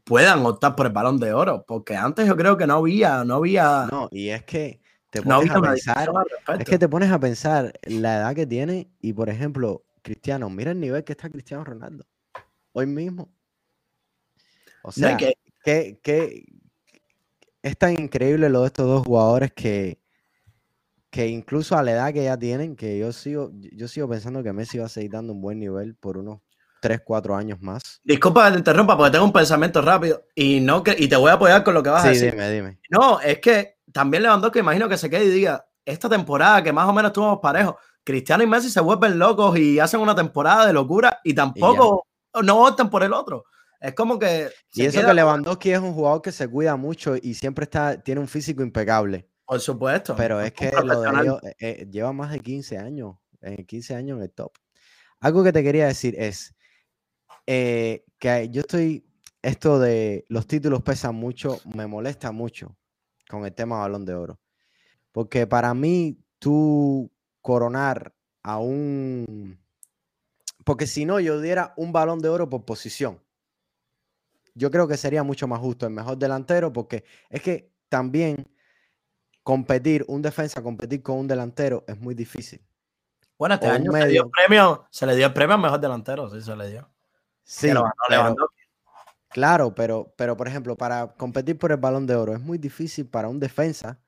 puedan 0.03 0.45
optar 0.45 0.75
por 0.75 0.85
el 0.85 0.91
balón 0.91 1.17
de 1.17 1.33
oro, 1.33 1.63
porque 1.65 1.95
antes 1.95 2.27
yo 2.27 2.35
creo 2.35 2.57
que 2.57 2.67
no 2.67 2.75
había, 2.75 3.23
no 3.23 3.35
había... 3.35 3.87
No, 3.89 4.09
y 4.11 4.29
es 4.29 4.43
que 4.43 4.81
te 5.09 5.21
pones 5.21 5.49
a 5.49 5.61
pensar, 5.61 6.09
es 6.59 6.65
que 6.65 6.77
te 6.77 6.89
pones 6.89 7.11
a 7.11 7.19
pensar 7.19 7.73
la 7.83 8.17
edad 8.17 8.35
que 8.35 8.45
tiene 8.45 8.89
y, 8.99 9.13
por 9.13 9.29
ejemplo, 9.29 9.85
Cristiano, 10.01 10.49
mira 10.49 10.71
el 10.71 10.79
nivel 10.79 11.05
que 11.05 11.13
está 11.13 11.29
Cristiano 11.29 11.63
Ronaldo 11.63 12.05
hoy 12.73 12.85
mismo. 12.85 13.29
O 14.81 14.91
sea, 14.91 15.15
que, 15.15 15.37
es 17.61 17.77
tan 17.77 17.93
increíble 17.93 18.49
lo 18.49 18.61
de 18.61 18.67
estos 18.67 18.85
dos 18.85 19.05
jugadores 19.05 19.53
que, 19.53 20.02
que 21.13 21.27
incluso 21.27 21.77
a 21.77 21.83
la 21.83 21.91
edad 21.91 22.11
que 22.11 22.23
ya 22.23 22.35
tienen, 22.39 22.75
que 22.75 22.97
yo 22.97 23.11
sigo, 23.11 23.51
yo 23.53 23.87
sigo 23.87 24.09
pensando 24.09 24.41
que 24.41 24.51
Messi 24.51 24.79
va 24.79 24.87
a 24.87 24.89
seguir 24.89 25.11
dando 25.11 25.31
un 25.31 25.41
buen 25.41 25.59
nivel 25.59 25.93
por 25.93 26.17
unos 26.17 26.39
3, 26.81 27.01
4 27.05 27.35
años 27.35 27.61
más. 27.61 28.01
Disculpa 28.03 28.47
que 28.47 28.53
te 28.53 28.57
interrumpa 28.57 28.97
porque 28.97 29.11
tengo 29.11 29.25
un 29.25 29.31
pensamiento 29.31 29.79
rápido 29.83 30.25
y 30.33 30.59
no 30.59 30.81
y 30.97 31.07
te 31.07 31.15
voy 31.15 31.29
a 31.29 31.33
apoyar 31.33 31.63
con 31.63 31.75
lo 31.75 31.83
que 31.83 31.91
vas 31.91 32.03
a 32.03 32.09
decir. 32.09 32.31
Dime, 32.31 32.49
dime. 32.49 32.79
No, 32.89 33.19
es 33.19 33.37
que 33.37 33.77
también 33.91 34.23
que 34.51 34.57
imagino 34.57 34.89
que 34.89 34.97
se 34.97 35.07
quede 35.07 35.25
y 35.25 35.29
diga, 35.29 35.63
esta 35.85 36.09
temporada 36.09 36.63
que 36.63 36.73
más 36.73 36.89
o 36.89 36.93
menos 36.93 37.09
estuvimos 37.09 37.37
parejos, 37.39 37.75
Cristiano 38.03 38.43
y 38.43 38.47
Messi 38.47 38.71
se 38.71 38.81
vuelven 38.81 39.19
locos 39.19 39.55
y 39.59 39.79
hacen 39.79 39.99
una 39.99 40.15
temporada 40.15 40.65
de 40.65 40.73
locura 40.73 41.19
y 41.23 41.35
tampoco 41.35 42.07
no 42.41 42.65
optan 42.65 42.89
por 42.89 43.03
el 43.03 43.13
otro. 43.13 43.45
Es 43.79 43.93
como 43.93 44.17
que. 44.17 44.49
Y 44.73 44.85
eso 44.85 45.05
que 45.05 45.13
Lewandowski 45.13 45.73
es 45.73 45.79
un 45.79 45.93
jugador 45.93 46.23
que 46.23 46.31
se 46.31 46.47
cuida 46.47 46.75
mucho 46.75 47.15
y 47.21 47.35
siempre 47.35 47.65
está, 47.65 48.01
tiene 48.01 48.19
un 48.19 48.27
físico 48.27 48.63
impecable. 48.63 49.29
Por 49.45 49.59
supuesto. 49.59 50.15
Pero 50.15 50.41
es 50.41 50.53
que 50.53 50.71
lo 50.71 51.01
de 51.01 51.09
ellos 51.21 51.43
eh, 51.43 51.55
eh, 51.59 51.87
lleva 51.91 52.13
más 52.13 52.31
de 52.31 52.39
15 52.39 52.77
años, 52.77 53.17
15 53.67 53.95
años 53.95 54.17
en 54.17 54.23
el 54.23 54.31
top. 54.31 54.53
Algo 55.19 55.43
que 55.43 55.53
te 55.53 55.63
quería 55.63 55.87
decir 55.87 56.15
es 56.17 56.55
que 57.45 58.49
yo 58.51 58.61
estoy, 58.61 59.05
esto 59.41 59.79
de 59.79 60.25
los 60.29 60.47
títulos 60.47 60.81
pesan 60.81 61.15
mucho, 61.15 61.59
me 61.75 61.87
molesta 61.87 62.31
mucho 62.31 62.77
con 63.29 63.45
el 63.45 63.53
tema 63.53 63.79
balón 63.79 64.05
de 64.05 64.13
oro. 64.13 64.39
Porque 65.11 65.47
para 65.47 65.73
mí, 65.73 66.19
tú 66.39 67.11
coronar 67.41 68.13
a 68.41 68.57
un... 68.57 69.59
Porque 70.65 70.87
si 70.87 71.05
no, 71.05 71.19
yo 71.19 71.39
diera 71.39 71.73
un 71.77 71.91
balón 71.91 72.19
de 72.19 72.29
oro 72.29 72.49
por 72.49 72.65
posición. 72.65 73.21
Yo 74.55 74.71
creo 74.71 74.87
que 74.87 74.97
sería 74.97 75.23
mucho 75.23 75.47
más 75.47 75.59
justo 75.59 75.85
el 75.85 75.93
mejor 75.93 76.17
delantero, 76.17 76.71
porque 76.73 77.03
es 77.29 77.41
que 77.41 77.71
también 77.89 78.52
competir, 79.43 80.05
un 80.07 80.21
defensa, 80.21 80.63
competir 80.63 81.03
con 81.03 81.17
un 81.17 81.27
delantero 81.27 81.83
es 81.87 81.99
muy 81.99 82.15
difícil. 82.15 82.65
Bueno, 83.37 83.55
este 83.55 83.67
año 83.67 83.91
se, 83.91 84.07
dio 84.07 84.29
premio, 84.29 84.87
se 84.89 85.05
le 85.05 85.15
dio 85.15 85.27
el 85.27 85.33
premio 85.33 85.55
al 85.55 85.61
mejor 85.61 85.79
delantero, 85.79 86.29
sí 86.29 86.41
se 86.41 86.55
le 86.55 86.69
dio. 86.69 86.89
Sí, 87.43 87.69
claro, 89.29 89.75
pero, 89.75 90.13
pero 90.15 90.37
por 90.37 90.47
ejemplo, 90.47 90.77
para 90.77 91.13
competir 91.15 91.57
por 91.57 91.71
el 91.71 91.77
balón 91.77 92.07
de 92.07 92.15
oro 92.15 92.33
es 92.33 92.39
muy 92.39 92.57
difícil 92.57 93.05
para 93.05 93.27
un 93.27 93.39
defensa 93.39 93.99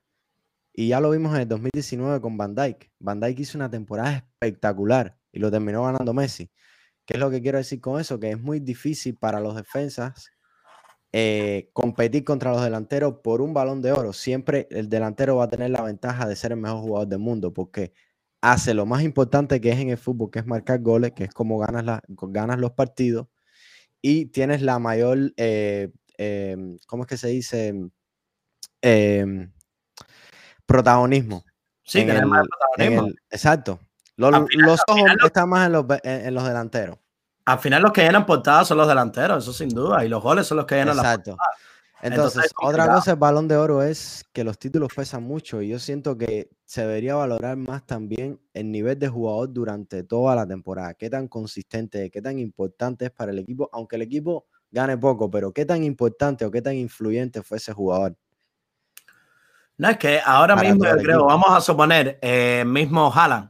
y 0.71 0.89
ya 0.89 1.01
lo 1.01 1.09
vimos 1.09 1.33
en 1.35 1.41
el 1.41 1.47
2019 1.47 2.21
con 2.21 2.37
Van 2.37 2.55
Dyke. 2.55 2.91
Van 2.99 3.19
Dyke 3.19 3.41
hizo 3.41 3.57
una 3.57 3.69
temporada 3.69 4.13
espectacular 4.13 5.17
y 5.31 5.39
lo 5.39 5.51
terminó 5.51 5.83
ganando 5.83 6.13
Messi. 6.13 6.49
¿Qué 7.05 7.15
es 7.15 7.19
lo 7.19 7.29
que 7.29 7.41
quiero 7.41 7.57
decir 7.57 7.81
con 7.81 7.99
eso? 7.99 8.19
Que 8.19 8.31
es 8.31 8.39
muy 8.39 8.59
difícil 8.59 9.17
para 9.17 9.39
los 9.39 9.55
defensas 9.55 10.29
eh, 11.17 11.69
competir 11.71 12.25
contra 12.25 12.51
los 12.51 12.61
delanteros 12.61 13.19
por 13.23 13.41
un 13.41 13.53
balón 13.53 13.81
de 13.81 13.93
oro. 13.93 14.11
Siempre 14.11 14.67
el 14.69 14.89
delantero 14.89 15.37
va 15.37 15.45
a 15.45 15.47
tener 15.47 15.69
la 15.69 15.81
ventaja 15.81 16.27
de 16.27 16.35
ser 16.35 16.51
el 16.51 16.57
mejor 16.57 16.81
jugador 16.81 17.07
del 17.07 17.19
mundo 17.19 17.53
porque 17.53 17.93
hace 18.41 18.73
lo 18.73 18.85
más 18.85 19.01
importante 19.01 19.61
que 19.61 19.71
es 19.71 19.79
en 19.79 19.91
el 19.91 19.97
fútbol, 19.97 20.29
que 20.29 20.39
es 20.39 20.45
marcar 20.45 20.81
goles, 20.81 21.13
que 21.13 21.23
es 21.23 21.33
como 21.33 21.57
ganas, 21.57 21.85
la, 21.85 22.01
ganas 22.09 22.59
los 22.59 22.71
partidos 22.71 23.27
y 24.01 24.25
tienes 24.25 24.61
la 24.61 24.77
mayor, 24.77 25.33
eh, 25.37 25.93
em, 26.17 26.77
¿cómo 26.85 27.03
es 27.03 27.07
que 27.07 27.15
se 27.15 27.29
dice? 27.29 27.73
Em, 28.81 29.53
protagonismo. 30.65 31.45
Sí, 31.81 32.05
que 32.05 32.11
el, 32.11 32.25
más 32.25 32.45
protagonismo. 32.45 33.15
exacto. 33.29 33.79
Los, 34.17 34.33
ojos 34.85 35.11
están 35.25 35.47
más 35.47 35.67
en 35.67 35.71
los, 35.71 35.85
en, 36.03 36.33
los, 36.33 36.45
delanteros. 36.45 36.97
Al 37.45 37.59
final 37.59 37.83
los 37.83 37.91
que 37.91 38.01
llenan 38.01 38.25
portadas 38.25 38.67
son 38.67 38.77
los 38.77 38.87
delanteros, 38.87 39.43
eso 39.43 39.53
sin 39.53 39.69
duda, 39.69 40.03
y 40.03 40.09
los 40.09 40.21
goles 40.21 40.47
son 40.47 40.57
los 40.57 40.65
que 40.65 40.75
llenan 40.75 40.97
Exacto. 40.97 41.37
Entonces, 42.01 42.53
otra 42.61 42.93
cosa 42.93 43.11
el 43.11 43.17
balón 43.17 43.47
de 43.47 43.55
oro 43.55 43.81
es 43.81 44.25
que 44.31 44.43
los 44.43 44.59
títulos 44.59 44.89
pesan 44.95 45.23
mucho 45.23 45.61
y 45.61 45.69
yo 45.69 45.79
siento 45.79 46.17
que 46.17 46.49
se 46.65 46.81
debería 46.81 47.15
valorar 47.15 47.57
más 47.57 47.85
también 47.85 48.39
el 48.53 48.71
nivel 48.71 48.99
de 48.99 49.07
jugador 49.07 49.51
durante 49.51 50.03
toda 50.03 50.35
la 50.35 50.45
temporada. 50.45 50.93
Qué 50.93 51.09
tan 51.09 51.27
consistente, 51.27 52.11
qué 52.11 52.21
tan 52.21 52.37
importante 52.37 53.05
es 53.05 53.11
para 53.11 53.31
el 53.31 53.39
equipo, 53.39 53.69
aunque 53.71 53.95
el 53.95 54.03
equipo 54.03 54.45
gane 54.69 54.97
poco, 54.97 55.31
pero 55.31 55.51
qué 55.51 55.65
tan 55.65 55.83
importante 55.83 56.45
o 56.45 56.51
qué 56.51 56.61
tan 56.61 56.75
influyente 56.75 57.41
fue 57.41 57.57
ese 57.57 57.73
jugador. 57.73 58.15
No, 59.77 59.89
es 59.89 59.97
que 59.97 60.19
ahora 60.23 60.55
mismo 60.55 60.85
yo 60.85 60.97
creo, 60.97 61.25
vamos 61.25 61.49
a 61.49 61.59
suponer, 61.59 62.19
eh, 62.21 62.63
mismo 62.65 63.11
Haaland, 63.11 63.49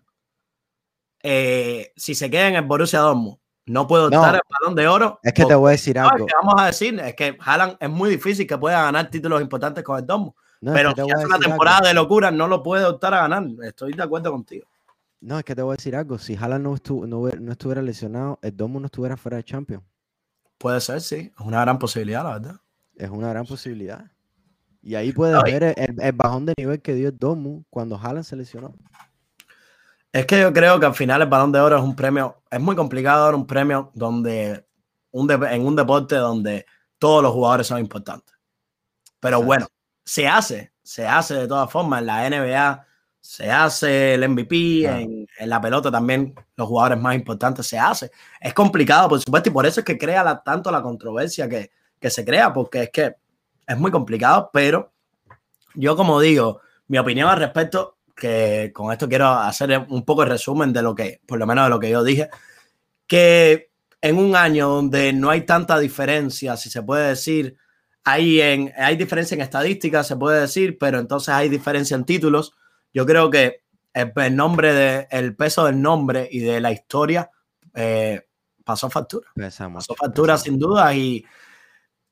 eh, 1.21 1.91
si 1.95 2.15
se 2.15 2.29
queda 2.29 2.47
en 2.47 2.55
el 2.55 2.63
Borussia 2.63 2.99
Dortmund, 2.99 3.37
no 3.65 3.87
puedo 3.87 4.09
estar 4.09 4.35
el 4.35 4.41
balón 4.59 4.75
de 4.75 4.87
oro. 4.87 5.19
Es 5.23 5.33
que 5.33 5.45
te 5.45 5.55
voy 5.55 5.69
a 5.69 5.71
decir 5.71 5.97
algo. 5.97 6.27
vamos 6.41 6.55
a 6.57 6.67
decir, 6.67 6.99
es 6.99 7.15
que 7.15 7.37
Haaland 7.39 7.77
es 7.79 7.89
muy 7.89 8.09
difícil 8.09 8.45
que 8.45 8.57
pueda 8.57 8.83
ganar 8.83 9.09
títulos 9.09 9.41
importantes 9.41 9.83
con 9.83 9.97
el 9.97 10.05
Dortmund. 10.05 10.33
pero 10.61 10.93
si 10.93 11.11
hace 11.11 11.25
una 11.25 11.39
temporada 11.39 11.87
de 11.87 11.93
locura, 11.93 12.31
no 12.31 12.47
lo 12.47 12.61
puede 12.61 12.85
optar 12.85 13.13
a 13.13 13.21
ganar. 13.21 13.47
Estoy 13.63 13.93
de 13.93 14.03
acuerdo 14.03 14.31
contigo. 14.31 14.67
No, 15.21 15.39
es 15.39 15.45
que 15.45 15.55
te 15.55 15.61
voy 15.63 15.73
a 15.73 15.77
decir 15.77 15.95
algo. 15.95 16.19
Si 16.19 16.35
Haaland 16.35 16.63
no, 16.63 17.07
no, 17.07 17.51
estuviera 17.51 17.81
lesionado, 17.81 18.37
el 18.43 18.55
Dortmund 18.55 18.81
no 18.81 18.85
estuviera 18.85 19.17
fuera 19.17 19.37
de 19.37 19.43
Champions. 19.43 19.83
Puede 20.59 20.79
ser, 20.81 21.01
sí. 21.01 21.31
Es 21.37 21.45
una 21.45 21.61
gran 21.61 21.79
posibilidad, 21.79 22.23
la 22.23 22.33
verdad. 22.33 22.55
Es 22.95 23.09
una 23.09 23.29
gran 23.29 23.45
posibilidad. 23.45 24.05
Y 24.83 24.93
ahí 24.93 25.11
puedes 25.11 25.41
ver 25.41 25.73
el, 25.75 26.11
bajón 26.13 26.45
de 26.45 26.53
nivel 26.55 26.79
que 26.79 26.93
dio 26.93 27.09
el 27.09 27.17
Domu 27.17 27.63
cuando 27.71 27.97
Haaland 27.97 28.23
se 28.23 28.35
lesionó. 28.35 28.75
Es 30.15 30.25
que 30.25 30.39
yo 30.39 30.53
creo 30.53 30.79
que 30.79 30.85
al 30.85 30.95
final 30.95 31.21
el 31.23 31.27
balón 31.27 31.51
de 31.51 31.59
oro 31.59 31.75
es 31.75 31.83
un 31.83 31.93
premio, 31.93 32.41
es 32.49 32.61
muy 32.61 32.73
complicado 32.73 33.25
dar 33.25 33.35
un 33.35 33.45
premio 33.45 33.91
donde 33.93 34.65
un 35.11 35.29
en 35.29 35.67
un 35.67 35.75
deporte 35.75 36.15
donde 36.15 36.65
todos 36.97 37.21
los 37.21 37.33
jugadores 37.33 37.67
son 37.67 37.79
importantes. 37.79 38.33
Pero 39.19 39.43
bueno, 39.43 39.67
se 40.05 40.25
hace, 40.25 40.71
se 40.81 41.05
hace 41.05 41.33
de 41.33 41.47
todas 41.49 41.69
formas. 41.69 41.99
En 41.99 42.05
la 42.05 42.29
NBA 42.29 42.85
se 43.19 43.51
hace 43.51 44.13
el 44.13 44.29
MVP, 44.29 44.85
en, 44.85 45.27
la 45.49 45.59
pelota 45.59 45.91
también 45.91 46.33
los 46.55 46.65
jugadores 46.69 46.97
más 46.97 47.15
importantes 47.15 47.67
se 47.67 47.77
hace. 47.77 48.09
Es 48.39 48.53
complicado, 48.53 49.09
por 49.09 49.19
supuesto, 49.19 49.49
y 49.49 49.51
por 49.51 49.65
eso 49.65 49.81
es 49.81 49.85
que 49.85 49.97
crea 49.97 50.41
tanto 50.45 50.71
la 50.71 50.81
controversia 50.81 51.49
que, 51.49 51.71
que 51.99 52.09
se 52.09 52.23
crea, 52.23 52.53
porque 52.53 52.83
es 52.83 52.89
que 52.89 53.15
es 53.67 53.77
muy 53.77 53.91
complicado, 53.91 54.49
pero 54.53 54.93
yo 55.73 55.97
como 55.97 56.21
digo, 56.21 56.61
mi 56.87 56.99
opinión 56.99 57.27
al 57.27 57.39
respecto, 57.39 57.94
que 58.15 58.71
con 58.73 58.91
esto 58.91 59.09
quiero 59.09 59.27
hacer 59.27 59.85
un 59.89 60.03
poco 60.03 60.23
el 60.23 60.29
resumen 60.29 60.73
de 60.73 60.81
lo 60.81 60.95
que, 60.95 61.21
por 61.25 61.37
lo 61.37 61.45
menos 61.45 61.65
de 61.65 61.69
lo 61.69 61.79
que 61.79 61.89
yo 61.89 62.03
dije, 62.03 62.29
que 63.07 63.71
en 64.01 64.17
un 64.17 64.35
año 64.35 64.69
donde 64.69 65.13
no 65.13 65.29
hay 65.29 65.41
tanta 65.41 65.77
diferencia, 65.79 66.57
si 66.57 66.69
se 66.69 66.83
puede 66.83 67.09
decir, 67.09 67.57
hay, 68.03 68.41
en, 68.41 68.71
hay 68.77 68.95
diferencia 68.95 69.35
en 69.35 69.41
estadísticas, 69.41 70.07
se 70.07 70.15
puede 70.15 70.41
decir, 70.41 70.77
pero 70.77 70.99
entonces 70.99 71.29
hay 71.33 71.49
diferencia 71.49 71.95
en 71.95 72.05
títulos. 72.05 72.53
Yo 72.93 73.05
creo 73.05 73.29
que 73.29 73.63
el, 73.93 74.35
nombre 74.35 74.73
de, 74.73 75.07
el 75.09 75.35
peso 75.35 75.65
del 75.65 75.81
nombre 75.81 76.27
y 76.31 76.39
de 76.39 76.61
la 76.61 76.71
historia 76.71 77.29
eh, 77.73 78.27
pasó 78.63 78.89
factura. 78.89 79.27
pasó 79.35 79.95
factura 79.95 80.37
sin 80.37 80.57
duda 80.57 80.93
y 80.93 81.25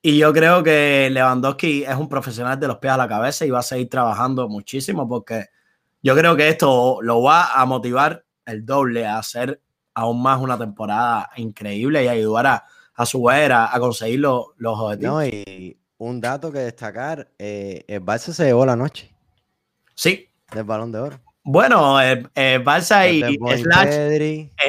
y 0.05 0.17
yo 0.17 0.33
creo 0.33 0.61
que 0.61 1.09
Lewandowski 1.09 1.85
es 1.85 1.95
un 1.95 2.09
profesional 2.09 2.59
de 2.59 2.67
los 2.67 2.77
pies 2.77 2.91
a 2.91 2.97
la 2.97 3.07
cabeza 3.07 3.45
y 3.45 3.49
va 3.49 3.59
a 3.59 3.63
seguir 3.63 3.87
trabajando 3.87 4.49
muchísimo 4.49 5.07
porque 5.07 5.45
yo 6.03 6.15
creo 6.15 6.35
que 6.35 6.49
esto 6.49 6.99
lo 7.01 7.23
va 7.23 7.53
a 7.53 7.65
motivar 7.65 8.25
el 8.45 8.65
doble 8.65 9.07
a 9.07 9.17
hacer 9.17 9.61
aún 9.93 10.21
más 10.21 10.39
una 10.41 10.57
temporada 10.57 11.29
increíble 11.37 12.03
y 12.03 12.07
ayudar 12.07 12.65
a, 12.95 13.05
su 13.05 13.29
era 13.29 13.73
a 13.73 13.79
conseguir 13.79 14.19
los, 14.19 14.47
objetivos. 14.63 15.13
No, 15.15 15.25
y 15.25 15.77
un 15.97 16.19
dato 16.19 16.51
que 16.51 16.59
destacar, 16.59 17.29
eh, 17.39 17.85
el 17.87 18.01
Barça 18.01 18.33
se 18.33 18.45
llevó 18.45 18.65
la 18.65 18.75
noche. 18.75 19.15
Sí. 19.95 20.29
Del 20.53 20.65
balón 20.65 20.91
de 20.91 20.99
oro. 20.99 21.19
Bueno, 21.43 21.99
el, 22.01 22.29
Barça 22.63 23.09
y 23.11 23.21
Slash, 23.57 23.61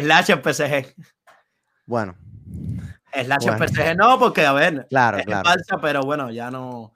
Slash 0.00 0.30
el 0.30 0.40
PSG. 0.42 0.94
Bueno, 1.86 2.16
Slash 3.12 3.46
bueno. 3.46 3.68
PSG 3.68 3.96
no, 3.96 4.18
porque 4.18 4.44
a 4.44 4.52
ver, 4.52 4.86
claro, 4.88 5.18
es 5.18 5.26
claro. 5.26 5.48
Barça, 5.48 5.78
pero 5.80 6.02
bueno, 6.02 6.30
ya 6.30 6.50
no. 6.50 6.94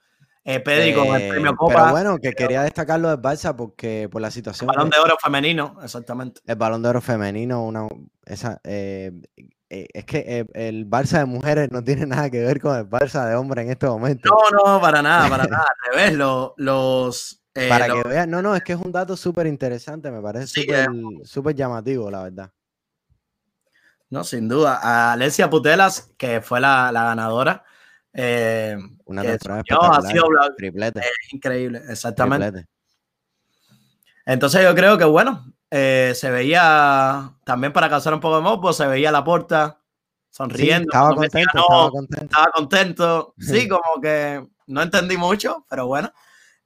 Eh, 0.51 0.61
Pedri 0.61 0.95
con 0.95 1.09
el 1.09 1.29
premio 1.29 1.55
Copa. 1.55 1.75
Pero 1.75 1.91
bueno, 1.91 2.19
que 2.19 2.33
quería 2.33 2.63
destacarlo 2.63 3.11
del 3.11 3.21
Barça 3.21 3.55
porque 3.55 4.09
por 4.11 4.23
la 4.23 4.31
situación. 4.31 4.71
El 4.71 4.77
balón 4.77 4.89
de 4.89 4.99
oro 4.99 5.17
femenino, 5.23 5.77
exactamente. 5.83 6.41
El 6.47 6.57
balón 6.57 6.83
de 6.83 6.89
oro 6.89 7.03
femenino, 7.03 7.63
una, 7.63 7.87
esa, 8.25 8.59
eh, 8.65 9.13
eh, 9.69 9.89
es 9.93 10.05
que 10.07 10.47
el 10.55 10.89
Barça 10.89 11.19
de 11.19 11.27
mujeres 11.27 11.71
no 11.71 11.85
tiene 11.85 12.07
nada 12.07 12.31
que 12.31 12.43
ver 12.43 12.63
con 12.63 12.75
el 12.75 12.89
Barça 12.89 13.29
de 13.29 13.35
hombres 13.35 13.67
en 13.67 13.73
este 13.73 13.87
momento. 13.87 14.31
No, 14.31 14.57
no, 14.57 14.81
para 14.81 15.03
nada, 15.03 15.29
para 15.29 15.45
nada. 15.51 15.67
Al 15.67 15.93
revés, 15.93 16.17
los. 16.57 17.43
para 17.69 17.87
que 17.87 18.09
vean, 18.09 18.31
no, 18.31 18.41
no, 18.41 18.57
es 18.57 18.63
que 18.63 18.73
es 18.73 18.81
un 18.81 18.91
dato 18.91 19.19
súper 19.19 19.47
interesante, 19.47 20.11
me 20.11 20.23
parece 20.23 20.65
súper 21.25 21.55
llamativo, 21.55 22.11
la 22.11 22.23
verdad. 22.23 22.51
No, 24.09 24.25
sin 24.25 24.49
duda. 24.49 24.81
A 24.83 25.13
Alessia 25.13 25.51
Putelas, 25.51 26.15
que 26.17 26.41
fue 26.41 26.59
la, 26.59 26.91
ganadora. 26.91 27.65
Eh, 28.21 28.77
Una 29.05 29.23
ha 29.23 30.03
sido 30.03 30.25
triplete. 30.57 31.03
increíble, 31.31 31.81
exactamente. 31.89 32.67
Entonces 34.27 34.65
yo 34.65 34.75
creo 34.75 34.99
que 34.99 35.05
bueno, 35.05 35.55
eh, 35.71 36.13
se 36.17 36.29
veía 36.29 37.33
también 37.45 37.73
para 37.73 37.89
causar 37.89 38.13
un 38.13 38.19
poco 38.19 38.37
de 38.37 38.43
mopo, 38.43 38.73
se 38.73 38.89
veía 38.89 39.13
la 39.13 39.23
puerta 39.23 39.79
sonriendo. 40.31 40.91
estaba, 40.91 41.15
contento, 41.15 41.59
estaba, 41.59 41.91
contento, 41.91 42.25
estaba 42.25 42.53
contento. 42.53 43.35
Sí, 43.39 43.69
como 43.69 44.01
que 44.03 44.45
no 44.67 44.83
entendí 44.83 45.17
mucho, 45.17 45.65
pero 45.71 45.87
bueno. 45.87 46.13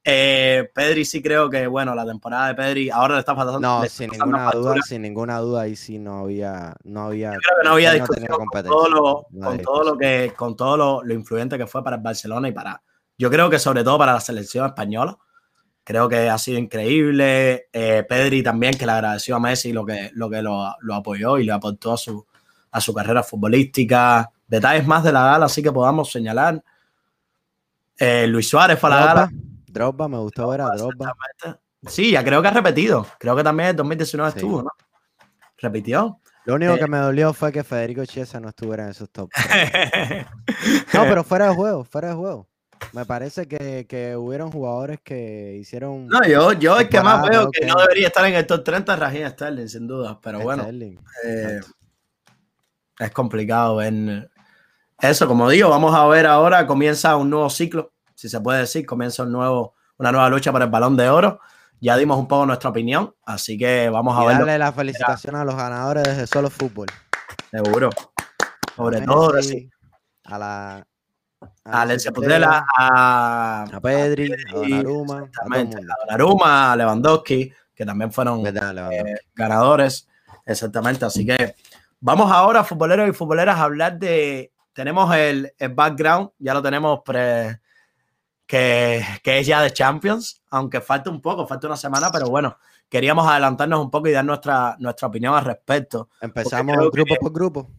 Eh, 0.05 0.69
Pedri 0.75 1.05
sí 1.05 1.23
creo 1.23 1.49
que, 1.49 1.67
bueno, 1.69 1.95
la 1.95 2.05
temporada 2.05 2.49
de 2.49 2.55
Pedri 2.57 2.91
ahora 2.91 3.15
le 3.15 3.21
está 3.21 3.37
faltando. 3.37 3.61
No, 3.61 3.85
sin 3.87 4.11
ninguna 4.11 4.51
duda, 4.51 4.75
sin 4.85 5.03
ninguna 5.03 5.39
duda, 5.39 5.63
ahí 5.63 5.77
sí 5.77 5.99
no 5.99 6.21
había, 6.21 6.75
no 6.83 7.05
había. 7.05 7.35
Yo 7.35 7.39
creo 7.39 7.57
que 7.61 7.69
no 7.69 7.75
había 7.75 7.93
discusión 7.93 8.27
con 8.27 8.65
todo, 8.65 8.89
lo, 8.89 9.27
con 9.41 9.59
todo 9.59 9.85
lo 9.85 9.99
que, 9.99 10.33
con 10.37 10.57
todo 10.57 11.03
lo, 11.05 11.15
influyente 11.15 11.57
que 11.57 11.69
fue 11.69 11.85
para 11.85 11.97
el 11.97 12.03
Barcelona 12.03 12.49
y 12.49 12.53
para, 12.53 12.83
yo 13.17 13.31
creo 13.31 13.49
que 13.49 13.61
sobre 13.61 13.85
todo 13.85 13.99
para 13.99 14.15
la 14.15 14.21
selección 14.21 14.67
española. 14.67 15.17
Creo 15.85 16.09
que 16.09 16.31
ha 16.31 16.39
sido 16.39 16.59
increíble. 16.59 17.67
Eh, 17.73 18.05
Pedri 18.09 18.43
también, 18.43 18.75
que 18.75 18.87
le 18.87 18.93
agradeció 18.93 19.35
a 19.35 19.41
Messi 19.41 19.73
lo 19.73 19.85
que 19.85 20.11
lo, 20.15 20.31
que 20.31 20.41
lo, 20.41 20.65
apoyó 20.93 21.39
y 21.39 21.45
le 21.45 21.53
aportó 21.53 21.95
a 21.95 21.97
su, 21.97 22.25
a 22.71 22.81
su 22.81 22.95
carrera 22.95 23.25
futbolística. 23.25 24.31
Detalles 24.47 24.87
más 24.87 25.03
de 25.03 25.13
la 25.13 25.25
gala, 25.25 25.47
así 25.47 25.61
que 25.61 25.73
podamos 25.73 26.11
señalar. 26.11 26.63
Eh, 27.99 28.27
Luis 28.29 28.49
Suárez 28.49 28.79
fue 28.79 28.91
a 28.91 28.95
la 28.95 29.07
gala 29.07 29.33
Drogba, 29.73 30.09
me 30.09 30.19
gustó 30.19 30.49
ver 30.49 30.61
a 30.61 30.69
Drogba. 30.71 31.15
Sí, 31.87 32.13
ya 32.13 32.23
creo 32.23 32.41
que 32.43 32.49
ha 32.49 32.53
repetido. 32.53 33.07
Creo 33.19 33.35
que 33.35 33.43
también 33.43 33.71
en 33.71 33.77
2019 33.77 34.31
estuvo, 34.31 34.63
¿no? 34.63 34.71
Repitió. 35.59 36.21
Lo 36.45 36.55
único 36.55 36.75
que 36.75 36.85
eh, 36.85 36.89
me 36.89 36.99
dolió 36.99 37.33
fue 37.33 37.53
que 37.53 37.63
Federico 37.63 38.05
Chiesa 38.05 38.41
no 38.41 38.49
estuviera 38.49 38.85
en 38.85 38.91
esos 38.91 39.11
top. 39.11 39.31
no, 40.95 41.03
pero 41.05 41.23
fuera 41.23 41.49
de 41.49 41.55
juego, 41.55 41.85
fuera 41.85 42.09
de 42.09 42.15
juego. 42.15 42.49
Me 42.93 43.07
parece 43.07 43.47
que, 43.47 43.87
que 43.89 44.17
hubieron 44.17 44.51
jugadores 44.51 44.99
que 45.03 45.57
hicieron. 45.61 46.09
No, 46.09 46.25
yo, 46.27 46.53
yo 46.55 46.81
el 46.81 46.89
que 46.89 47.01
más 47.01 47.29
veo 47.29 47.49
que, 47.51 47.65
no 47.65 47.77
debería 47.77 48.09
estar 48.09 48.27
en 48.27 48.35
el 48.35 48.47
top 48.47 48.65
30 48.65 48.93
es 48.93 48.99
Raheem 48.99 49.31
Sterling, 49.31 49.69
sin 49.69 49.87
duda. 49.87 50.21
Pero 50.21 50.41
bueno, 50.41 50.67
eh, 51.25 51.61
es 52.99 53.11
complicado 53.13 53.77
ver 53.77 54.29
eso. 54.99 55.29
Como 55.29 55.49
digo, 55.49 55.71
vamos 55.71 55.95
a 55.95 56.07
ver 56.09 56.27
ahora. 56.27 56.67
Comienza 56.67 57.17
un 57.17 57.31
nuevo 57.31 57.49
ciclo, 57.51 57.92
si 58.23 58.29
se 58.29 58.41
puede 58.41 58.61
decir. 58.61 58.87
Comienza 58.87 59.25
un 59.25 59.33
nuevo, 59.33 59.75
una 59.99 60.13
nueva 60.13 60.29
lucha 60.29 60.53
por 60.53 60.63
el 60.63 60.69
balón 60.69 60.97
de 60.97 61.09
oro 61.09 61.41
ya 61.83 61.97
dimos 61.97 62.17
un 62.17 62.29
poco 62.29 62.47
nuestra 62.47 62.71
opinión, 62.71 63.13
así 63.27 63.59
que 63.59 63.91
vamos 63.91 64.17
a 64.17 64.25
ver. 64.25 64.39
Darle 64.39 64.57
la 64.57 64.73
felicitación 64.73 65.35
a 65.35 65.45
los 65.45 65.57
ganadores 65.57 66.17
de 66.17 66.29
Solo 66.29 66.49
Fútbol. 66.49 66.87
Seguro. 67.51 67.91
Sobre 68.77 69.01
todo, 69.01 69.33
A 70.25 70.39
la. 70.39 70.87
A, 71.65 71.83
Alencia 71.83 72.13
Putela, 72.13 72.65
a, 72.79 73.65
a 73.65 73.81
Pedri, 73.81 74.33
a 74.33 74.53
Donnarumma, 74.53 75.19
a, 75.19 76.05
Donnarumma, 76.07 76.73
a 76.73 76.77
Lewandowski, 76.77 77.53
que 77.75 77.85
también 77.85 78.13
fueron 78.13 78.47
eh, 78.47 79.17
ganadores. 79.35 80.09
Exactamente. 80.47 81.05
Así 81.05 81.27
que 81.27 81.57
vamos 81.99 82.31
ahora, 82.31 82.63
futboleros 82.63 83.09
y 83.09 83.13
futboleras, 83.13 83.59
a 83.59 83.65
hablar 83.65 83.99
de. 83.99 84.53
Tenemos 84.73 85.13
el, 85.17 85.53
el 85.59 85.75
background, 85.75 86.31
ya 86.39 86.55
lo 86.55 86.63
tenemos 86.63 87.01
pre, 87.05 87.61
que, 88.53 89.39
es 89.39 89.47
ya 89.47 89.63
de 89.63 89.73
Champions, 89.73 90.43
aunque 90.51 90.83
falta 90.83 91.09
un 91.09 91.23
poco, 91.23 91.47
falta 91.47 91.69
una 91.69 91.77
semana, 91.77 92.11
pero 92.13 92.27
bueno, 92.29 92.59
queríamos 92.87 93.27
adelantarnos 93.27 93.81
un 93.81 93.91
poco 93.91 94.09
y 94.09 94.13
dar 94.13 94.27
nuestra, 94.27 94.77
nuestra 94.79 95.09
opinión 95.09 95.35
al 95.35 95.47
respecto. 95.47 96.11
Empezamos 96.21 96.91
grupo 96.91 97.15
por 97.19 97.33
grupo. 97.33 97.71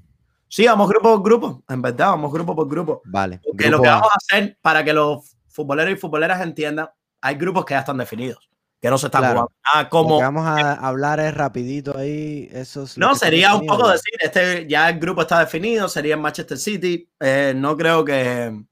Sí, 0.47 0.65
vamos 0.65 0.89
grupo 0.89 1.13
por 1.13 1.23
grupo, 1.23 1.63
en 1.69 1.79
verdad, 1.79 2.07
vamos 2.07 2.33
grupo 2.33 2.55
por 2.55 2.67
grupo. 2.67 3.03
Vale. 3.05 3.39
Porque 3.43 3.69
lo 3.69 3.81
que 3.81 3.87
vamos 3.87 4.09
a 4.11 4.17
hacer 4.17 4.57
para 4.61 4.83
que 4.83 4.93
los 4.93 5.35
futboleros 5.47 5.93
y 5.93 5.95
futboleras 5.95 6.41
entiendan, 6.41 6.89
hay 7.21 7.35
grupos 7.35 7.65
que 7.65 7.75
ya 7.75 7.81
están 7.81 7.97
definidos, 7.97 8.49
que 8.81 8.89
no 8.89 8.97
se 8.97 9.07
están 9.07 9.21
jugando. 9.21 9.51
Ah, 9.71 9.89
como, 9.89 10.15
lo 10.15 10.17
que 10.17 10.23
vamos 10.23 10.47
a 10.47 10.73
hablar 10.73 11.19
es 11.19 11.35
rapidito 11.35 11.95
ahí, 11.95 12.49
esos. 12.51 12.97
No, 12.97 13.13
sería 13.13 13.53
un 13.53 13.67
poco 13.67 13.89
decir, 13.89 14.13
este 14.19 14.67
ya 14.67 14.89
el 14.89 14.99
grupo 14.99 15.21
está 15.21 15.39
definido, 15.39 15.87
sería 15.87 16.15
en 16.15 16.21
Manchester 16.21 16.57
City. 16.57 17.07
Eh, 17.19 17.53
no 17.55 17.77
creo 17.77 18.03
que, 18.03 18.63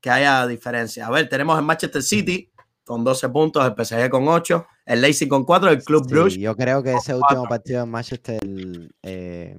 que 0.00 0.10
haya 0.10 0.46
diferencia. 0.46 1.06
A 1.06 1.10
ver, 1.10 1.28
tenemos 1.28 1.58
el 1.58 1.64
Manchester 1.64 2.02
City 2.02 2.50
con 2.84 3.04
12 3.04 3.28
puntos, 3.28 3.66
el 3.66 3.84
PSG 3.84 4.08
con 4.08 4.26
8, 4.26 4.66
el 4.86 5.00
Leipzig 5.00 5.28
con 5.28 5.44
4, 5.44 5.70
el 5.70 5.82
Club 5.84 6.30
sí, 6.30 6.40
Yo 6.40 6.56
creo 6.56 6.82
que 6.82 6.94
ese 6.94 7.14
último 7.14 7.44
partido 7.44 7.84
en 7.84 7.90
Manchester 7.90 8.40
eh, 9.02 9.56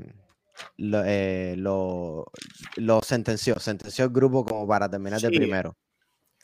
eh, 0.77 1.55
lo, 1.57 2.25
lo, 2.77 3.01
sentenció, 3.01 3.59
sentenció 3.59 4.05
el 4.05 4.11
grupo 4.11 4.43
como 4.43 4.67
para 4.67 4.89
terminar 4.89 5.21
de 5.21 5.29
primero. 5.29 5.77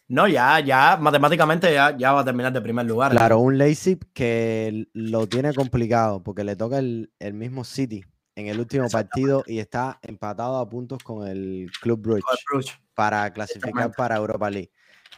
No, 0.07 0.27
ya, 0.27 0.59
ya, 0.59 0.97
matemáticamente 1.01 1.73
ya, 1.73 1.97
ya 1.97 2.11
va 2.11 2.21
a 2.21 2.25
terminar 2.25 2.53
de 2.53 2.61
primer 2.61 2.85
lugar. 2.85 3.11
Claro, 3.11 3.39
un 3.39 3.57
Leipzig 3.57 3.97
que 4.13 4.87
lo 4.93 5.25
tiene 5.27 5.51
complicado 5.55 6.21
porque 6.21 6.43
le 6.43 6.55
toca 6.55 6.77
el, 6.77 7.11
el 7.17 7.33
mismo 7.33 7.63
City 7.63 8.05
en 8.35 8.47
el 8.47 8.59
último 8.59 8.89
partido 8.89 9.43
y 9.47 9.59
está 9.59 9.99
empatado 10.01 10.57
a 10.57 10.69
puntos 10.69 11.01
con 11.03 11.27
el 11.27 11.71
Club 11.81 12.01
Brugge 12.01 12.71
para 12.93 13.31
clasificar 13.31 13.91
para 13.95 14.17
Europa 14.17 14.49
League. 14.49 14.71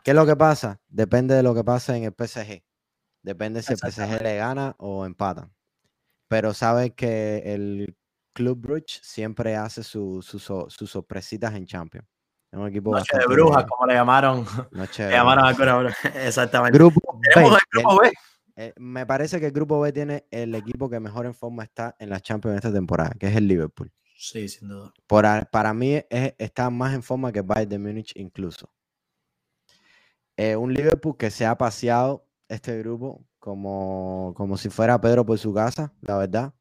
¿Qué 0.03 0.11
es 0.11 0.15
lo 0.15 0.25
que 0.25 0.35
pasa? 0.35 0.79
Depende 0.87 1.35
de 1.35 1.43
lo 1.43 1.53
que 1.53 1.63
pasa 1.63 1.97
en 1.97 2.03
el 2.03 2.13
PSG. 2.13 2.63
Depende 3.23 3.61
si 3.63 3.73
el 3.73 3.79
PSG 3.79 4.21
le 4.21 4.37
gana 4.37 4.75
o 4.77 5.05
empata. 5.05 5.49
Pero 6.27 6.53
sabes 6.53 6.93
que 6.93 7.41
el 7.45 7.95
Club 8.33 8.59
Brugge 8.59 8.99
siempre 9.01 9.55
hace 9.55 9.83
sus 9.83 10.25
sorpresitas 10.25 11.53
en 11.55 11.65
Champions. 11.65 12.07
Es 12.51 12.59
un 12.59 12.67
equipo 12.67 12.91
Noche 12.91 13.17
de 13.17 13.25
brujas, 13.25 13.65
como 13.65 13.85
le 13.87 13.95
llamaron. 13.95 14.45
Noche 14.71 15.03
de 15.03 15.09
le 15.09 15.15
llamaron 15.15 15.45
a 15.45 15.95
Exactamente. 16.25 16.77
Grupo 16.77 17.19
Tenemos 17.33 17.57
el 17.57 17.81
grupo 17.81 17.99
B. 17.99 18.13
Eh, 18.59 18.73
me 18.77 19.05
parece 19.05 19.39
que 19.39 19.45
el 19.45 19.51
grupo 19.51 19.79
B 19.79 19.93
tiene 19.93 20.25
el 20.31 20.55
equipo 20.55 20.89
que 20.89 20.99
mejor 20.99 21.27
en 21.27 21.35
forma 21.35 21.63
está 21.63 21.95
en 21.99 22.09
la 22.09 22.19
Champions 22.19 22.55
esta 22.55 22.73
temporada, 22.73 23.11
que 23.11 23.27
es 23.27 23.35
el 23.35 23.47
Liverpool. 23.47 23.93
Sí, 24.17 24.49
sin 24.49 24.69
duda. 24.69 24.91
para 25.51 25.73
mí 25.75 26.01
está 26.09 26.71
más 26.71 26.95
en 26.95 27.03
forma 27.03 27.31
que 27.31 27.41
Bayern 27.41 27.69
de 27.69 27.77
Múnich 27.77 28.13
incluso. 28.15 28.73
Eh, 30.35 30.55
un 30.55 30.73
Liverpool 30.73 31.15
que 31.17 31.29
se 31.29 31.45
ha 31.45 31.55
paseado 31.55 32.27
este 32.47 32.79
grupo 32.79 33.23
como, 33.37 34.33
como 34.35 34.57
si 34.57 34.69
fuera 34.69 34.99
Pedro 34.99 35.23
por 35.23 35.37
su 35.37 35.53
casa, 35.53 35.93
la 36.01 36.17
verdad. 36.17 36.55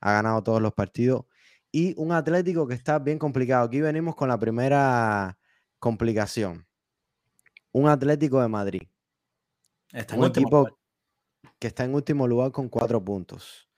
Ha 0.00 0.12
ganado 0.12 0.42
todos 0.42 0.60
los 0.60 0.74
partidos. 0.74 1.24
Y 1.72 1.94
un 1.98 2.12
Atlético 2.12 2.66
que 2.66 2.74
está 2.74 2.98
bien 2.98 3.18
complicado. 3.18 3.64
Aquí 3.64 3.80
venimos 3.80 4.14
con 4.14 4.28
la 4.28 4.38
primera 4.38 5.38
complicación. 5.78 6.66
Un 7.72 7.88
Atlético 7.88 8.42
de 8.42 8.48
Madrid. 8.48 8.82
Está 9.92 10.16
un 10.16 10.24
equipo 10.24 10.79
que 11.58 11.68
está 11.68 11.84
en 11.84 11.94
último 11.94 12.26
lugar 12.26 12.52
con 12.52 12.68
cuatro 12.68 13.04
puntos. 13.04 13.68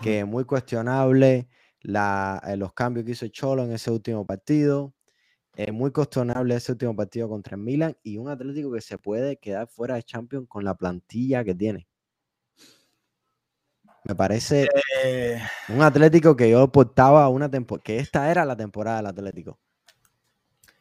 Que 0.00 0.20
es 0.20 0.26
muy 0.26 0.44
cuestionable 0.44 1.48
eh, 1.82 2.56
los 2.56 2.72
cambios 2.72 3.04
que 3.04 3.12
hizo 3.12 3.26
Cholo 3.28 3.64
en 3.64 3.72
ese 3.72 3.90
último 3.90 4.26
partido. 4.26 4.94
Es 5.54 5.72
muy 5.72 5.90
cuestionable 5.90 6.54
ese 6.54 6.72
último 6.72 6.96
partido 6.96 7.28
contra 7.28 7.56
el 7.56 7.62
Milan 7.62 7.96
y 8.02 8.16
un 8.16 8.28
Atlético 8.28 8.72
que 8.72 8.80
se 8.80 8.96
puede 8.96 9.36
quedar 9.36 9.68
fuera 9.68 9.96
de 9.96 10.02
Champions 10.02 10.46
con 10.48 10.64
la 10.64 10.74
plantilla 10.74 11.44
que 11.44 11.54
tiene. 11.54 11.88
Me 14.04 14.14
parece 14.14 14.68
eh. 15.04 15.40
un 15.68 15.82
Atlético 15.82 16.34
que 16.34 16.50
yo 16.50 16.66
portaba 16.72 17.28
una 17.28 17.50
temporada, 17.50 17.84
que 17.84 17.98
esta 17.98 18.30
era 18.30 18.44
la 18.44 18.56
temporada 18.56 18.96
del 18.96 19.06
Atlético. 19.06 19.60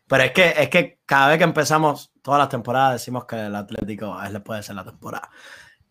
Pero 0.08 0.24
es 0.24 0.32
que, 0.32 0.54
es 0.58 0.70
que 0.70 1.00
cada 1.06 1.30
vez 1.30 1.38
que 1.38 1.44
empezamos 1.44 2.12
todas 2.22 2.40
las 2.40 2.50
temporadas 2.50 2.94
decimos 2.94 3.26
que 3.26 3.46
el 3.46 3.56
Atlético 3.56 4.18
puede 4.44 4.64
ser 4.64 4.76
la 4.76 4.84
temporada. 4.84 5.30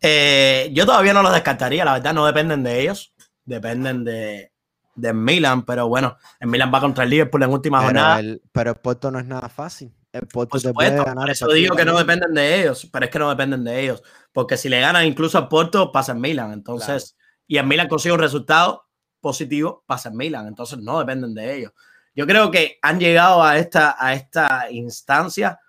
Eh, 0.01 0.69
yo 0.73 0.85
todavía 0.85 1.13
no 1.13 1.21
los 1.21 1.31
descartaría, 1.31 1.85
la 1.85 1.93
verdad, 1.93 2.13
no 2.13 2.25
dependen 2.25 2.63
de 2.63 2.81
ellos, 2.81 3.13
dependen 3.45 4.03
de, 4.03 4.51
de 4.95 5.13
Milan, 5.13 5.63
pero 5.63 5.87
bueno, 5.87 6.17
el 6.39 6.47
Milan 6.47 6.71
va 6.73 6.81
contra 6.81 7.03
el 7.03 7.11
Liverpool 7.11 7.43
en 7.43 7.51
última 7.51 7.81
jornada. 7.83 8.21
pero 8.51 8.71
el 8.71 8.77
Porto 8.77 9.11
no 9.11 9.19
es 9.19 9.25
nada 9.25 9.47
fácil. 9.47 9.93
El 10.11 10.27
Porto 10.27 10.59
te 10.59 10.73
puede 10.73 10.95
ganar. 10.95 11.29
eso 11.29 11.47
digo 11.51 11.75
que 11.75 11.85
no 11.85 11.97
dependen 11.97 12.33
de 12.33 12.61
ellos, 12.61 12.89
pero 12.91 13.05
es 13.05 13.11
que 13.11 13.19
no 13.19 13.29
dependen 13.29 13.63
de 13.63 13.79
ellos, 13.79 14.03
porque 14.33 14.57
si 14.57 14.67
le 14.67 14.81
ganan 14.81 15.05
incluso 15.05 15.37
al 15.37 15.47
Porto, 15.47 15.91
pasa 15.91 16.11
en 16.11 16.19
Milan, 16.19 16.51
entonces, 16.51 17.15
y 17.47 17.57
en 17.57 17.67
Milan 17.67 17.87
consigue 17.87 18.13
un 18.13 18.19
resultado 18.19 18.87
positivo, 19.21 19.83
pasa 19.85 20.09
en 20.09 20.17
Milan, 20.17 20.47
entonces 20.47 20.79
no 20.79 20.99
dependen 20.99 21.33
de 21.33 21.55
ellos. 21.55 21.71
Yo 22.13 22.27
creo 22.27 22.51
que 22.51 22.77
han 22.81 22.99
llegado 22.99 23.41
a 23.41 23.57
esta, 23.57 23.95
a 23.97 24.13
esta 24.13 24.69
instancia 24.69 25.59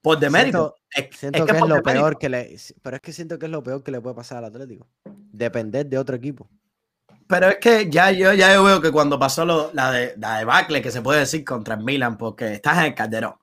por 0.00 0.18
demérito. 0.18 0.76
Siento, 1.12 1.46
que, 1.46 1.52
es 1.52 1.60
lo 1.60 1.82
peor 1.82 2.18
que 2.18 2.28
le. 2.28 2.56
Pero 2.82 2.96
es 2.96 3.02
que 3.02 3.12
siento 3.12 3.38
que 3.38 3.46
es 3.46 3.52
lo 3.52 3.62
peor 3.62 3.82
que 3.82 3.92
le 3.92 4.00
puede 4.00 4.16
pasar 4.16 4.38
al 4.38 4.46
Atlético. 4.46 4.88
Depender 5.04 5.86
de 5.86 5.98
otro 5.98 6.16
equipo. 6.16 6.48
Pero 7.28 7.48
es 7.48 7.58
que 7.58 7.88
ya 7.88 8.10
yo, 8.10 8.32
ya 8.32 8.52
yo 8.52 8.64
veo 8.64 8.80
que 8.80 8.90
cuando 8.90 9.16
pasó 9.16 9.44
lo, 9.44 9.70
la, 9.72 9.92
de, 9.92 10.14
la 10.18 10.38
debacle, 10.38 10.82
que 10.82 10.90
se 10.90 11.00
puede 11.00 11.20
decir 11.20 11.44
contra 11.44 11.76
el 11.76 11.84
Milan, 11.84 12.18
porque 12.18 12.54
estás 12.54 12.78
en 12.78 12.84
el 12.86 12.94
Calderón. 12.94 13.34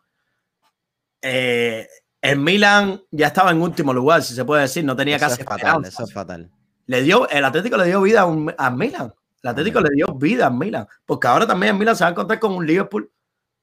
Eh, 1.22 1.88
el 2.22 2.38
Milan 2.38 3.02
ya 3.12 3.28
estaba 3.28 3.52
en 3.52 3.62
último 3.62 3.94
lugar, 3.94 4.24
si 4.24 4.36
se 4.36 4.44
puede 4.44 4.64
decir, 4.64 4.84
no 4.84 4.96
tenía 4.96 5.18
casi 5.18 5.42
fatal, 5.44 5.86
Eso 5.86 6.04
es 6.04 6.14
fatal. 6.14 6.52
Le 6.86 7.02
dio, 7.02 7.30
el 7.30 7.46
Atlético 7.46 7.78
le 7.78 7.86
dio 7.86 8.02
vida 8.02 8.28
a, 8.58 8.70
Milan. 8.72 9.14
El 9.42 9.50
Atlético 9.50 9.80
le 9.80 9.90
dio 9.96 10.14
vida 10.16 10.48
a 10.48 10.50
Milan. 10.50 10.86
Porque 11.06 11.28
ahora 11.28 11.48
también 11.48 11.74
el 11.74 11.80
Milan 11.80 11.96
se 11.96 12.04
va 12.04 12.10
a 12.10 12.12
encontrar 12.12 12.40
con 12.40 12.54
un 12.54 12.68
Liverpool 12.68 13.10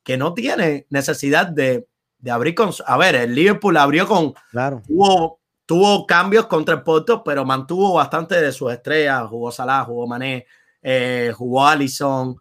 que 0.03 0.17
no 0.17 0.33
tiene 0.33 0.87
necesidad 0.89 1.49
de, 1.49 1.87
de 2.25 2.31
abrir 2.31 2.55
con. 2.55 2.71
A 2.87 2.97
ver, 2.97 3.15
el 3.15 3.35
Liverpool 3.35 3.77
abrió 3.77 4.09
con. 4.09 4.33
Claro. 4.51 4.83
Tuvo, 4.87 5.41
tuvo 5.67 6.07
cambios 6.07 6.47
contra 6.47 6.75
el 6.75 6.83
Porto, 6.83 7.23
pero 7.23 7.45
mantuvo 7.45 7.95
bastante 7.95 8.41
de 8.41 8.51
sus 8.51 8.73
estrellas. 8.73 9.25
Jugó 9.29 9.53
Salah, 9.53 9.85
jugó 9.85 10.07
Mané, 10.07 10.47
eh, 10.83 11.33
jugó 11.37 11.67
Allison. 11.67 12.41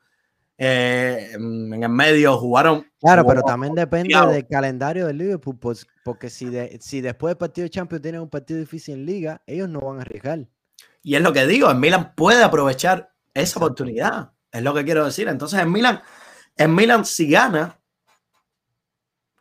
Eh, 0.57 1.31
en 1.33 1.83
el 1.83 1.89
medio 1.89 2.37
jugaron. 2.37 2.85
Claro, 3.01 3.25
pero 3.27 3.41
también 3.41 3.75
depende 3.75 4.15
del 4.15 4.47
calendario 4.47 5.07
del 5.07 5.17
Liverpool, 5.17 5.59
pues, 5.59 5.85
porque 6.05 6.29
si, 6.29 6.49
si 6.79 7.01
después 7.01 7.31
del 7.31 7.37
partido 7.37 7.63
de 7.63 7.69
Champions 7.69 8.01
tienen 8.01 8.21
un 8.21 8.29
partido 8.29 8.59
difícil 8.59 8.93
en 8.93 9.05
Liga, 9.05 9.41
ellos 9.45 9.67
no 9.67 9.81
van 9.81 9.97
a 9.97 10.01
arriesgar. 10.03 10.47
Y 11.01 11.15
es 11.15 11.21
lo 11.21 11.33
que 11.33 11.45
digo, 11.45 11.69
el 11.69 11.77
Milan 11.77 12.13
puede 12.15 12.41
aprovechar 12.41 13.11
esa 13.33 13.59
oportunidad, 13.59 14.31
es 14.53 14.61
lo 14.61 14.73
que 14.73 14.85
quiero 14.85 15.03
decir. 15.03 15.27
Entonces, 15.27 15.59
en 15.59 15.69
Milan, 15.69 16.01
en 16.55 16.73
Milan, 16.73 17.03
si 17.03 17.29
gana, 17.29 17.77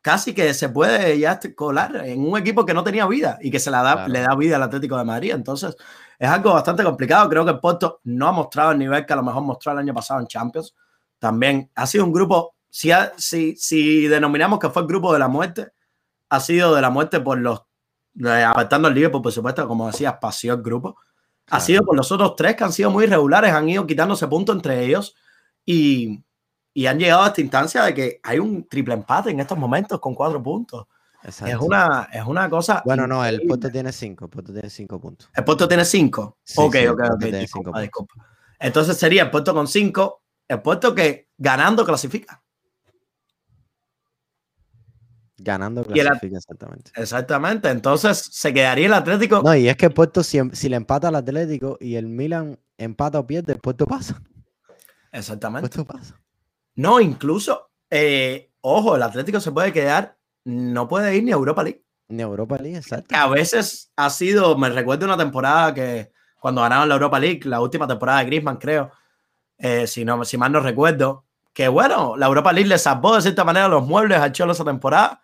casi 0.03 0.35
que 0.35 0.53
se 0.53 0.69
puede 0.69 1.19
ya 1.19 1.41
colar 1.55 2.05
en 2.05 2.27
un 2.27 2.37
equipo 2.37 2.67
que 2.67 2.75
no 2.75 2.83
tenía 2.83 3.07
vida 3.07 3.39
y 3.41 3.51
que 3.51 3.61
se 3.61 3.71
la 3.71 3.83
da, 3.83 4.09
le 4.09 4.21
da 4.21 4.35
vida 4.35 4.57
al 4.57 4.65
Atlético 4.65 4.99
de 4.99 5.05
Madrid. 5.05 5.31
Entonces, 5.33 5.77
es 6.19 6.29
algo 6.29 6.53
bastante 6.53 6.83
complicado. 6.83 7.29
Creo 7.31 7.45
que 7.45 7.53
el 7.53 7.61
Porto 7.61 8.01
no 8.05 8.27
ha 8.27 8.33
mostrado 8.33 8.73
el 8.73 8.79
nivel 8.79 9.07
que 9.07 9.13
a 9.13 9.17
lo 9.17 9.23
mejor 9.23 9.43
mostró 9.43 9.73
el 9.73 9.79
año 9.79 9.95
pasado 9.95 10.21
en 10.21 10.27
Champions. 10.27 10.75
También 11.21 11.71
ha 11.77 11.87
sido 11.87 12.05
un 12.05 12.13
grupo, 12.13 12.57
si, 12.69 12.91
si, 13.17 13.57
si 13.57 14.09
denominamos 14.09 14.59
que 14.59 14.71
fue 14.71 14.83
el 14.83 14.89
grupo 14.89 15.13
de 15.13 15.21
la 15.21 15.29
muerte, 15.29 15.69
ha 16.29 16.41
sido 16.41 16.75
de 16.75 16.83
la 16.83 16.91
muerte 16.91 17.21
por 17.21 17.39
los 17.39 17.63
afectando 18.25 18.89
al 18.89 18.95
Liverpool, 18.95 19.23
por 19.23 19.33
supuesto, 19.33 19.67
como 19.69 19.87
decías, 19.87 20.17
pasió 20.21 20.55
el 20.55 20.63
grupo. 20.63 20.97
Ha 21.49 21.61
sido 21.61 21.83
por 21.85 21.97
los 21.97 22.11
otros 22.11 22.35
tres 22.37 22.57
que 22.57 22.65
han 22.65 22.73
sido 22.73 22.91
muy 22.91 23.05
irregulares, 23.05 23.53
han 23.53 23.69
ido 23.69 23.87
quitándose 23.87 24.27
puntos 24.27 24.57
entre 24.57 24.85
ellos 24.85 25.15
y, 25.65 26.23
y 26.75 26.87
han 26.87 26.99
llegado 26.99 27.23
a 27.23 27.29
esta 27.29 27.41
instancia 27.41 27.85
de 27.85 27.95
que 27.95 28.21
hay 28.23 28.39
un 28.39 28.67
triple 28.69 28.95
empate 28.95 29.31
en 29.31 29.41
estos 29.41 29.59
momentos 29.59 30.01
con 30.01 30.15
cuatro 30.15 30.43
puntos. 30.43 30.87
Es 31.25 31.41
una, 31.61 32.09
es 32.13 32.25
una 32.25 32.51
cosa. 32.51 32.83
Bueno, 32.85 33.07
no, 33.07 33.25
el 33.25 33.43
puesto 33.43 33.71
tiene 33.71 33.93
cinco. 33.93 34.25
El 34.25 34.31
puesto 34.31 34.53
tiene 34.53 34.69
cinco 34.69 35.01
puntos. 35.01 35.31
El 35.35 35.45
puesto 35.45 35.69
tiene 35.69 35.85
cinco. 35.85 36.39
ok, 36.57 36.77
ok, 36.91 37.01
ok. 37.15 37.25
Disculpa, 37.25 37.81
disculpa. 37.81 38.15
Entonces 38.59 38.97
sería 38.97 39.23
el 39.23 39.31
puesto 39.31 39.55
con 39.55 39.69
cinco, 39.69 40.23
el 40.49 40.61
puesto 40.63 40.95
que 40.95 41.29
ganando 41.39 41.85
clasifica. 41.85 42.43
Ganando 45.37 45.85
clasifica, 45.85 46.39
exactamente. 46.39 46.91
Exactamente. 46.97 47.69
Entonces 47.71 48.19
se 48.19 48.53
quedaría 48.53 48.87
el 48.87 48.95
Atlético. 48.95 49.43
No, 49.43 49.55
y 49.55 49.69
es 49.69 49.77
que 49.77 49.87
el 49.87 49.93
puesto, 49.93 50.23
si, 50.23 50.41
si 50.53 50.69
le 50.69 50.77
empata 50.77 51.09
al 51.09 51.17
Atlético 51.17 51.77
y 51.81 51.95
el 51.97 52.07
Milan 52.07 52.59
empata 52.79 53.21
o 53.21 53.27
pierde, 53.27 53.53
el 53.53 53.61
puesto 53.61 53.87
pasa. 53.87 54.21
Exactamente. 55.13 55.67
El 55.67 55.71
puesto 55.71 55.85
pasa. 55.85 56.21
No, 56.75 57.01
incluso, 57.01 57.71
eh, 57.91 58.51
ojo, 58.61 58.97
el 58.97 59.03
Atlético 59.03 59.41
se 59.41 59.53
puede 59.53 59.73
quedar 59.73 60.17
no 60.45 60.89
puede 60.89 61.17
ir 61.17 61.25
ni 61.25 61.31
a 61.31 61.35
Europa 61.35 61.63
League. 61.63 61.85
Ni 62.09 62.23
a 62.23 62.27
Europa 62.27 62.57
League, 62.59 62.77
exacto. 62.77 63.15
a 63.17 63.29
veces 63.29 63.93
ha 63.97 64.11
sido, 64.11 64.57
me 64.59 64.69
recuerdo 64.69 65.07
una 65.07 65.17
temporada 65.17 65.73
que 65.73 66.13
cuando 66.41 66.61
ganaron 66.61 66.89
la 66.89 66.95
Europa 66.95 67.21
League, 67.21 67.41
la 67.45 67.61
última 67.61 67.87
temporada 67.87 68.19
de 68.19 68.27
Griezmann, 68.27 68.57
creo, 68.57 68.91
eh, 69.57 69.87
si, 69.87 70.05
no, 70.05 70.25
si 70.25 70.37
mal 70.37 70.53
no 70.53 70.61
recuerdo, 70.61 71.25
que 71.53 71.69
bueno, 71.69 72.17
la 72.17 72.27
Europa 72.27 72.53
League 72.53 72.69
le 72.69 72.79
salvó 72.79 73.15
de 73.15 73.23
cierta 73.23 73.45
manera 73.45 73.69
los 73.69 73.87
muebles 73.87 74.19
al 74.19 74.33
Cholo 74.33 74.53
esa 74.53 74.65
temporada, 74.65 75.23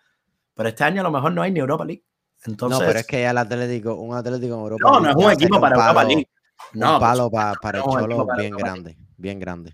pero 0.53 0.69
este 0.69 0.83
año 0.83 1.01
a 1.01 1.03
lo 1.03 1.11
mejor 1.11 1.33
no 1.33 1.41
hay 1.41 1.51
ni 1.51 1.59
Europa 1.59 1.85
League. 1.85 2.03
Entonces, 2.45 2.79
no, 2.79 2.85
pero 2.85 2.99
es 2.99 3.05
que 3.05 3.21
ya 3.21 3.31
el 3.31 3.37
Atlético, 3.37 3.95
un 3.95 4.15
Atlético 4.15 4.55
en 4.55 4.61
Europa 4.61 4.89
No, 4.89 4.99
no 5.01 5.09
es 5.09 5.15
un 5.15 5.31
equipo 5.31 5.59
para 5.59 5.75
Europa 5.75 6.03
League. 6.05 6.29
No, 6.73 6.93
un 6.93 6.99
palo 6.99 7.29
para, 7.29 7.53
para 7.55 7.79
el 7.79 7.83
Cholo 7.83 8.27
bien 8.37 8.55
grande, 8.55 8.97
bien 9.17 9.39
grande. 9.39 9.73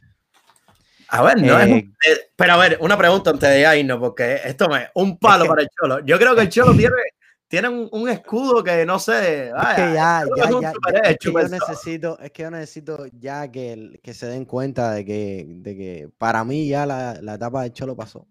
A 1.16 1.22
ver, 1.22 1.42
no 1.42 1.58
es 1.58 1.68
eh, 1.70 1.92
eh, 2.08 2.18
pero 2.36 2.54
a 2.54 2.58
ver, 2.58 2.78
una 2.82 2.98
pregunta 2.98 3.30
antes 3.30 3.50
de 3.50 3.80
irnos, 3.80 4.00
porque 4.00 4.42
esto 4.44 4.68
me 4.68 4.90
un 4.96 5.18
palo 5.18 5.46
para 5.46 5.62
el 5.62 5.70
Cholo. 5.70 6.00
Yo 6.06 6.20
creo 6.20 6.36
que 6.36 6.42
el 6.42 6.50
Cholo 6.50 6.74
tiene, 6.78 6.96
tiene 7.48 7.70
un, 7.70 8.10
escudo 8.10 8.62
que 8.62 8.86
no 8.86 9.00
sé. 9.00 9.48
es 9.48 9.76
que 9.76 9.94
ya, 9.94 10.24
ya, 10.36 10.50
ya, 10.60 10.74
es 11.04 11.18
que 11.18 11.32
yo 11.32 11.48
necesito, 11.48 12.20
es 12.20 12.32
que 12.32 12.44
yo 12.44 12.52
necesito 12.52 13.06
ya 13.14 13.50
que, 13.50 13.98
que 14.04 14.14
se 14.14 14.28
den 14.28 14.44
cuenta 14.44 14.92
de 14.92 15.06
que, 15.06 15.46
de 15.48 15.78
que 15.78 16.10
para 16.18 16.44
mí 16.44 16.68
ya 16.68 16.86
la, 16.86 17.18
la 17.22 17.36
etapa 17.36 17.64
del 17.64 17.72
Cholo 17.72 17.96
pasó. 17.96 18.28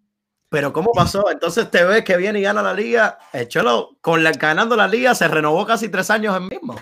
Pero 0.51 0.71
¿cómo 0.71 0.93
pasó? 0.93 1.25
Entonces 1.33 1.71
te 1.71 1.85
ves 1.85 2.05
que 2.05 2.19
viene 2.19 2.41
y 2.41 2.43
gana 2.43 2.61
la 2.61 2.75
liga. 2.75 3.19
El 3.33 3.49
Cholo, 3.49 3.97
con 4.03 4.23
la, 4.23 4.33
ganando 4.33 4.77
la 4.77 4.89
liga, 4.89 5.15
se 5.15 5.27
renovó 5.27 5.65
casi 5.65 5.89
tres 5.89 6.11
años 6.11 6.37
el 6.37 6.43
mismo. 6.43 6.77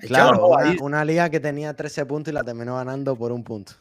claro, 0.00 0.48
una, 0.48 0.76
una, 0.82 1.04
liga 1.06 1.30
que 1.30 1.40
tenía 1.40 1.74
13 1.74 2.04
puntos 2.04 2.30
y 2.30 2.34
la 2.34 2.44
terminó 2.44 2.76
ganando 2.76 3.16
por 3.16 3.32
un 3.32 3.42
punto 3.42 3.72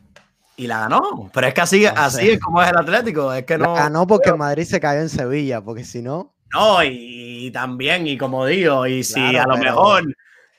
y 0.59 0.67
la 0.67 0.81
ganó. 0.81 1.29
Pero 1.33 1.47
es 1.47 1.53
que 1.53 1.61
así, 1.61 1.85
así 1.85 2.31
es 2.31 2.39
como 2.39 2.61
es 2.61 2.69
el 2.69 2.77
Atlético. 2.77 3.33
Es 3.33 3.45
que 3.45 3.57
no. 3.57 3.73
ganó 3.73 4.05
porque 4.05 4.33
Madrid 4.33 4.65
se 4.65 4.79
cayó 4.79 4.99
en 4.99 5.09
Sevilla, 5.09 5.61
porque 5.61 5.85
si 5.85 6.01
no. 6.01 6.35
No, 6.53 6.83
y, 6.83 7.49
también, 7.51 8.05
y 8.07 8.17
como 8.17 8.45
digo, 8.45 8.85
y 8.85 9.03
si 9.03 9.37
a 9.37 9.45
lo 9.45 9.55
mejor 9.55 10.03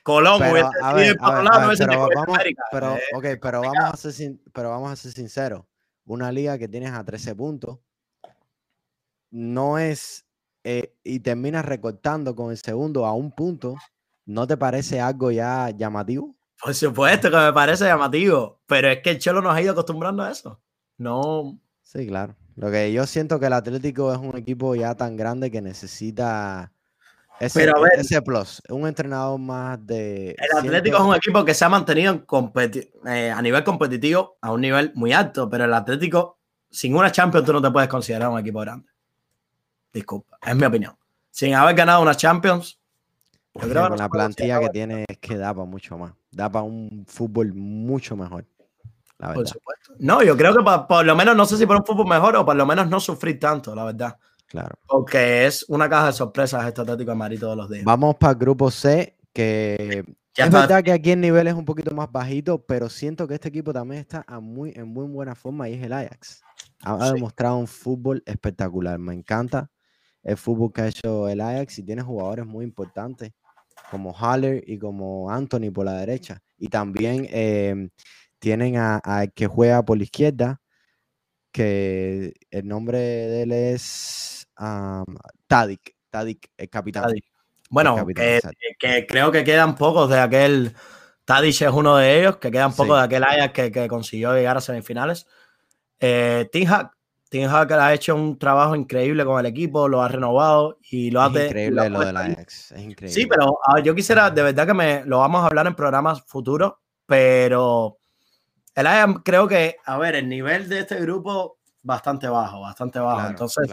Colón 0.03 0.41
hubiese 0.41 0.71
sido 1.05 1.17
por 1.17 1.45
lado, 1.45 1.73
pero, 1.77 2.09
vamos, 2.15 2.39
pero, 2.71 2.97
okay, 3.15 3.37
pero, 3.37 3.61
vamos 3.61 4.05
a 4.05 4.13
ser, 4.13 4.37
pero 4.53 4.71
vamos 4.71 4.91
a 4.91 4.97
ser 4.97 5.13
sinceros. 5.13 5.65
Una 6.07 6.33
liga 6.33 6.57
que 6.57 6.69
tienes 6.69 6.93
a 6.93 7.05
13 7.05 7.35
puntos 7.35 7.79
no 9.31 9.79
es. 9.79 10.25
Eh, 10.63 10.95
y 11.05 11.21
terminas 11.21 11.65
recortando 11.65 12.35
con 12.35 12.51
el 12.51 12.59
segundo 12.59 13.07
a 13.07 13.15
un 13.15 13.33
punto, 13.33 13.77
¿no 14.27 14.47
te 14.47 14.57
parece 14.57 15.01
algo 15.01 15.31
ya 15.31 15.71
llamativo? 15.71 16.37
Por 16.63 16.75
supuesto 16.75 17.31
que 17.31 17.37
me 17.37 17.53
parece 17.53 17.85
llamativo, 17.85 18.61
pero 18.67 18.89
es 18.89 19.01
que 19.01 19.11
el 19.11 19.19
Cholo 19.19 19.41
nos 19.41 19.55
ha 19.55 19.63
ido 19.63 19.73
acostumbrando 19.73 20.23
a 20.23 20.31
eso. 20.31 20.61
No. 20.99 21.59
Sí, 21.83 22.07
claro. 22.07 22.37
Lo 22.57 22.71
que 22.71 22.93
yo 22.93 23.07
siento 23.07 23.41
que 23.41 23.47
el 23.47 23.55
Atlético 23.55 24.13
es 24.13 24.19
un 24.19 24.37
equipo 24.37 24.75
ya 24.75 24.95
tan 24.95 25.17
grande 25.17 25.51
que 25.51 25.63
necesita 25.63 26.73
ese, 27.41 27.61
pero 27.61 27.87
ese 27.87 28.21
plus, 28.21 28.63
un 28.69 28.87
entrenador 28.87 29.41
más 29.41 29.85
de. 29.87 30.37
El 30.37 30.59
Atlético 30.59 30.99
es 30.99 31.03
un 31.03 31.15
equipo 31.15 31.43
que 31.43 31.55
se 31.55 31.65
ha 31.65 31.71
mantenido 31.71 32.23
eh, 33.07 33.31
a 33.31 33.41
nivel 33.41 33.65
competitivo 33.65 34.37
a 34.43 34.53
un 34.53 34.61
nivel 34.61 34.93
muy 34.95 35.15
alto, 35.15 35.49
pero 35.49 35.65
el 35.65 35.73
Atlético, 35.73 36.39
sin 36.71 36.95
una 36.95 37.11
Champions, 37.11 37.47
tú 37.47 37.55
no 37.55 37.63
te 37.63 37.71
puedes 37.71 37.89
considerar 37.89 38.29
un 38.29 38.39
equipo 38.39 38.61
grande. 38.61 38.91
Disculpa, 39.91 40.37
es 40.47 40.55
mi 40.55 40.65
opinión. 40.67 40.95
Sin 41.31 41.55
haber 41.55 41.75
ganado 41.75 42.03
una 42.03 42.15
Champions, 42.15 42.79
con 43.55 43.73
la 43.73 44.09
plantilla 44.11 44.61
que 44.61 44.69
tiene 44.69 45.07
es 45.09 45.17
que 45.17 45.39
da 45.39 45.55
para 45.55 45.65
mucho 45.65 45.97
más. 45.97 46.13
Da 46.31 46.51
para 46.51 46.65
un 46.65 47.05
fútbol 47.07 47.53
mucho 47.55 48.17
mejor. 48.17 48.47
Por 49.19 49.47
supuesto. 49.47 49.95
No, 49.99 50.23
yo 50.23 50.37
creo 50.37 50.55
que 50.57 50.63
por, 50.89 51.05
lo 51.05 51.15
menos, 51.15 51.37
no 51.37 51.45
sé 51.45 51.57
si 51.57 51.67
para 51.67 51.81
un 51.81 51.87
fútbol 51.87 52.09
mejor 52.09 52.37
o 52.37 52.45
por 52.45 52.57
lo 52.57 52.65
menos 52.65 52.89
no 52.89 53.01
sufrir 53.01 53.39
tanto, 53.39 53.75
la 53.75 53.85
verdad. 53.85 54.17
Claro. 54.47 54.75
Porque 54.87 55.47
es 55.47 55.65
una 55.69 55.89
caja 55.89 56.07
de 56.07 56.13
sorpresas 56.15 56.67
este 56.67 56.81
Atlético 56.81 57.11
de 57.11 57.17
Madrid 57.17 57.41
todos 57.41 57.57
los 57.57 57.69
días. 57.69 57.85
Vamos 57.85 58.17
para 58.17 58.33
el 58.33 58.39
grupo 58.39 58.71
C, 58.71 59.17
que 59.33 60.05
es 60.37 60.51
verdad 60.51 60.83
que 60.83 60.93
aquí 60.93 61.11
el 61.11 61.21
nivel 61.21 61.47
es 61.47 61.55
un 61.55 61.65
poquito 61.65 61.95
más 61.95 62.11
bajito, 62.11 62.65
pero 62.65 62.89
siento 62.89 63.29
que 63.29 63.35
este 63.35 63.49
equipo 63.49 63.73
también 63.73 64.01
está 64.01 64.25
muy, 64.41 64.73
en 64.75 64.89
muy 64.89 65.07
buena 65.07 65.35
forma 65.35 65.69
y 65.69 65.75
es 65.75 65.83
el 65.85 65.93
Ajax. 65.93 66.43
Ha, 66.83 67.13
demostrado 67.13 67.59
un 67.59 67.67
fútbol 67.67 68.23
espectacular. 68.25 68.99
Me 68.99 69.13
encanta 69.13 69.71
el 70.23 70.37
fútbol 70.37 70.73
que 70.73 70.83
ha 70.83 70.89
hecho 70.89 71.29
el 71.29 71.41
Ajax 71.41 71.79
y 71.79 71.83
tiene 71.83 72.03
jugadores 72.03 72.47
muy 72.47 72.65
importantes 72.65 73.33
como 73.91 74.15
Haller 74.15 74.63
y 74.67 74.79
como 74.79 75.31
Anthony 75.31 75.71
por 75.73 75.85
la 75.85 75.95
derecha. 75.95 76.43
Y 76.59 76.69
también 76.69 77.27
em, 77.31 77.91
tienen 78.39 78.77
a, 78.77 79.01
que 79.35 79.47
juega 79.47 79.85
por 79.85 79.99
la 79.99 80.05
izquierda, 80.05 80.61
que 81.53 82.33
el 82.51 82.69
nombre 82.69 82.99
de 82.99 83.43
él 83.43 83.53
es 83.53 84.47
um, 84.59 85.17
Tadic, 85.47 85.97
Tadic, 86.11 86.51
el 86.57 86.71
capitán. 86.71 87.13
Bueno, 87.69 88.07
que, 88.07 89.07
creo 89.09 89.33
que 89.33 89.45
quedan 89.45 89.77
pocos 89.77 90.09
de 90.09 90.21
aquel. 90.21 90.75
Tadic 91.25 91.63
es 91.63 91.73
uno 91.73 91.97
de 91.97 92.21
ellos, 92.21 92.37
que 92.37 92.51
quedan 92.51 92.75
pocos 92.75 92.99
de 92.99 93.05
aquel 93.05 93.25
Ajax 93.25 93.71
que, 93.71 93.89
consiguió 93.89 94.35
llegar 94.35 94.57
a 94.57 94.61
semifinales. 94.61 95.27
Eh, 95.99 96.49
Tim 97.31 97.49
Hacker 97.49 97.79
ha 97.79 97.95
hecho 97.95 98.17
un 98.17 98.37
trabajo 98.39 98.75
increíble 98.75 99.25
con 99.25 99.39
el 99.39 99.47
equipo, 99.47 99.87
lo 99.87 100.03
ha 100.03 100.09
renovado 100.09 100.79
y 100.91 101.13
lo. 101.13 101.25
Es 101.25 101.47
increíble 101.47 101.89
lo, 101.89 102.01
de 102.01 102.13
la 102.13 102.21
Ajax, 102.23 102.73
es 102.73 102.81
increíble. 102.81 103.09
Sí, 103.09 103.27
pero 103.27 103.57
yo 103.85 103.95
quisiera, 103.95 104.31
de 104.31 104.43
verdad 104.43 104.67
que 104.67 104.75
me 104.75 105.05
lo 105.05 105.21
vamos 105.21 105.45
a 105.45 105.47
hablar 105.47 105.69
en 105.69 105.77
programas 105.77 106.23
futuros, 106.27 106.73
pero 107.07 107.99
el 108.75 108.85
Ajax 108.85 109.21
creo 109.25 109.47
que, 109.47 109.77
a 109.85 109.97
ver, 109.97 110.17
el 110.17 110.29
nivel 110.29 110.69
de 110.69 110.81
este 110.81 111.01
grupo 111.01 111.59
bastante 111.83 112.29
bajo, 112.29 112.63
bastante 112.63 112.99
bajo. 112.99 113.29
Entonces, 113.29 113.71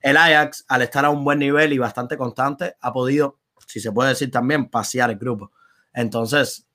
el 0.00 0.16
Ajax, 0.16 0.64
al 0.66 0.82
estar 0.82 1.04
a 1.04 1.10
un 1.10 1.22
buen 1.22 1.38
nivel 1.38 1.72
y 1.72 1.78
bastante 1.78 2.16
constante, 2.16 2.74
ha 2.80 2.92
podido, 2.92 3.38
si 3.68 3.78
se 3.78 3.92
puede 3.92 4.10
decir 4.10 4.32
también, 4.32 4.68
pasear 4.68 5.10
el 5.10 5.16
grupo. 5.16 5.52
Entonces, 5.92 6.65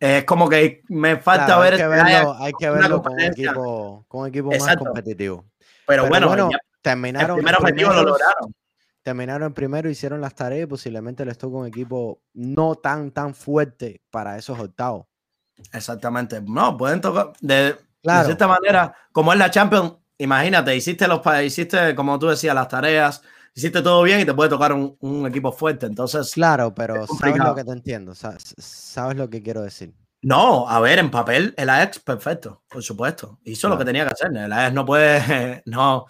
es 0.00 0.24
como 0.24 0.48
que 0.48 0.82
me 0.88 1.16
falta 1.16 1.58
ver. 1.58 1.74
Hay 1.74 1.78
que 1.78 1.86
verlo, 1.86 2.36
hay 2.38 2.52
que 2.58 2.70
verlo 2.70 3.02
con 3.02 3.12
un 3.12 3.20
equipo, 3.20 4.04
con 4.08 4.28
equipo 4.28 4.50
más 4.50 4.76
competitivo. 4.76 5.44
Pero, 5.86 6.06
bueno, 6.06 6.50
terminaron. 6.82 7.38
El 7.38 7.44
primer 7.44 7.60
objetivo 7.60 7.92
lo 7.92 8.02
lograron. 8.04 8.54
Terminaron 9.02 9.54
primero, 9.54 9.88
hicieron 9.88 10.20
las 10.20 10.34
tareas 10.34 10.64
y 10.64 10.66
posiblemente 10.66 11.24
les 11.24 11.38
tocó 11.38 11.58
un 11.58 11.66
equipo 11.66 12.20
no 12.34 12.74
tan, 12.74 13.10
tan 13.10 13.34
fuerte 13.34 14.02
para 14.10 14.36
esos 14.36 14.58
octavos. 14.58 15.06
Exactamente. 15.72 16.42
No, 16.42 16.76
pueden 16.76 17.00
tocar. 17.00 17.32
De, 17.40 17.74
de 18.02 18.24
cierta 18.24 18.46
manera, 18.46 18.94
como 19.12 19.32
es 19.32 19.38
la 19.38 19.50
Champions, 19.50 19.94
imagínate, 20.18 20.76
hiciste 20.76 21.08
los 21.08 21.22
hiciste, 21.42 21.94
como 21.94 22.18
tú 22.18 22.28
decías, 22.28 22.54
las 22.54 22.68
tareas, 22.68 23.22
hiciste 23.58 23.82
todo 23.82 24.02
bien 24.04 24.20
y 24.20 24.24
te 24.24 24.32
puede 24.32 24.48
tocar 24.48 24.72
un, 24.72 25.26
equipo 25.26 25.50
fuerte. 25.50 25.86
Entonces, 25.86 26.30
claro, 26.30 26.72
pero 26.72 27.06
sabes 27.06 27.38
lo 27.38 27.54
que 27.56 27.64
te 27.64 27.72
entiendo, 27.72 28.14
sabes, 28.14 28.54
lo 29.16 29.28
que 29.28 29.42
quiero 29.42 29.62
decir. 29.62 29.92
No, 30.22 30.68
a 30.68 30.80
ver, 30.80 31.00
en 31.00 31.10
papel 31.10 31.54
el 31.56 31.68
Ajax 31.68 31.98
perfecto, 31.98 32.62
por 32.68 32.82
supuesto. 32.82 33.40
Hizo 33.44 33.68
lo 33.68 33.76
que 33.76 33.84
tenía 33.84 34.04
que 34.06 34.12
hacer. 34.12 34.36
El 34.36 34.52
Ajax 34.52 34.72
no 34.72 34.86
puede, 34.86 35.62
no, 35.66 36.06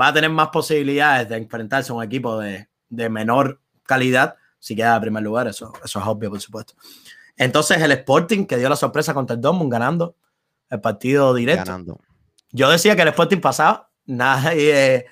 va 0.00 0.08
a 0.08 0.12
tener 0.12 0.30
más 0.30 0.48
posibilidades 0.48 1.28
de 1.28 1.36
enfrentarse 1.36 1.92
a 1.92 1.94
un 1.94 2.02
equipo 2.02 2.38
de, 2.38 2.66
menor 2.88 3.60
calidad 3.82 4.36
si 4.58 4.74
queda 4.74 4.96
en 4.96 5.02
primer 5.02 5.22
lugar. 5.22 5.48
Eso, 5.48 5.72
eso 5.84 5.98
es 5.98 6.06
obvio, 6.06 6.30
por 6.30 6.40
supuesto. 6.40 6.74
Entonces 7.36 7.80
el 7.80 7.92
Sporting 7.92 8.46
que 8.46 8.56
dio 8.56 8.70
la 8.70 8.76
sorpresa 8.76 9.12
contra 9.12 9.34
el 9.34 9.42
Dortmund 9.42 9.70
ganando 9.70 10.16
el 10.70 10.80
partido 10.80 11.34
directo. 11.34 11.64
Ganando. 11.66 12.00
Yo 12.52 12.70
decía 12.70 12.96
que 12.96 13.02
el 13.02 13.08
Sporting 13.08 13.40
pasaba, 13.40 13.90
nadie, 14.06 15.06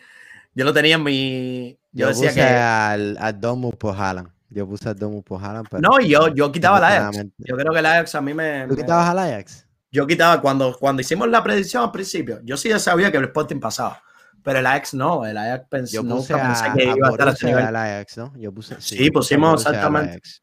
yo 0.58 0.64
lo 0.64 0.72
tenía 0.74 0.96
en 0.96 1.04
mi. 1.04 1.78
Yo, 1.92 2.08
decía 2.08 2.30
puse 2.30 2.40
que. 2.40 2.42
Al, 2.46 3.16
al 3.20 3.40
Domus 3.40 3.76
por 3.76 3.94
Haaland. 3.94 4.28
Yo 4.50 4.66
puse 4.66 4.88
al 4.88 4.98
Domus 4.98 5.22
por 5.22 5.40
Haaland. 5.40 5.68
no, 5.80 6.00
yo, 6.00 6.26
yo 6.34 6.50
quitaba 6.50 6.78
al 6.78 6.84
Ajax. 6.84 7.26
Yo 7.38 7.56
creo 7.56 7.72
que 7.72 7.78
el 7.78 7.86
Ajax 7.86 8.14
a 8.16 8.20
mí 8.20 8.34
me. 8.34 8.66
¿Tú 8.66 8.74
quitabas 8.74 9.08
al 9.08 9.18
Ajax? 9.20 9.66
Yo 9.92 10.04
quitaba 10.04 10.40
cuando, 10.40 10.76
cuando 10.76 11.00
hicimos 11.00 11.28
la 11.28 11.44
predicción 11.44 11.84
al 11.84 11.92
principio. 11.92 12.40
Yo 12.42 12.56
sí 12.56 12.68
ya 12.70 12.80
sabía 12.80 13.12
que 13.12 13.18
el 13.18 13.24
Sporting 13.26 13.60
pasaba. 13.60 14.02
pero 14.42 14.58
el 14.58 14.66
Ajax 14.66 14.94
no, 14.94 15.24
el 15.24 15.36
Ajax 15.38 15.66
pensé, 15.70 15.94
Yo 15.94 16.02
nunca 16.02 16.16
puse 16.16 16.34
pensé 16.34 16.64
a, 16.66 16.74
que 16.74 16.90
a 16.90 16.96
iba 16.96 17.06
a 17.06 17.10
estar 17.12 17.28
a 17.28 17.34
y 17.40 17.44
nivel. 17.46 17.64
al 17.66 17.76
Ajax, 17.76 18.18
¿no? 18.18 18.32
Yo 18.36 18.52
puse, 18.52 18.80
Sí, 18.80 19.06
a 19.06 19.12
pusimos 19.12 19.64
exactamente. 19.64 20.20
Sí. 20.24 20.40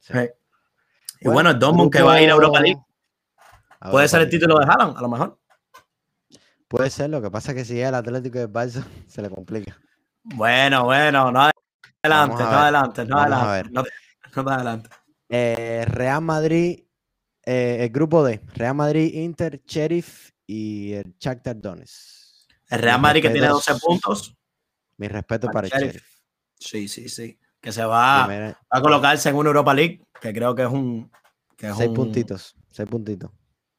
Sí. 0.00 0.18
Y 1.20 1.28
bueno, 1.28 1.50
el 1.50 1.58
Dortmund 1.58 1.92
que 1.92 2.00
va 2.00 2.14
a 2.14 2.22
ir 2.22 2.30
a 2.30 2.34
Europa 2.34 2.60
League. 2.60 2.80
a 3.80 3.90
Puede 3.90 4.06
ser 4.06 4.20
el 4.22 4.30
título 4.30 4.56
de 4.58 4.66
Haaland, 4.66 4.96
a 4.96 5.00
lo 5.00 5.08
mejor. 5.08 5.38
Puede 6.68 6.90
ser, 6.90 7.08
lo 7.08 7.22
que 7.22 7.30
pasa 7.30 7.52
es 7.52 7.56
que 7.56 7.64
si 7.64 7.74
llega 7.74 7.88
el 7.88 7.94
Atlético 7.94 8.38
de 8.38 8.48
Barça 8.48 8.84
se 9.08 9.22
le 9.22 9.30
complica. 9.30 9.78
Bueno, 10.22 10.84
bueno, 10.84 11.32
no 11.32 11.50
adelante, 12.02 12.42
no 12.42 12.48
adelante, 12.50 13.04
no 13.06 13.16
Vamos 13.16 13.32
adelante. 13.32 13.70
No 13.72 13.82
no 14.36 14.44
te 14.44 14.50
adelante. 14.52 14.90
Eh, 15.30 15.84
Real 15.86 16.20
Madrid, 16.22 16.84
eh, 17.44 17.78
el 17.80 17.88
grupo 17.90 18.22
D, 18.24 18.42
Real 18.54 18.74
Madrid, 18.74 19.14
Inter, 19.14 19.62
Sheriff 19.66 20.30
y 20.46 20.92
el 20.92 21.14
Shakhtar 21.18 21.58
Donetsk. 21.60 22.46
El 22.68 22.80
Real 22.80 23.00
Madrid 23.00 23.22
que 23.22 23.30
tiene 23.30 23.46
respetos 23.48 23.66
12 23.66 23.80
puntos. 23.80 24.36
Mi 24.98 25.08
respeto 25.08 25.46
Para 25.46 25.54
para 25.54 25.66
el 25.68 25.72
Sheriff. 25.72 25.94
Sheriff. 25.94 26.08
Sí, 26.58 26.88
sí, 26.88 27.08
sí. 27.08 27.38
Que 27.60 27.72
se 27.72 27.84
va, 27.84 28.24
a 28.24 28.80
colocarse 28.80 29.28
en 29.30 29.36
una 29.36 29.48
Europa 29.48 29.74
League, 29.74 30.04
que 30.20 30.32
creo 30.32 30.54
que 30.54 30.62
es 30.62 30.68
un. 30.68 31.10
Que 31.56 31.68
es 31.68 31.76
seis 31.76 31.88
un- 31.88 31.94
puntitos, 31.94 32.54
seis 32.70 32.88
puntitos. 32.88 33.30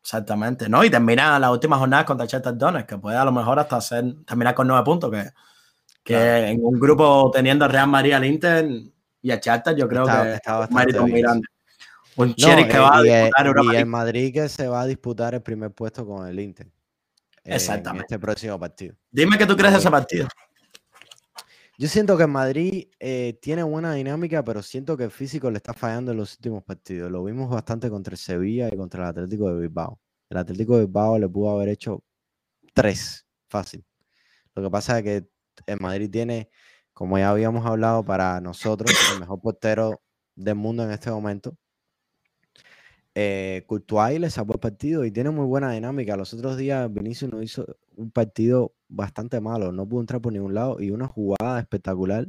Exactamente, 0.10 0.68
¿no? 0.68 0.84
Y 0.84 0.90
termina 0.90 1.38
las 1.38 1.52
últimas 1.52 1.78
jornadas 1.78 2.04
contra 2.04 2.26
Shakhtar 2.26 2.58
Donetsk, 2.58 2.90
que 2.90 2.98
puede 2.98 3.16
a 3.16 3.24
lo 3.24 3.32
mejor 3.32 3.60
hasta 3.60 3.76
hacer, 3.76 4.04
terminar 4.26 4.56
con 4.56 4.68
nueve 4.68 4.84
puntos, 4.84 5.12
que, 5.12 5.22
que 6.04 6.14
Claro. 6.16 6.46
en 6.48 6.60
un 6.66 6.80
grupo 6.80 7.30
teniendo 7.32 7.64
al 7.66 7.70
Real 7.72 7.88
Madrid, 7.88 8.14
al 8.14 8.26
Inter 8.26 8.68
y 9.22 9.30
al 9.30 9.40
Shakhtar, 9.40 9.76
yo 9.76 9.88
creo 9.88 10.06
Está- 10.08 10.24
que 10.24 10.34
está 10.34 10.64
es 10.64 10.70
un 10.72 10.76
mérito 10.76 11.02
muy 11.04 11.12
bien. 11.12 11.22
grande. 11.26 11.48
Un 12.16 12.30
No, 12.30 12.36
que 12.36 12.44
eh, 12.76 12.80
va 12.80 12.98
a 12.98 13.02
disputar 13.04 13.46
Europa 13.46 13.74
y 13.74 13.78
el. 13.78 13.86
Madrid 13.86 14.34
que 14.34 14.50
se 14.50 14.68
va 14.68 14.82
a 14.82 14.86
disputar 14.88 15.36
el 15.36 15.44
primer 15.44 15.70
puesto 15.72 16.04
con 16.08 16.28
el 16.28 16.40
Inter. 16.40 16.66
En 17.44 17.54
Exactamente. 17.54 18.06
este 18.06 18.18
próximo 18.20 18.60
partido. 18.60 18.96
Dime 19.12 19.38
qué 19.38 19.46
tú 19.46 19.56
crees 19.56 19.74
de 19.74 19.80
ese 19.80 19.92
partido. 19.92 20.28
Yo 21.80 21.88
siento 21.88 22.18
que 22.18 22.28
Madrid 22.28 22.90
eh, 23.00 23.40
tiene 23.42 23.64
buena 23.64 23.94
dinámica, 23.94 24.44
pero 24.44 24.62
siento 24.62 24.98
que 24.98 25.06
el 25.06 25.12
físico 25.12 25.50
le 25.50 25.58
está 25.58 25.74
fallando 25.74 26.12
en 26.12 26.18
los 26.18 26.34
últimos 26.34 26.62
partidos. 26.62 27.10
Lo 27.10 27.24
vimos 27.24 27.50
bastante 27.50 27.90
contra 27.90 28.12
el 28.12 28.18
Sevilla 28.18 28.68
y 28.70 28.76
contra 28.76 29.04
el 29.04 29.10
Atlético 29.12 29.48
de 29.48 29.62
Bilbao. 29.62 29.98
El 30.30 30.40
Atlético 30.40 30.76
de 30.76 30.82
Bilbao 30.86 31.18
le 31.18 31.30
pudo 31.30 31.52
haber 31.52 31.70
hecho 31.70 32.04
tres, 32.74 33.26
fácil. 33.50 33.86
Lo 34.56 34.64
que 34.64 34.70
pasa 34.70 35.00
es 35.00 35.04
que 35.06 35.30
el 35.68 35.80
Madrid 35.80 36.10
tiene, 36.12 36.50
como 36.92 37.18
ya 37.18 37.30
habíamos 37.30 37.66
hablado, 37.66 38.04
para 38.04 38.42
nosotros, 38.42 38.92
el 39.14 39.22
mejor 39.22 39.40
portero 39.40 40.02
del 40.36 40.56
mundo 40.56 40.84
en 40.84 40.92
este 40.92 41.12
momento. 41.12 41.56
Eh, 43.16 43.64
Courtois 43.68 44.20
le 44.20 44.30
sacó 44.30 44.54
el 44.54 44.60
partido 44.60 45.06
y 45.06 45.12
tiene 45.12 45.30
muy 45.30 45.46
buena 45.46 45.72
dinámica. 45.72 46.18
Los 46.18 46.34
otros 46.34 46.58
días 46.58 46.92
Vinicius 46.94 47.32
nos 47.32 47.42
hizo 47.44 47.66
un 48.00 48.12
partido 48.12 48.74
bastante 48.88 49.42
malo, 49.42 49.72
no 49.72 49.88
pudo 49.88 50.02
entrar 50.02 50.22
por 50.22 50.34
ningún 50.34 50.54
lado 50.54 50.82
y 50.82 50.92
una 50.92 51.08
jugada 51.08 51.60
espectacular 51.60 52.28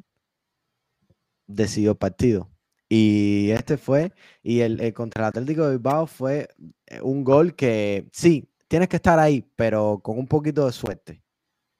decidió 1.47 1.93
el 1.93 1.97
partido. 1.97 2.51
Y 2.89 3.51
este 3.53 3.77
fue, 3.77 4.12
y 4.43 4.61
el, 4.61 4.81
el 4.81 4.93
contra 4.93 5.25
el 5.25 5.29
Atlético 5.29 5.64
de 5.64 5.77
Bilbao 5.77 6.07
fue 6.09 6.49
eh, 6.87 7.01
un 7.01 7.23
gol 7.23 7.55
que 7.55 8.09
sí, 8.12 8.51
tienes 8.66 8.89
que 8.89 8.97
estar 8.97 9.18
ahí, 9.18 9.49
pero 9.55 10.01
con 10.03 10.18
un 10.18 10.27
poquito 10.27 10.66
de 10.66 10.73
suerte. 10.73 11.23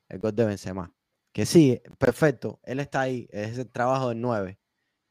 El 0.09 0.21
gol 0.21 0.35
de 0.35 0.45
Benzema. 0.45 0.93
Que 1.33 1.47
sí, 1.47 1.81
perfecto, 1.99 2.61
él 2.63 2.81
está 2.81 3.03
ahí, 3.03 3.29
es 3.31 3.59
el 3.59 3.69
trabajo 3.71 4.11
del 4.11 4.21
9, 4.21 4.59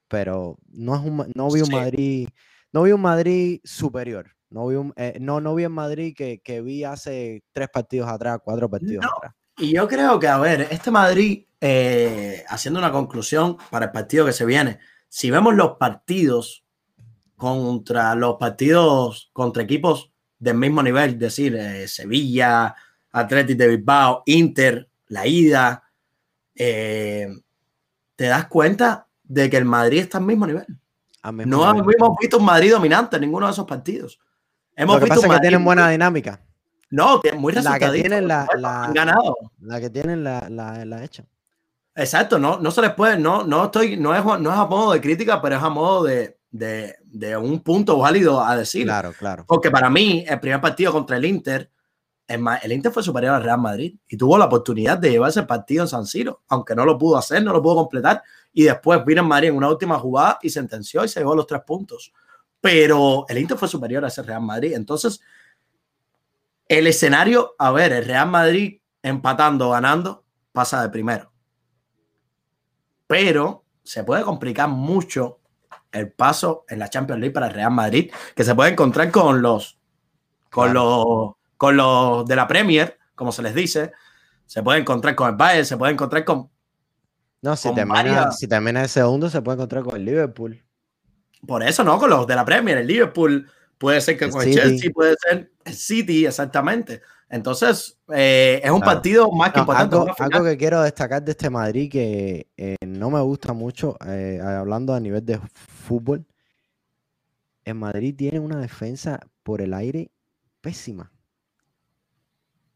pero 0.08 0.58
no 0.68 0.96
es 0.96 1.02
un, 1.02 1.32
no 1.36 1.52
vi 1.52 1.62
un 1.62 1.66
Sí. 1.68 1.72
Madrid, 1.72 2.30
no 2.72 2.84
vi 2.84 2.92
un 2.92 3.02
Madrid 3.02 3.60
superior. 3.64 4.36
No 4.52 4.68
vi 4.68 4.76
un, 4.76 4.94
eh, 4.96 5.18
no, 5.20 5.40
no 5.40 5.54
vi 5.56 5.64
el 5.64 5.70
Madrid 5.70 6.14
que, 6.16 6.40
que 6.40 6.62
vi 6.62 6.84
hace 6.84 7.44
tres 7.52 7.70
partidos 7.70 8.10
atrás, 8.10 8.40
cuatro 8.44 8.70
partidos 8.70 9.06
No. 9.06 9.12
atrás. 9.18 9.34
Y 9.58 9.74
yo 9.76 9.88
creo 9.88 10.20
que, 10.20 10.28
a 10.28 10.38
ver, 10.40 10.68
este 10.72 10.90
Madrid, 10.90 11.46
eh, 11.60 12.44
haciendo 12.48 12.80
una 12.80 12.92
conclusión 12.92 13.58
para 13.70 13.86
el 13.88 13.92
partido 13.92 14.26
que 14.26 14.32
se 14.34 14.46
viene, 14.46 14.80
si 15.10 15.30
vemos 15.30 15.54
los 15.54 15.78
partidos 15.78 16.64
contra 17.36 18.16
los 18.16 18.36
partidos 18.38 19.30
contra 19.34 19.64
equipos 19.64 20.12
del 20.40 20.56
mismo 20.56 20.82
nivel, 20.82 21.12
es 21.12 21.20
decir, 21.20 21.56
eh, 21.56 21.88
Sevilla, 21.88 22.74
Atlético 23.12 23.64
de 23.64 23.68
Bilbao, 23.70 24.24
Inter, 24.28 24.90
la 25.08 25.28
ida, 25.28 25.84
eh, 26.56 27.28
te 28.16 28.26
das 28.26 28.48
cuenta 28.48 29.08
de 29.24 29.50
que 29.50 29.58
el 29.58 29.66
Madrid 29.66 30.00
está 30.00 30.18
al 30.20 30.26
mismo 30.26 30.48
nivel. 30.48 30.66
mismo 31.34 31.46
No 31.46 31.74
nivel. 31.74 31.96
hemos 31.98 32.18
visto 32.20 32.38
un 32.38 32.46
Madrid 32.46 32.72
dominante 32.72 33.18
en 33.18 33.22
ninguno 33.24 33.46
de 33.46 33.52
esos 33.52 33.66
partidos. 33.66 34.20
Hemos 34.82 34.96
Lo 34.96 35.00
que 35.02 35.06
visto 35.06 35.22
pasa 35.22 35.34
es 35.34 35.40
que 35.40 35.42
tienen 35.42 35.66
buena 35.66 35.90
dinámica. 35.90 36.42
No, 36.92 37.22
La 37.62 37.78
que 37.78 37.90
tienen 37.90 38.28
la- 38.28 38.48
la- 38.58 38.84
han 38.86 38.94
ganado. 38.94 39.36
La 39.62 39.80
que 39.80 39.90
tienen 39.90 40.24
la, 40.24 40.48
la, 40.50 40.86
la 40.86 41.04
hecha. 41.04 41.24
Exacto, 41.96 42.40
no, 42.40 42.60
no 42.60 42.72
se 42.72 42.82
les 42.82 42.94
puede, 42.94 43.18
no, 43.20 43.44
no 43.44 43.66
estoy, 43.66 43.98
no 43.98 44.16
es, 44.16 44.24
no 44.24 44.50
es 44.52 44.58
a 44.58 44.66
modo 44.66 44.94
de 44.94 45.02
crítica, 45.02 45.42
pero 45.42 45.58
es 45.58 45.62
a 45.62 45.70
modo 45.70 46.04
de, 46.06 46.38
de, 46.50 46.96
de 47.04 47.36
un 47.36 47.60
punto 47.60 47.98
válido 47.98 48.42
a 48.42 48.56
decir. 48.56 48.86
Claro, 48.86 49.12
claro. 49.20 49.44
Porque 49.46 49.70
para 49.70 49.90
mí, 49.90 50.24
el 50.28 50.40
primer 50.40 50.62
partido 50.62 50.94
contra 50.94 51.18
el 51.18 51.26
Inter, 51.26 51.70
el 52.26 52.72
Inter 52.72 52.92
fue 52.92 53.04
superior 53.04 53.34
al 53.36 53.44
Real 53.44 53.60
Madrid 53.60 53.96
y 54.08 54.16
tuvo 54.16 54.38
la 54.38 54.46
oportunidad 54.46 54.98
de 54.98 55.12
llevarse 55.12 55.42
el 55.42 55.48
partido 55.48 55.84
en 55.84 55.90
San 55.90 56.06
Siro, 56.06 56.42
aunque 56.48 56.74
no 56.74 56.86
lo 56.86 56.98
pudo 56.98 57.18
hacer, 57.18 57.44
no 57.44 57.52
lo 57.52 57.62
pudo 57.62 57.76
completar. 57.76 58.24
Y 58.54 58.64
después 58.64 59.04
vino 59.04 59.22
el 59.22 59.28
Madrid 59.28 59.50
en 59.50 59.58
una 59.58 59.68
última 59.68 60.00
jugada 60.00 60.40
y 60.42 60.50
sentenció 60.50 61.04
y 61.04 61.10
se 61.10 61.20
llevó 61.20 61.36
los 61.36 61.46
tres 61.48 61.62
puntos. 61.68 62.14
Pero 62.62 63.26
el 63.30 63.38
Inter 63.38 63.58
fue 63.58 63.68
superior 63.68 64.04
a 64.04 64.10
ese 64.10 64.22
Real 64.24 64.42
Madrid. 64.42 64.74
Entonces, 64.74 65.22
el 66.68 66.88
escenario, 66.88 67.56
a 67.58 67.72
ver, 67.72 67.94
el 67.94 68.06
Real 68.06 68.30
Madrid 68.30 68.82
empatando, 69.02 69.70
ganando, 69.70 70.26
pasa 70.52 70.82
de 70.82 70.90
primero. 70.90 71.32
Pero 73.08 73.64
se 73.84 74.04
puede 74.04 74.24
complicar 74.24 74.70
mucho 74.70 75.40
el 75.92 76.12
paso 76.12 76.66
en 76.70 76.80
la 76.80 76.90
Champions 76.90 77.20
League 77.20 77.34
para 77.34 77.48
el 77.48 77.54
Real 77.54 77.72
Madrid, 77.72 78.12
que 78.36 78.44
se 78.44 78.54
puede 78.54 78.72
encontrar 78.72 79.10
con 79.10 79.42
los, 79.42 79.80
con 80.52 80.74
los, 80.74 81.32
con 81.58 81.76
los 81.78 82.26
de 82.28 82.36
la 82.36 82.48
Premier, 82.48 83.00
como 83.16 83.32
se 83.32 83.42
les 83.42 83.56
dice. 83.56 83.92
Se 84.46 84.62
puede 84.62 84.80
encontrar 84.80 85.16
con 85.16 85.30
el 85.30 85.36
Bayern, 85.36 85.66
se 85.66 85.78
puede 85.78 85.94
encontrar 85.94 86.24
con. 86.26 86.50
No, 87.42 87.56
si 87.56 87.70
termina, 87.74 87.96
varias- 88.04 88.38
si 88.38 88.48
termina 88.48 88.82
el 88.84 88.90
segundo, 88.90 89.30
se 89.30 89.42
puede 89.42 89.56
encontrar 89.56 89.84
con 89.84 89.96
el 89.96 90.06
Liverpool. 90.06 90.64
Por 91.46 91.64
eso, 91.64 91.84
¿no? 91.84 91.98
Con 91.98 92.10
los 92.10 92.28
de 92.28 92.36
la 92.36 92.46
Premier, 92.46 92.78
el 92.78 92.88
Liverpool, 92.88 93.50
puede 93.78 94.02
ser 94.02 94.18
que 94.18 94.26
El 94.26 94.32
con 94.32 94.42
el 94.42 94.48
City. 94.50 94.60
Chelsea, 94.62 94.92
puede 94.94 95.16
ser 95.20 95.52
el 95.66 95.74
City, 95.74 96.26
exactamente. 96.26 97.02
Entonces, 97.30 97.98
eh, 98.14 98.60
es 98.64 98.72
un 98.72 98.80
Claro. 98.82 98.94
partido 98.96 99.32
más 99.32 99.52
que 99.52 99.58
No, 99.60 99.64
importante. 99.64 99.96
algo, 100.20 100.44
que 100.44 100.58
quiero 100.58 100.82
destacar 100.82 101.24
de 101.24 101.32
este 101.32 101.50
Madrid 101.50 101.90
que 101.92 102.48
eh, 102.58 102.76
no 102.86 103.10
me 103.12 103.22
gusta 103.22 103.54
mucho, 103.54 103.98
eh, 104.06 104.40
hablando 104.44 104.94
a 104.94 105.00
nivel 105.00 105.24
de 105.26 105.40
fútbol, 105.54 106.26
el 107.64 107.76
Madrid 107.76 108.16
tiene 108.18 108.40
una 108.40 108.60
defensa 108.60 109.20
por 109.44 109.62
el 109.62 109.74
aire 109.76 110.12
pésima. 110.62 111.12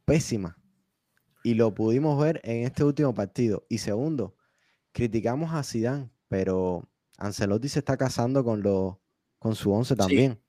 Pésima. 0.05 0.57
Y 1.43 1.55
lo 1.55 1.73
pudimos 1.73 2.21
ver 2.21 2.39
en 2.43 2.63
este 2.63 2.83
último 2.83 3.13
partido. 3.13 3.65
Y 3.69 3.79
segundo, 3.79 4.35
criticamos 4.91 5.53
a 5.53 5.63
Zidane, 5.63 6.09
pero 6.29 6.87
Ancelotti 7.17 7.69
se 7.69 7.79
está 7.79 7.97
casando 7.97 8.43
con, 8.43 8.61
los 8.61 8.95
con 9.39 9.55
su 9.55 9.71
once 9.71 9.95
también. 9.95 10.41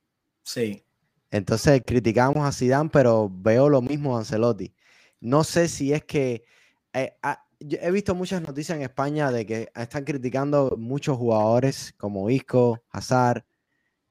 Sí. 0.42 0.84
Entonces 1.30 1.82
criticamos 1.84 2.46
a 2.46 2.52
Zidane, 2.52 2.90
pero 2.90 3.30
veo 3.30 3.68
lo 3.68 3.82
mismo 3.82 4.12
de 4.12 4.18
Ancelotti. 4.18 4.74
No 5.20 5.42
sé 5.44 5.68
si 5.68 5.92
es 5.92 6.04
que 6.04 6.44
eh, 6.92 7.16
ah, 7.22 7.44
yo 7.60 7.78
he 7.80 7.90
visto 7.90 8.14
muchas 8.14 8.42
noticias 8.42 8.76
en 8.76 8.82
España 8.82 9.30
de 9.32 9.46
que 9.46 9.68
están 9.74 10.04
criticando 10.04 10.76
muchos 10.78 11.16
jugadores 11.16 11.94
como 11.96 12.30
Isco, 12.30 12.82
Hazard, 12.90 13.44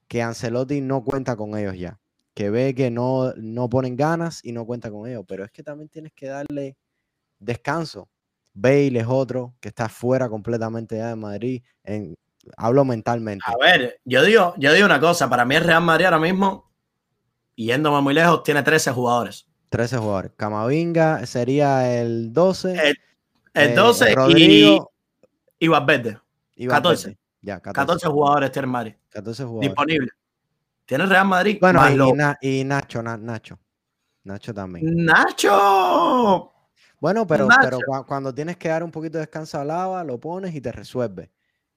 que 0.08 0.22
Ancelotti 0.22 0.82
no 0.82 1.04
cuenta 1.04 1.36
con 1.36 1.58
ellos 1.58 1.78
ya, 1.78 2.00
que 2.34 2.50
ve 2.50 2.74
que 2.76 2.90
no, 2.92 3.34
no 3.36 3.70
ponen 3.70 3.96
ganas 3.96 4.44
y 4.44 4.52
no 4.52 4.66
cuenta 4.66 4.92
con 4.92 5.08
ellos, 5.08 5.24
pero 5.28 5.46
es 5.46 5.52
que 5.52 5.64
también 5.64 5.90
tienes 5.90 6.14
que 6.14 6.28
darle 6.28 6.78
descanso. 7.40 8.10
Bale 8.54 9.00
es 9.00 9.08
otro 9.08 9.56
que 9.60 9.70
está 9.70 9.90
fuera 9.90 10.30
completamente 10.30 10.98
ya 10.98 11.10
de 11.10 11.16
Madrid, 11.16 11.64
en, 11.84 12.16
hablo 12.58 12.86
mentalmente. 12.86 13.44
A 13.48 13.56
ver, 13.58 14.00
yo 14.06 14.24
digo, 14.24 14.54
yo 14.58 14.74
digo 14.74 14.86
una 14.86 15.00
cosa, 15.00 15.30
para 15.30 15.46
mí 15.46 15.56
el 15.56 15.64
Real 15.64 15.82
Madrid 15.84 16.06
ahora 16.06 16.20
mismo, 16.20 16.72
yéndome 17.56 18.02
muy 18.02 18.14
lejos, 18.14 18.44
tiene 18.44 18.64
13 18.64 18.92
jugadores. 18.92 19.48
13 19.70 19.98
jugadores. 19.98 20.32
Camavinga 20.38 21.26
sería 21.26 22.00
el 22.00 22.32
12. 22.34 22.72
El, 22.90 22.98
el 23.54 23.70
eh, 23.72 23.74
12 23.76 24.12
y, 24.12 24.16
Rodrigo 24.16 24.92
y 25.60 25.68
Valverde. 25.68 26.20
y 26.56 26.68
14. 26.68 27.08
Valverde. 27.08 27.20
Ya, 27.42 27.60
14, 27.60 27.74
14 27.76 28.08
jugadores 28.08 28.52
tiene 28.52 28.66
el 28.68 28.72
Madrid 28.72 28.94
14 29.10 29.44
jugadores. 29.44 29.70
disponibles. 29.70 30.10
Tiene 30.86 31.04
el 31.06 31.10
Real 31.10 31.28
Madrid. 31.28 31.58
Bueno, 31.60 31.90
y, 31.90 31.94
y 32.10 32.14
Na- 32.14 32.38
y 32.42 32.64
Nacho, 32.64 33.02
Na- 33.04 33.18
Nacho. 33.18 33.60
Nacho 34.24 34.54
también. 34.54 35.06
Nacho. 35.06 36.52
Bueno, 37.00 37.28
pero, 37.28 37.46
Nacho. 37.48 37.60
pero 37.64 37.78
cua- 37.80 38.06
cuando 38.06 38.34
tienes 38.34 38.56
que 38.58 38.70
dar 38.70 38.84
un 38.84 38.92
poquito 38.92 39.18
de 39.18 39.22
descanso 39.26 39.60
a 39.60 39.66
Lava, 39.66 40.04
lo 40.04 40.20
pones 40.20 40.54
y 40.56 40.62
te 40.62 40.72
resuelve. 40.72 41.32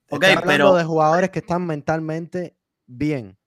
Ok, 0.09 0.23
Estoy 0.23 0.37
hablando 0.37 0.65
pero- 0.65 0.75
de 0.75 0.83
jugadores 0.83 1.29
que 1.29 1.39
están 1.39 1.65
mentalmente 1.65 2.55
bien, 2.85 3.37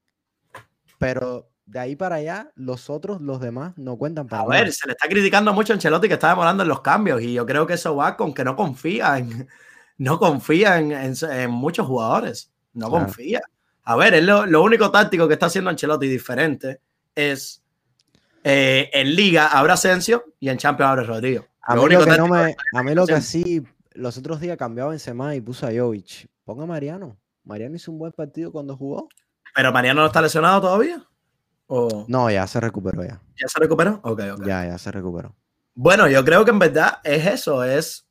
pero 0.98 1.50
de 1.70 1.78
ahí 1.78 1.96
para 1.96 2.16
allá, 2.16 2.50
los 2.56 2.90
otros, 2.90 3.20
los 3.20 3.40
demás, 3.40 3.74
no 3.76 3.96
cuentan 3.96 4.26
para 4.26 4.42
A 4.42 4.46
ver, 4.46 4.72
se 4.72 4.86
le 4.86 4.92
está 4.92 5.08
criticando 5.08 5.52
mucho 5.52 5.72
a 5.72 5.74
Ancelotti 5.74 6.08
que 6.08 6.14
está 6.14 6.30
demorando 6.30 6.64
en 6.64 6.68
los 6.68 6.80
cambios 6.80 7.22
y 7.22 7.32
yo 7.32 7.46
creo 7.46 7.66
que 7.66 7.74
eso 7.74 7.94
va 7.94 8.16
con 8.16 8.34
que 8.34 8.44
no 8.44 8.56
confía 8.56 9.18
en, 9.18 9.48
no 9.98 10.18
confía 10.18 10.78
en, 10.78 11.50
muchos 11.50 11.86
jugadores. 11.86 12.50
No 12.72 12.90
confía. 12.90 13.40
A 13.84 13.96
ver, 13.96 14.14
es 14.14 14.24
lo, 14.24 14.62
único 14.62 14.90
táctico 14.90 15.28
que 15.28 15.34
está 15.34 15.46
haciendo 15.46 15.70
Ancelotti 15.70 16.08
diferente 16.08 16.80
es 17.14 17.62
eh, 18.42 18.90
en 18.92 19.14
Liga 19.14 19.48
abre 19.48 19.72
Asensio 19.72 20.24
y 20.40 20.48
en 20.48 20.58
Champions 20.58 20.90
abre 20.90 21.04
Rodrigo. 21.04 21.46
A 21.62 21.76
mí 21.76 21.88
lo, 21.88 22.04
que 22.04 22.16
no 22.16 22.26
me, 22.26 22.56
a 22.74 22.82
mí 22.82 22.94
lo 22.94 23.06
que 23.06 23.20
sí, 23.20 23.62
los 23.92 24.16
otros 24.18 24.40
días 24.40 24.56
cambiaba 24.56 24.90
Benzema 24.90 25.34
y 25.36 25.40
puso 25.40 25.66
a 25.66 25.70
Jovic. 25.70 26.28
Ponga 26.50 26.64
a 26.64 26.66
Mariano. 26.66 27.16
Mariano 27.44 27.76
hizo 27.76 27.92
un 27.92 27.98
buen 27.98 28.10
partido 28.10 28.50
cuando 28.50 28.76
jugó. 28.76 29.08
¿Pero 29.54 29.70
Mariano 29.70 30.00
no 30.00 30.08
está 30.08 30.20
lesionado 30.20 30.60
todavía? 30.60 31.00
No, 32.08 32.28
ya 32.28 32.44
se 32.48 32.58
recuperó 32.58 33.04
ya. 33.04 33.22
¿Ya 33.40 33.46
se 33.46 33.60
recuperó? 33.60 34.00
Ok, 34.02 34.20
ok. 34.32 34.44
Ya, 34.44 34.66
ya 34.66 34.76
se 34.76 34.90
recuperó. 34.90 35.36
Bueno, 35.74 36.08
yo 36.08 36.24
creo 36.24 36.44
que 36.44 36.50
en 36.50 36.58
verdad 36.58 36.98
es 37.04 37.24
eso, 37.24 37.62
es 37.62 38.08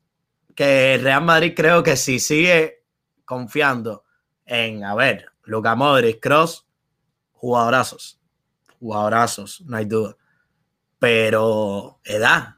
que 0.54 0.98
Real 1.02 1.22
Madrid 1.22 1.52
creo 1.54 1.82
que 1.82 1.98
si 1.98 2.18
sigue 2.18 2.82
confiando 3.26 4.04
en, 4.46 4.84
a 4.84 4.94
ver, 4.94 5.26
Luca 5.44 5.74
Modric, 5.74 6.18
Cross, 6.18 6.66
jugadorazos, 7.32 8.22
jugadorazos, 8.78 9.60
no 9.66 9.76
hay 9.76 9.84
duda. 9.84 10.16
Pero 10.98 12.00
edad, 12.04 12.54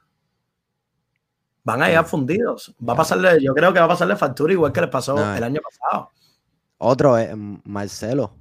van 1.64 1.82
a 1.82 1.90
ir 1.90 2.04
fundidos. 2.04 2.74
Va 2.86 2.94
a 2.94 2.96
pasarle, 2.96 3.42
yo 3.42 3.54
creo 3.54 3.72
que 3.72 3.78
va 3.78 3.86
a 3.86 3.88
pasarle 3.88 4.16
factura 4.16 4.52
igual 4.52 4.72
que 4.72 4.80
les 4.80 4.90
pasó 4.90 5.16
el 5.34 5.42
año 5.42 5.60
pasado. 5.60 6.10
Otro 6.78 7.16
es 7.16 7.30
Marcelo. 7.64 8.34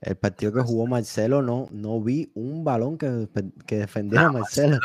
El 0.00 0.16
partido 0.16 0.52
que 0.52 0.60
jugó 0.60 0.86
Marcelo, 0.86 1.40
no, 1.40 1.68
no 1.70 2.00
vi 2.00 2.30
un 2.34 2.62
balón 2.62 2.98
que, 2.98 3.28
que 3.66 3.78
defendiera 3.78 4.26
a 4.26 4.32
Marcelo. 4.32 4.78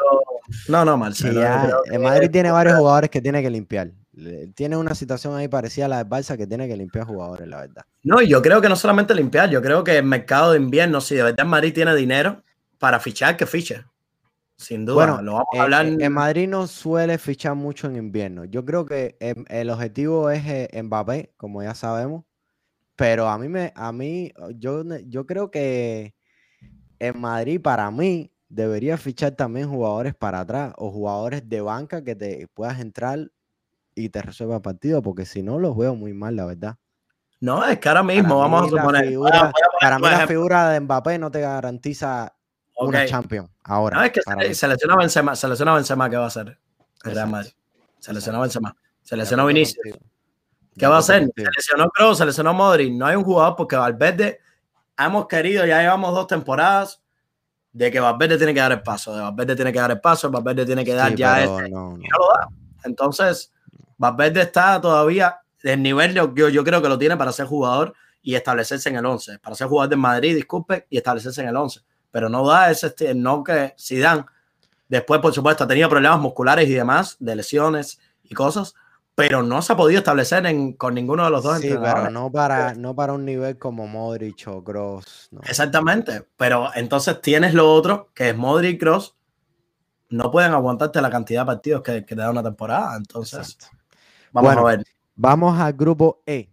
No, 0.68 0.86
no, 0.86 0.98
Marcelo. 0.98 1.42
el 1.86 2.00
Madrid 2.00 2.30
tiene 2.32 2.52
varios 2.52 2.78
jugadores 2.78 3.10
que 3.10 3.22
tiene 3.22 3.42
que 3.42 3.50
limpiar. 3.50 3.92
Tiene 4.56 4.76
una 4.78 4.96
situación 4.96 5.36
ahí 5.36 5.48
parecida 5.48 5.86
a 5.86 5.90
la 5.90 6.04
de 6.04 6.10
Barça 6.10 6.38
que 6.38 6.48
tiene 6.48 6.68
que 6.68 6.76
limpiar 6.76 7.06
jugadores, 7.06 7.48
la 7.48 7.62
verdad. 7.62 7.84
No, 8.04 8.22
yo 8.22 8.42
creo 8.42 8.62
que 8.62 8.70
no 8.70 8.76
solamente 8.76 9.14
limpiar, 9.16 9.50
yo 9.50 9.62
creo 9.62 9.84
que 9.84 9.98
el 9.98 10.06
mercado 10.06 10.52
de 10.52 10.58
invierno, 10.60 11.02
si 11.02 11.16
de 11.16 11.24
verdad 11.24 11.46
Madrid 11.46 11.74
tiene 11.74 11.96
dinero 11.96 12.44
para 12.78 13.00
fichar, 13.00 13.38
que 13.38 13.46
fiche. 13.46 13.86
Sin 14.60 14.86
duda, 14.86 14.96
bueno, 14.96 15.22
lo 15.22 15.34
vamos 15.34 15.48
a 15.58 15.64
hablar. 15.64 15.86
En, 15.86 16.14
Madrid 16.14 16.48
no 16.48 16.68
suele 16.68 17.18
fichar 17.18 17.56
mucho 17.56 17.88
en 17.88 17.96
invierno. 17.96 18.46
Yo 18.46 18.64
creo 18.66 18.86
que 18.86 19.18
el, 19.20 19.46
el 19.48 19.70
objetivo 19.72 20.30
es 20.30 20.46
eh, 20.46 20.84
Mbappé, 20.84 21.34
como 21.38 21.64
ya 21.64 21.74
sabemos 21.74 22.26
pero 23.00 23.30
a 23.30 23.38
mí 23.38 23.48
me, 23.48 23.72
a 23.78 23.94
mí, 23.94 24.34
yo, 24.56 24.84
yo 25.08 25.26
creo 25.26 25.50
que 25.50 26.14
en 27.00 27.18
Madrid, 27.18 27.62
para 27.62 27.90
mí, 27.92 28.30
debería 28.50 28.98
fichar 28.98 29.32
también 29.38 29.70
jugadores 29.70 30.14
para 30.16 30.42
atrás 30.42 30.74
o 30.76 30.92
jugadores 30.92 31.48
de 31.48 31.62
banca 31.62 32.04
que 32.04 32.14
te 32.14 32.50
puedas 32.54 32.78
entrar 32.82 33.32
y 33.96 34.10
te 34.10 34.22
resuelva 34.22 34.58
el 34.58 34.62
partido, 34.62 35.02
porque 35.02 35.26
si 35.26 35.42
no 35.42 35.60
los 35.60 35.78
veo 35.78 35.96
muy 35.96 36.14
mal, 36.14 36.36
la 36.36 36.46
verdad. 36.46 36.76
No, 37.40 37.64
es 37.64 37.80
que 37.80 37.88
ahora 37.88 38.04
mismo 38.04 38.38
vamos 38.38 38.64
a 38.64 38.70
suponer. 38.70 39.18
para 39.80 39.98
mí 39.98 40.04
la 40.06 40.28
figura 40.28 40.70
de 40.72 40.82
Mbappé 40.82 41.20
no 41.20 41.32
te 41.32 41.40
garantiza 41.40 42.36
una 42.88 43.06
Champions 43.06 43.50
ahora. 43.64 43.98
No, 43.98 44.04
es 44.04 44.12
que 44.12 44.54
selecciona 44.54 44.96
Benzema, 44.96 45.36
selecciona 45.36 45.74
Benzema, 45.76 46.10
¿qué 46.10 46.18
va 46.18 46.26
a 46.26 46.28
hacer? 46.28 46.58
El 47.04 47.14
Real 47.14 47.30
Madrid. 47.30 47.52
Selecciona 48.00 48.40
Benzema. 48.40 48.76
Selecciona 49.02 49.46
Vinicius. 49.46 49.98
¿Qué 50.78 50.88
va 50.88 50.98
a 50.98 51.00
hacer? 51.00 51.30
Se 51.36 51.44
lesionó 51.44 51.90
Kroos, 51.90 52.18
se 52.18 52.26
lesionó 52.26 52.54
Modric. 52.54 52.94
No 52.94 53.06
hay 53.06 53.16
un 53.16 53.24
jugador 53.24 53.56
porque 53.56 53.76
Valverde 53.76 54.40
hemos 54.98 55.28
querido, 55.28 55.66
ya 55.66 55.82
llevamos 55.82 56.14
dos 56.14 56.28
temporadas 56.28 57.02
de 57.72 57.92
que 57.92 58.00
Valverde 58.00 58.38
tiene 58.38 58.54
que 58.54 58.60
dar 58.60 58.72
el 58.72 58.82
paso. 58.82 59.16
De 59.16 59.22
Valverde 59.22 59.56
tiene 59.56 59.74
que 59.74 59.80
dar 59.80 59.92
el 59.92 60.00
paso, 60.00 60.32
Valverde 60.32 60.66
tiene 60.66 60.86
que 60.86 60.94
dar 60.94 61.14
ya 61.16 61.44
este. 61.44 61.70
No, 61.70 61.92
no. 61.92 61.98
lo 61.98 62.28
da. 62.34 62.48
Entonces, 62.84 63.52
Valverde 63.98 64.42
está 64.42 64.80
todavía 64.80 65.40
del 65.62 65.84
nivel, 65.84 66.14
yo, 66.14 66.50
yo 66.50 66.64
creo 66.64 66.82
que 66.82 66.88
lo 66.88 66.98
tiene 66.98 67.18
para 67.18 67.34
ser 67.34 67.46
jugador 67.46 67.94
y 68.22 68.36
establecerse 68.36 68.90
en 68.90 68.96
el 68.96 69.06
11. 69.06 69.40
Para 69.40 69.56
ser 69.56 69.68
jugador 69.68 69.90
de 69.90 69.96
Madrid, 69.98 70.36
disculpe, 70.36 70.88
y 70.90 70.98
establecerse 70.98 71.42
en 71.42 71.50
el 71.50 71.56
11. 71.56 71.82
Pero 72.12 72.30
no 72.30 72.48
da 72.48 72.72
ese, 72.72 72.94
no 73.16 73.44
que 73.44 73.76
dan 74.02 74.26
después, 74.88 75.22
por 75.22 75.34
supuesto, 75.34 75.64
ha 75.64 75.68
tenido 75.68 75.90
problemas 75.90 76.20
musculares 76.20 76.68
y 76.68 76.74
demás, 76.74 77.18
de 77.20 77.36
lesiones 77.36 78.00
y 78.24 78.34
cosas 78.34 78.76
pero 79.20 79.44
no 79.44 79.62
se 79.62 79.74
ha 79.74 79.76
podido 79.76 80.00
establecer 80.00 80.46
en, 80.46 80.72
con 80.72 80.94
ninguno 80.94 81.26
de 81.26 81.30
los 81.30 81.44
dos 81.44 81.60
sí, 81.60 81.76
pero 81.84 82.10
no 82.10 82.32
para, 82.32 82.74
no 82.74 82.96
para 82.96 83.12
un 83.12 83.26
nivel 83.26 83.58
como 83.58 83.86
Modric 83.86 84.48
o 84.48 84.64
Cross. 84.64 85.32
Exactamente, 85.44 86.26
pero 86.38 86.70
entonces 86.74 87.20
tienes 87.20 87.54
lo 87.54 87.70
otro, 87.70 88.12
que 88.14 88.30
es 88.30 88.38
Modric 88.38 88.76
y 88.76 88.78
Cross, 88.78 89.18
no 90.12 90.32
pueden 90.32 90.54
aguantarte 90.54 91.02
la 91.02 91.10
cantidad 91.10 91.42
de 91.42 91.48
partidos 91.48 91.82
que, 91.82 92.06
que 92.06 92.16
te 92.16 92.22
da 92.22 92.30
una 92.30 92.42
temporada, 92.42 92.96
entonces 92.96 93.58
vamos 94.32 94.56
a 94.56 94.64
ver. 94.64 94.84
Vamos 95.16 95.60
al 95.60 95.74
grupo 95.74 96.24
E. 96.26 96.50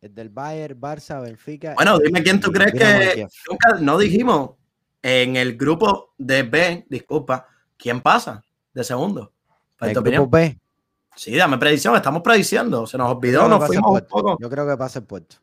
El 0.00 0.14
del 0.14 0.30
Bayern, 0.30 0.80
Barça, 0.80 1.20
Benfica. 1.20 1.74
Bueno, 1.74 1.98
dime 1.98 2.22
quién 2.22 2.40
tú 2.40 2.50
crees 2.50 2.72
que 2.72 3.26
nunca 3.50 3.74
no 3.80 3.98
dijimos 3.98 4.52
en 5.02 5.36
el 5.36 5.56
grupo 5.56 6.14
de 6.16 6.42
B, 6.42 6.86
disculpa, 6.88 7.46
quién 7.76 8.00
pasa 8.00 8.42
de 8.72 8.84
segundo. 8.84 9.32
el 9.80 9.94
grupo 9.94 10.28
B. 10.28 10.58
Sí, 11.16 11.36
dame 11.36 11.58
predicción, 11.58 11.94
estamos 11.96 12.22
prediciendo. 12.22 12.86
Se 12.86 12.96
nos 12.96 13.14
olvidó, 13.14 13.46
nos 13.46 13.66
fuimos 13.66 13.90
un 13.90 14.06
poco. 14.08 14.38
Yo 14.40 14.48
creo 14.48 14.66
que 14.66 14.76
pasa 14.76 15.00
el 15.00 15.04
puerto. 15.04 15.36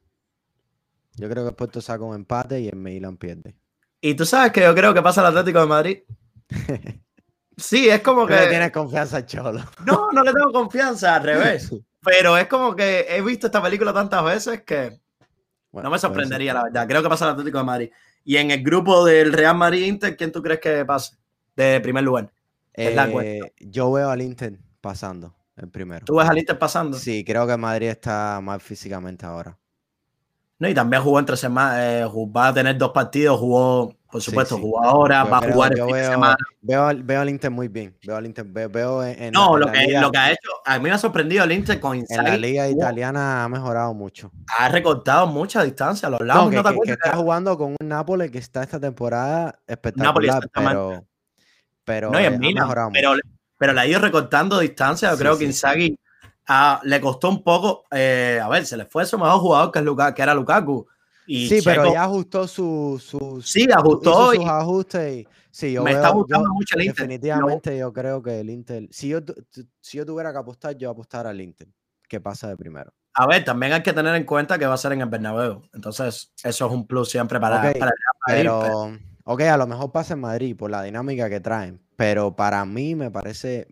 Yo 1.18 1.30
creo 1.30 1.44
que 1.44 1.50
el 1.50 1.56
puerto 1.56 1.82
saca 1.82 2.04
un 2.04 2.16
empate 2.16 2.60
y 2.60 2.68
el 2.68 2.78
Milan 2.78 3.18
pierde. 3.18 3.56
Y 4.02 4.16
tú 4.16 4.26
sabes 4.26 4.52
que 4.52 4.62
yo 4.62 4.74
creo 4.74 4.94
que 4.94 5.02
pasa 5.02 5.22
el 5.22 5.28
Atlético 5.28 5.60
de 5.60 5.66
Madrid. 5.68 6.00
sí, 7.58 7.90
es 7.90 8.02
como 8.02 8.26
que. 8.26 8.36
No 8.36 8.50
tienes 8.50 8.72
confianza, 8.72 9.26
Cholo. 9.26 9.64
no, 9.86 10.12
no 10.12 10.24
le 10.24 10.34
tengo 10.34 10.52
confianza, 10.52 11.16
al 11.16 11.24
revés. 11.24 11.72
Pero 12.04 12.38
es 12.38 12.48
como 12.48 12.76
que 12.76 13.06
he 13.10 13.22
visto 13.22 13.48
esta 13.48 13.62
película 13.62 13.94
tantas 13.94 14.24
veces 14.24 14.62
que 14.64 15.00
no 15.72 15.90
me 15.90 16.00
sorprendería, 16.00 16.54
la 16.54 16.64
verdad. 16.64 16.88
Creo 16.88 17.04
que 17.04 17.10
pasa 17.10 17.26
el 17.26 17.32
Atlético 17.32 17.58
de 17.60 17.64
Madrid. 17.64 17.90
Y 18.24 18.38
en 18.38 18.52
el 18.52 18.64
grupo 18.64 19.06
del 19.06 19.34
Real 19.34 19.56
Madrid 19.56 19.86
Inter, 19.86 20.18
¿quién 20.18 20.32
tú 20.32 20.42
crees 20.42 20.60
que 20.60 20.84
pase 20.86 21.16
de 21.56 21.80
primer 21.82 22.04
lugar? 22.04 22.32
Eh, 22.74 23.40
yo 23.60 23.92
veo 23.92 24.10
al 24.10 24.22
Inter 24.22 24.60
pasando 24.82 25.34
el 25.56 25.70
primero. 25.70 26.06
¿Tú 26.06 26.16
ves 26.16 26.30
al 26.30 26.38
Inter 26.38 26.60
pasando? 26.60 26.98
Sí, 26.98 27.24
creo 27.24 27.48
que 27.48 27.58
Madrid 27.58 27.88
está 27.88 28.40
más 28.42 28.62
físicamente 28.62 29.26
ahora. 29.26 29.58
No, 30.60 30.68
y 30.68 30.74
también 30.74 31.04
jugó 31.04 31.20
entre 31.20 31.38
semanas, 31.38 31.78
eh, 31.80 32.06
va 32.36 32.48
a 32.48 32.54
tener 32.54 32.76
dos 32.78 32.90
partidos, 32.90 33.40
jugó, 33.40 33.94
por 34.12 34.22
supuesto, 34.22 34.58
jugó 34.58 34.84
ahora, 34.84 35.24
va 35.24 35.38
a 35.38 35.52
jugar 35.52 35.72
el 35.72 35.78
fin 35.78 35.86
veo, 35.86 35.96
de 35.96 36.06
semana. 36.06 36.38
Veo, 36.62 37.20
al 37.20 37.30
Inter 37.30 37.52
muy 37.52 37.68
bien, 37.68 37.96
veo 38.04 38.16
al 38.16 38.26
Inter, 38.26 38.44
veo, 38.44 39.04
en 39.04 39.32
No, 39.34 39.56
lo, 39.56 39.72
que, 39.72 40.00
lo 40.00 40.10
que 40.12 40.18
ha 40.18 40.32
hecho, 40.32 40.50
a 40.66 40.80
mí 40.80 40.86
me 40.86 40.92
ha 40.92 40.98
sorprendido 40.98 41.44
el 41.44 41.52
Inter 41.52 41.80
con 41.80 41.96
Inzaghi. 41.96 42.20
En 42.20 42.26
la 42.26 42.38
liga 42.38 42.68
italiana 42.68 43.44
ha 43.44 43.50
mejorado 43.50 43.94
mucho. 43.94 44.32
Ha 44.58 44.68
recortado 44.70 45.28
mucha 45.28 45.62
distancia, 45.62 46.10
los 46.10 46.22
lados. 46.22 46.52
No, 46.52 46.64
que, 46.82 46.92
está 46.92 47.16
jugando 47.16 47.56
con 47.56 47.76
un 47.80 47.88
Nápoles 47.88 48.32
que 48.32 48.40
está 48.40 48.64
esta 48.64 48.80
temporada 48.80 49.60
espectacular, 49.68 50.50
pero, 50.52 51.06
pero, 51.86 52.12
no, 52.12 52.92
pero, 52.92 53.16
pero 53.58 53.74
le 53.74 53.82
ha 53.82 53.86
ido 53.86 54.00
recortando 54.00 54.58
distancia. 54.58 55.12
Yo 55.12 55.18
creo 55.18 55.38
que 55.38 55.46
Inzaghi 55.46 56.00
ah, 56.48 56.82
le 56.84 57.02
costó 57.02 57.30
un 57.30 57.44
poco. 57.44 57.86
Eh, 57.92 58.40
a 58.42 58.48
ver, 58.50 58.66
se 58.66 58.78
le 58.78 58.86
fue 58.86 59.06
su 59.06 59.18
mejor 59.18 59.40
jugador, 59.40 59.72
que, 59.72 59.80
es 59.80 60.14
que 60.14 60.22
era 60.22 60.34
Lukaku. 60.34 60.88
Y 61.28 61.50
sí, 61.50 61.60
pero 61.64 61.92
ya 61.92 62.06
ajustó 62.06 62.48
su, 62.48 63.02
su 63.04 63.42
sí, 63.42 63.68
ajustó 63.72 64.34
sus 64.34 64.46
ajustes. 64.46 65.18
Y, 65.18 65.28
sí, 65.52 65.74
yo 65.74 65.84
me 65.84 65.92
está 65.92 66.10
gustando 66.10 66.50
mucho 66.54 66.76
el 66.76 66.86
Inter. 66.86 67.08
Definitivamente, 67.08 67.78
yo 67.78 67.92
creo 67.92 68.24
que 68.24 68.40
el 68.40 68.50
Inter. 68.50 68.88
Si 68.92 69.10
yo, 69.10 69.20
si 69.82 69.98
yo 69.98 70.06
tuviera 70.06 70.32
que 70.32 70.40
apostar, 70.40 70.78
yo 70.78 70.90
apostar 70.90 71.28
al 71.28 71.42
Inter, 71.42 71.68
que 72.08 72.22
pasa 72.22 72.48
de 72.48 72.56
primero. 72.56 72.94
A 73.14 73.28
ver, 73.28 73.44
también 73.44 73.74
hay 73.74 73.84
que 73.84 73.94
tener 73.94 74.16
en 74.16 74.24
cuenta 74.24 74.58
que 74.58 74.68
va 74.68 74.76
a 74.76 74.78
ser 74.78 74.94
en 74.94 75.02
el 75.02 75.10
Bernabéu. 75.10 75.64
Entonces, 75.74 76.32
eso 76.44 76.66
es 76.68 76.72
un 76.72 76.88
plus 76.88 77.10
siempre 77.10 77.40
para, 77.40 77.58
para 77.58 77.72
el 77.72 77.80
Madrid, 77.80 77.94
pero, 78.28 78.92
ok, 79.24 79.42
a 79.42 79.58
lo 79.58 79.68
mejor 79.68 79.92
pasa 79.92 80.14
en 80.14 80.22
Madrid 80.22 80.56
por 80.56 80.70
la 80.70 80.84
dinámica 80.84 81.28
que 81.28 81.40
traen, 81.40 81.82
pero 81.96 82.36
para 82.36 82.64
mí 82.64 82.94
me 82.94 83.10
parece 83.10 83.68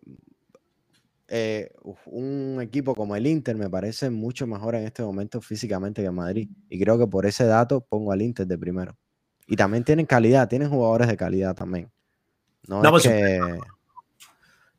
eh, 1.28 1.72
un 2.06 2.60
equipo 2.62 2.94
como 2.96 3.16
el 3.16 3.26
Inter 3.28 3.56
me 3.56 3.70
parece 3.70 4.10
mucho 4.10 4.46
mejor 4.46 4.76
en 4.76 4.86
este 4.86 5.04
momento 5.04 5.42
físicamente 5.42 6.02
que 6.02 6.12
Madrid. 6.12 6.50
Y 6.70 6.80
creo 6.80 6.98
que 6.98 7.08
por 7.08 7.26
ese 7.26 7.46
dato 7.46 7.82
pongo 7.82 8.12
al 8.12 8.22
Inter 8.22 8.46
de 8.46 8.58
primero. 8.58 8.98
Y 9.48 9.56
también 9.56 9.84
tienen 9.84 10.06
calidad, 10.06 10.48
tienen 10.48 10.70
jugadores 10.70 11.08
de 11.08 11.18
calidad 11.18 11.56
también. 11.56 11.92
No, 12.68 12.84
es 12.84 12.90
pues, 12.90 13.04
que... 13.04 13.60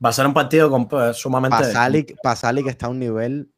Va 0.05 0.11
a 0.11 0.13
ser 0.13 0.27
un 0.27 0.35
partido 0.35 0.69
con, 0.69 0.89
pues, 0.89 1.17
sumamente. 1.17 1.57
Pasali, 2.23 2.63
que 2.63 2.71
está 2.71 2.87
a 2.87 2.91
un 2.91 2.99
nivel. 2.99 3.51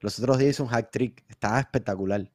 los 0.00 0.18
otros 0.18 0.38
días 0.38 0.50
hizo 0.50 0.64
un 0.64 0.68
hack 0.68 0.90
trick. 0.90 1.24
Estaba 1.28 1.60
espectacular. 1.60 2.30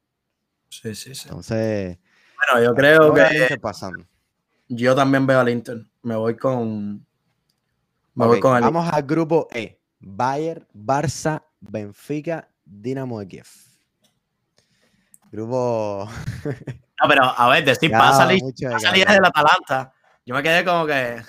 Sí, 0.69 0.95
sí, 0.95 1.13
sí. 1.13 1.27
Entonces. 1.27 1.99
Bueno, 2.35 2.65
yo 2.65 2.73
creo 2.73 3.13
que. 3.13 3.57
Pasando. 3.61 4.05
Yo 4.67 4.95
también 4.95 5.27
veo 5.27 5.39
al 5.39 5.49
Inter. 5.49 5.85
Me 6.01 6.15
voy 6.15 6.35
con. 6.35 7.05
Me 8.15 8.25
voy 8.25 8.39
con 8.39 8.55
el... 8.55 8.63
Vamos 8.63 8.91
al 8.91 9.03
grupo 9.03 9.47
E. 9.53 9.79
Bayern, 9.99 10.65
Barça, 10.73 11.43
Benfica, 11.59 12.47
Dinamo 12.63 13.19
de 13.19 13.27
Kiev. 13.27 13.47
Grupo. 15.31 16.07
No, 17.03 17.09
pero 17.09 17.23
a 17.25 17.49
ver, 17.49 17.65
decir 17.65 17.91
Ya, 17.91 17.97
pasa 17.97 18.19
salir, 18.19 18.41
mucho 18.41 18.67
de 18.67 18.71
va 18.71 18.75
a 18.77 18.79
que 18.79 18.85
salir 18.85 19.03
hablar. 19.03 19.21
del 19.21 19.25
Atalanta. 19.25 19.93
Yo 20.25 20.33
me 20.33 20.41
quedé 20.41 20.63
como 20.63 20.85
que 20.85 21.21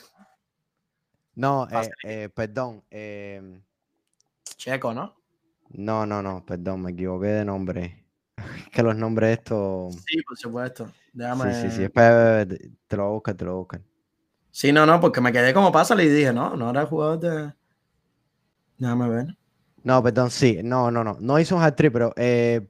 No, 1.35 1.67
Pasa 1.69 1.91
eh, 2.05 2.23
eh, 2.23 2.29
perdón. 2.29 2.85
eh, 2.89 3.61
checo, 4.57 4.95
¿no? 4.95 5.17
no, 5.71 6.07
no, 6.07 6.23
no, 6.23 6.47
perdón, 6.47 6.83
me 6.83 6.93
equivoqué 6.93 7.27
de 7.27 7.45
nombre. 7.45 8.05
Es 8.59 8.69
que 8.71 8.83
los 8.85 8.95
nombres 8.95 9.39
estos. 9.39 9.97
Sí, 10.07 10.23
por 10.23 10.39
supuesto. 10.39 10.87
Sí, 10.87 10.93
Déjame... 11.15 11.53
sí, 11.63 11.71
sí. 11.77 11.83
espera, 11.83 12.43
espera, 12.43 12.47
te 12.47 12.71
te 12.87 12.97
lo 12.97 13.03
voy 13.03 13.11
a 13.11 13.15
buscar, 13.15 13.35
te 13.35 13.45
lo 13.45 13.51
voy 13.51 13.57
a 13.57 13.63
buscar. 13.63 13.81
Sí, 14.57 14.73
no, 14.73 14.87
no, 14.87 14.99
porque 15.01 15.21
me 15.21 15.33
quedé 15.33 15.53
como 15.53 15.71
pasa 15.71 15.95
y 16.03 16.09
dije, 16.09 16.33
no, 16.33 16.57
no 16.57 16.71
era 16.71 16.87
jugador 16.87 17.21
de. 17.21 17.53
Déjame 18.79 19.07
ver. 19.11 19.27
No, 19.83 20.03
perdón, 20.03 20.31
sí, 20.31 20.61
no, 20.65 20.91
no, 20.91 21.05
no. 21.05 21.19
No 21.21 21.39
hizo 21.39 21.57
un 21.57 21.63
hat-trick, 21.63 21.93
pero 21.93 22.15
eh, 22.17 22.67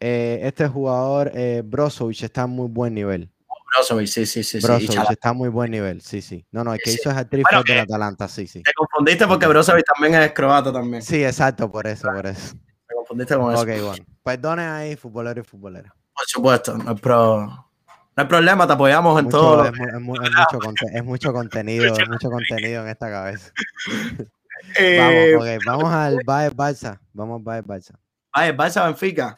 eh, 0.00 0.40
este 0.44 0.66
jugador, 0.66 1.30
eh, 1.34 1.60
Brozovic, 1.62 2.22
está 2.22 2.44
en 2.44 2.50
muy 2.52 2.68
buen 2.68 2.94
nivel. 2.94 3.30
Brozovic, 3.76 4.06
sí, 4.06 4.24
sí, 4.24 4.42
sí. 4.42 4.60
Brozovic 4.60 5.10
está 5.10 5.28
en 5.32 5.36
muy 5.36 5.50
buen 5.50 5.70
nivel, 5.70 6.00
sí, 6.00 6.22
sí. 6.22 6.46
No, 6.52 6.64
no, 6.64 6.72
el 6.72 6.80
que 6.80 6.88
Sí, 6.92 6.96
hizo 6.98 7.10
el 7.10 7.18
hat-trick 7.18 7.44
Bueno, 7.50 7.64
fue 7.66 7.74
del 7.74 7.84
que- 7.86 7.92
Atalanta, 7.92 8.26
sí, 8.26 8.46
sí. 8.46 8.62
Te 8.62 8.72
confundiste 8.72 9.26
porque 9.26 9.46
Brozovic 9.46 9.84
también 9.94 10.22
es 10.22 10.32
croata 10.32 10.72
también. 10.72 11.02
Sí, 11.02 11.22
exacto, 11.22 11.70
por 11.70 11.86
eso, 11.86 12.08
por 12.10 12.26
eso. 12.28 12.54
Te 12.88 12.94
confundiste 12.94 13.36
con 13.36 13.52
eso. 13.52 13.60
Ok, 13.62 13.68
bueno. 13.84 14.06
Perdonen 14.22 14.68
ahí, 14.70 14.96
futbolero 14.96 15.42
y 15.42 15.44
futbolera. 15.44 15.94
Por 16.14 16.26
supuesto, 16.26 16.78
no 16.78 16.96
pro- 16.96 17.69
no 18.16 18.22
hay 18.22 18.26
problema, 18.28 18.66
te 18.66 18.72
apoyamos 18.74 19.18
en 19.18 19.24
Mucho- 19.26 19.36
todo. 19.38 19.64
es, 19.64 19.72
mu- 19.78 19.86
es 19.86 20.00
mu- 20.00 20.14
es 20.22 20.30
mucho, 20.30 20.58
conte- 20.58 20.90
es 20.98 21.04
mucho 21.04 21.32
contenido, 21.32 21.84
es 21.96 22.08
mucho 22.08 22.30
contenido 22.30 22.82
en 22.82 22.88
esta 22.88 23.10
cabeza. 23.10 23.52
Eh, 24.78 25.32
Vamos, 25.34 25.48
ok, 25.48 25.64
vamos 25.64 25.92
al 25.94 26.18
Bayern 26.24 26.54
Barça. 26.54 27.00
Vamos 27.14 27.38
al 27.38 27.42
Bayern 27.42 27.66
Barça. 27.66 27.94
Bayern, 28.30 28.58
Barça, 28.58 28.84
Benfica. 28.84 29.34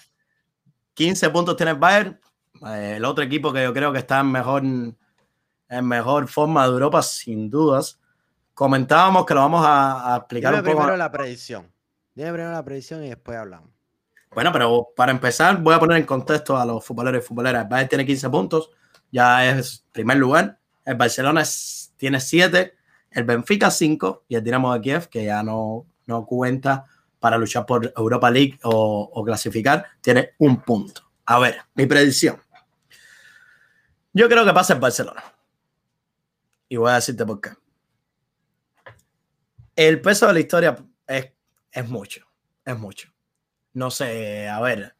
15 0.95 1.31
puntos 1.31 1.57
tiene 1.57 1.71
el 1.71 1.79
Bayern. 1.79 2.19
Eh, 2.67 2.95
el 2.97 3.05
otro 3.05 3.23
equipo 3.23 3.53
que 3.53 3.63
yo 3.63 3.73
creo 3.73 3.93
que 3.93 4.01
está 4.01 4.19
en 4.19 4.33
mejor, 4.33 4.63
en 4.65 4.97
mejor 5.87 6.27
forma 6.27 6.65
de 6.67 6.73
Europa, 6.73 7.03
sin 7.03 7.49
dudas. 7.49 8.01
Comentábamos 8.53 9.25
que 9.25 9.35
lo 9.35 9.41
vamos 9.41 9.65
a, 9.65 10.13
a 10.13 10.17
explicar 10.19 10.51
Dime 10.55 10.61
un 10.61 10.65
poco. 10.67 10.79
primero 10.79 10.97
la 10.97 11.11
predicción. 11.13 11.73
Dime 12.17 12.33
primero 12.33 12.53
la 12.53 12.65
predicción 12.65 13.05
y 13.05 13.09
después 13.11 13.39
hablamos. 13.39 13.71
Bueno, 14.35 14.51
pero 14.51 14.89
para 14.97 15.13
empezar, 15.13 15.61
voy 15.61 15.75
a 15.75 15.79
poner 15.79 15.99
en 15.99 16.07
contexto 16.07 16.57
a 16.57 16.65
los 16.65 16.85
futboleros 16.85 17.23
y 17.23 17.27
futboleras. 17.27 17.65
El 17.65 17.69
Bayern 17.69 17.89
tiene 17.89 18.07
15 18.07 18.31
puntos, 18.31 18.71
ya 19.11 19.47
es 19.47 19.85
primer 19.93 20.17
lugar. 20.17 20.59
El 20.85 20.97
Barcelona 20.97 21.43
tiene 21.99 22.19
7, 22.19 22.75
el 23.11 23.25
Benfica 23.25 23.71
5 23.71 24.25
y 24.29 24.35
el 24.37 24.43
Dinamo 24.43 24.73
de 24.73 24.81
Kiev, 24.81 25.09
que 25.09 25.25
ya 25.27 25.43
no, 25.43 25.87
no 26.07 26.25
cuenta 26.25 26.87
para 27.21 27.37
luchar 27.37 27.67
por 27.67 27.93
Europa 27.95 28.31
League 28.31 28.59
o, 28.63 29.11
o 29.13 29.25
clasificar, 29.25 29.87
tiene 30.01 30.31
un 30.39 30.63
punto. 30.63 31.03
A 31.27 31.39
ver, 31.39 31.59
mi 31.75 31.87
predicción. 31.87 32.41
Yo 34.15 34.29
creo 34.29 34.45
que 34.45 34.53
pasa 34.53 34.73
el 34.73 34.81
Barcelona. 34.81 35.23
Y 36.69 36.77
voy 36.77 36.91
a 36.91 36.95
decirte 36.95 37.25
por 37.27 37.41
qué. 37.41 37.51
El 39.77 40.01
peso 40.01 40.27
de 40.27 40.33
la 40.33 40.41
historia 40.41 40.77
es, 41.07 41.31
es 41.71 41.89
mucho, 41.89 42.27
es 42.65 42.79
mucho 42.79 43.12
no 43.75 43.91
sé, 43.91 44.49
a 44.49 44.61
ver. 44.61 44.95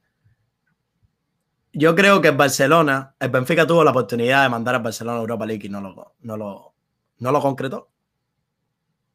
Yo 1.73 1.95
creo 1.95 2.21
que 2.21 2.29
el 2.29 2.37
Barcelona, 2.37 3.15
el 3.19 3.31
Benfica 3.31 3.67
tuvo 3.67 3.83
la 3.83 3.93
oportunidad 3.93 4.43
de 4.43 4.49
mandar 4.51 4.75
al 4.75 4.83
Barcelona 4.83 5.19
a 5.19 5.21
Europa 5.21 5.47
League 5.47 5.67
y 5.67 5.71
no 5.71 5.81
lo, 5.81 6.15
no 6.21 6.37
lo, 6.37 6.75
no 7.19 7.33
lo 7.33 7.41
concretó. 7.41 7.91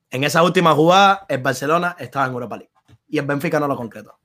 En 0.10 0.24
esa 0.24 0.41
última 0.41 0.74
jugada, 0.74 1.26
el 1.30 1.41
Barcelona 1.41 1.95
estaba 1.99 2.26
en 2.26 2.34
Europa 2.34 2.58
League 2.58 2.72
y 3.10 3.20
el 3.20 3.26
Benfica 3.26 3.60
no 3.60 3.68
lo 3.68 3.76
concretó. 3.76 4.20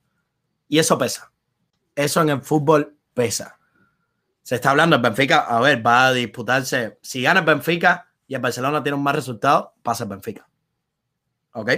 Y 0.67 0.79
eso 0.79 0.97
pesa. 0.97 1.31
Eso 1.95 2.21
en 2.21 2.29
el 2.29 2.41
fútbol 2.41 2.97
pesa. 3.13 3.59
Se 4.41 4.55
está 4.55 4.71
hablando, 4.71 4.95
el 4.95 5.01
Benfica, 5.01 5.41
a 5.41 5.59
ver, 5.59 5.85
va 5.85 6.07
a 6.07 6.13
disputarse. 6.13 6.97
Si 7.01 7.21
gana 7.21 7.41
el 7.41 7.45
Benfica 7.45 8.09
y 8.27 8.35
el 8.35 8.41
Barcelona 8.41 8.81
tiene 8.81 8.97
un 8.97 9.03
más 9.03 9.15
resultado, 9.15 9.75
pasa 9.83 10.05
el 10.05 10.09
Benfica. 10.09 10.47
¿Ok? 11.53 11.69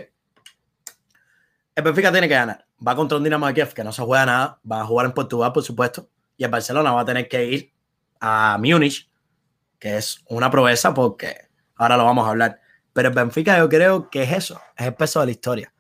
El 1.75 1.83
Benfica 1.83 2.11
tiene 2.11 2.27
que 2.27 2.33
ganar. 2.33 2.64
Va 2.85 2.95
contra 2.95 3.17
un 3.17 3.23
Dinamo 3.23 3.47
de 3.47 3.53
Kiev 3.53 3.73
que 3.73 3.83
no 3.83 3.91
se 3.91 4.01
juega 4.03 4.25
nada. 4.25 4.59
Va 4.69 4.81
a 4.81 4.85
jugar 4.85 5.05
en 5.05 5.13
Portugal, 5.13 5.51
por 5.53 5.63
supuesto. 5.63 6.09
Y 6.37 6.43
el 6.43 6.51
Barcelona 6.51 6.91
va 6.91 7.01
a 7.01 7.05
tener 7.05 7.27
que 7.27 7.45
ir 7.45 7.73
a 8.19 8.57
Múnich, 8.59 9.09
que 9.79 9.97
es 9.97 10.23
una 10.27 10.49
proeza 10.51 10.93
porque 10.93 11.47
ahora 11.75 11.97
lo 11.97 12.05
vamos 12.05 12.25
a 12.27 12.31
hablar. 12.31 12.59
Pero 12.93 13.09
el 13.09 13.15
Benfica 13.15 13.57
yo 13.57 13.69
creo 13.69 14.09
que 14.09 14.23
es 14.23 14.31
eso. 14.33 14.59
Es 14.75 14.87
el 14.87 14.93
peso 14.95 15.19
de 15.19 15.25
la 15.27 15.31
historia. 15.31 15.73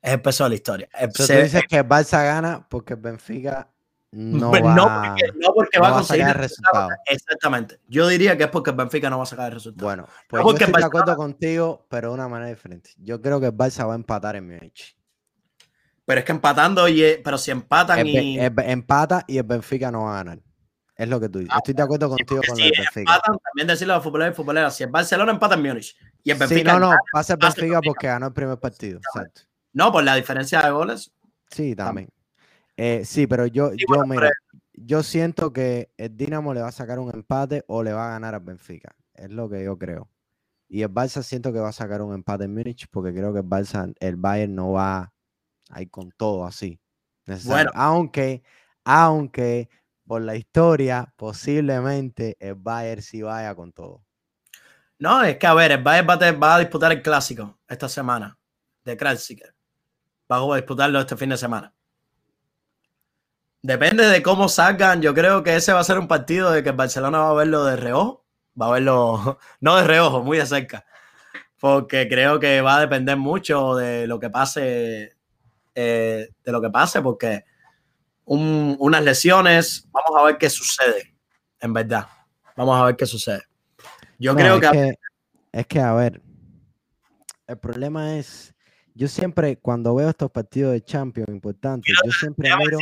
Es 0.00 0.12
el 0.12 0.22
peso 0.22 0.44
de 0.44 0.50
la 0.50 0.54
historia. 0.56 0.88
El- 0.98 1.12
se- 1.12 1.36
tú 1.36 1.42
dices 1.42 1.62
que 1.68 1.78
el 1.78 1.88
Barça 1.88 2.22
gana 2.24 2.66
porque 2.68 2.94
el 2.94 3.00
Benfica 3.00 3.70
no 4.12 4.50
Pues 4.50 4.62
va, 4.64 4.74
no 4.74 4.84
porque, 4.84 5.22
no 5.38 5.52
porque 5.54 5.78
no 5.78 5.82
va 5.82 5.88
a 5.88 5.90
va 5.90 5.96
a 5.96 6.00
conseguir 6.00 6.22
sacar 6.24 6.36
el 6.36 6.42
resultado. 6.42 6.88
Exactamente. 7.06 7.80
Yo 7.88 8.06
diría 8.08 8.36
que 8.36 8.44
es 8.44 8.50
porque 8.50 8.70
el 8.70 8.76
Benfica 8.76 9.10
no 9.10 9.16
va 9.18 9.24
a 9.24 9.26
sacar 9.26 9.46
el 9.46 9.52
resultado. 9.54 9.86
Bueno, 9.86 10.06
pues 10.28 10.42
yo 10.42 10.50
estoy 10.50 10.66
de 10.66 10.72
Barcelona- 10.72 10.86
acuerdo 10.86 11.16
contigo, 11.16 11.86
pero 11.88 12.08
de 12.10 12.14
una 12.14 12.28
manera 12.28 12.48
diferente. 12.50 12.90
Yo 12.98 13.20
creo 13.20 13.40
que 13.40 13.46
el 13.46 13.54
Barça 13.56 13.86
va 13.86 13.92
a 13.94 13.96
empatar 13.96 14.36
en 14.36 14.46
Múnich. 14.46 14.96
Pero 16.06 16.18
es 16.20 16.24
que 16.26 16.32
empatando, 16.32 16.86
y, 16.88 17.02
pero 17.24 17.38
si 17.38 17.50
empatan 17.50 17.98
El 18.00 18.08
y. 18.08 18.38
el 18.38 18.52
empata 18.58 19.24
y 19.26 19.38
el 19.38 19.44
Benfica 19.44 19.90
no 19.90 20.04
va 20.04 20.12
a 20.20 20.24
ganar. 20.24 20.40
Es 20.96 21.08
lo 21.08 21.18
que 21.18 21.28
tú 21.28 21.38
dices. 21.40 21.52
Ah, 21.54 21.58
Estoy 21.58 21.74
de 21.74 21.82
acuerdo 21.82 22.08
contigo 22.08 22.40
con 22.46 22.56
si 22.56 22.62
lo 22.62 22.68
del 22.68 22.72
Benfica. 22.78 23.00
empatan, 23.00 23.36
también 23.38 23.66
decirle 23.68 23.92
a 23.94 23.96
los 23.96 24.04
futboleros 24.04 24.34
y 24.34 24.36
futboleras, 24.36 24.76
si 24.76 24.84
el 24.84 24.90
Barcelona 24.90 25.32
empata 25.32 25.54
en 25.54 25.62
Múnich 25.62 25.96
y 26.22 26.30
el 26.30 26.36
Sí, 26.36 26.40
Benfica 26.40 26.72
no, 26.74 26.78
no, 26.80 26.88
gana, 26.90 27.00
pasa 27.12 27.32
el 27.32 27.38
Benfica 27.40 27.62
Benfica. 27.66 27.80
porque 27.90 28.06
ganó 28.06 28.26
el 28.26 28.32
primer 28.32 28.58
partido. 28.60 28.98
Exacto. 28.98 29.42
no, 29.72 29.90
por 29.90 30.04
la 30.04 30.14
diferencia 30.14 30.60
de 30.62 30.70
goles, 30.70 31.12
Sí, 31.50 31.74
también. 31.76 32.08
Eh, 32.76 33.02
sí, 33.04 33.26
pero 33.26 33.46
yo, 33.46 33.70
Sí, 33.70 33.84
yo, 33.88 34.04
mira, 34.06 34.30
yo 34.72 35.02
siento 35.04 35.52
que 35.52 35.90
el 35.96 36.16
Dinamo 36.16 36.52
le 36.52 36.60
va 36.62 36.68
a 36.68 36.72
sacar 36.72 36.98
un 36.98 37.10
empate 37.14 37.64
o 37.68 37.82
le 37.82 37.92
va 37.92 38.08
a 38.08 38.10
ganar 38.10 38.34
al 38.34 38.40
Benfica. 38.40 38.94
Es 39.14 39.30
lo 39.30 39.48
que 39.48 39.62
yo 39.64 39.78
creo. 39.78 40.08
Y 40.68 40.82
el 40.82 40.90
Barça 40.92 41.22
siento 41.22 41.52
que 41.52 41.60
va 41.60 41.68
a 41.68 41.72
sacar 41.72 42.02
un 42.02 42.12
empate 42.14 42.44
en 42.44 42.54
Múnich 42.54 42.88
porque 42.90 43.12
creo 43.14 43.32
que 43.32 43.38
el 43.40 43.44
Barça, 43.46 43.94
el 44.00 44.16
Bayern 44.16 44.54
no 44.54 44.72
va 44.72 45.12
a 45.74 45.82
ir 45.82 45.90
con 45.90 46.10
todo 46.12 46.46
así. 46.46 46.80
necesario. 47.26 47.54
Bueno. 47.54 47.70
Aunque, 47.74 48.42
aunque 48.84 49.68
por 50.06 50.22
la 50.22 50.36
historia, 50.36 51.12
posiblemente 51.16 52.36
el 52.40 52.54
Bayern 52.54 53.02
sí 53.02 53.22
vaya 53.22 53.54
con 53.54 53.72
todo. 53.72 54.04
No, 54.98 55.22
es 55.22 55.38
que 55.38 55.46
a 55.46 55.54
ver, 55.54 55.72
el 55.72 55.82
Bayern 55.82 56.08
va 56.08 56.14
a, 56.14 56.32
va 56.32 56.54
a 56.56 56.58
disputar 56.60 56.92
el 56.92 57.02
clásico 57.02 57.58
esta 57.68 57.88
semana 57.88 58.38
de 58.84 58.96
Kralsiker. 58.96 59.54
Va 60.30 60.36
a 60.36 60.56
disputarlo 60.56 61.00
este 61.00 61.16
fin 61.16 61.30
de 61.30 61.36
semana. 61.36 61.74
Depende 63.62 64.06
de 64.06 64.22
cómo 64.22 64.48
salgan. 64.48 65.00
Yo 65.00 65.14
creo 65.14 65.42
que 65.42 65.56
ese 65.56 65.72
va 65.72 65.80
a 65.80 65.84
ser 65.84 65.98
un 65.98 66.08
partido 66.08 66.50
de 66.50 66.62
que 66.62 66.70
el 66.70 66.76
Barcelona 66.76 67.18
va 67.20 67.30
a 67.30 67.34
verlo 67.34 67.64
de 67.64 67.76
reojo. 67.76 68.24
Va 68.60 68.66
a 68.66 68.70
verlo, 68.72 69.38
no 69.60 69.76
de 69.76 69.84
reojo, 69.84 70.22
muy 70.22 70.38
de 70.38 70.46
cerca. 70.46 70.84
Porque 71.58 72.08
creo 72.08 72.38
que 72.40 72.60
va 72.60 72.76
a 72.76 72.80
depender 72.80 73.16
mucho 73.16 73.74
de 73.74 74.06
lo 74.06 74.20
que 74.20 74.30
pase. 74.30 75.16
Eh, 75.74 76.28
de 76.44 76.52
lo 76.52 76.60
que 76.60 76.70
pase, 76.70 77.00
porque 77.02 77.44
un- 78.24 78.76
unas 78.78 79.02
lesiones, 79.02 79.88
vamos 79.90 80.20
a 80.20 80.24
ver 80.24 80.38
qué 80.38 80.48
sucede. 80.50 81.14
En 81.60 81.72
verdad. 81.72 82.06
Vamos 82.56 82.78
a 82.80 82.84
ver 82.84 82.96
qué 82.96 83.06
sucede. 83.06 83.42
Yo 84.18 84.32
No, 84.32 84.38
creo 84.38 84.54
es 84.56 84.60
que 84.60 84.70
que, 84.70 84.94
es 85.52 85.66
que, 85.66 85.80
a 85.80 85.92
ver, 85.94 86.20
el 87.46 87.58
problema 87.58 88.16
es, 88.16 88.54
yo 88.94 89.08
siempre, 89.08 89.56
cuando 89.58 89.94
veo 89.94 90.08
estos 90.08 90.30
partidos 90.30 90.72
de 90.72 90.82
Champions 90.82 91.28
importantes, 91.30 91.94
yo 92.04 92.10
siempre 92.12 92.48
miro 92.56 92.78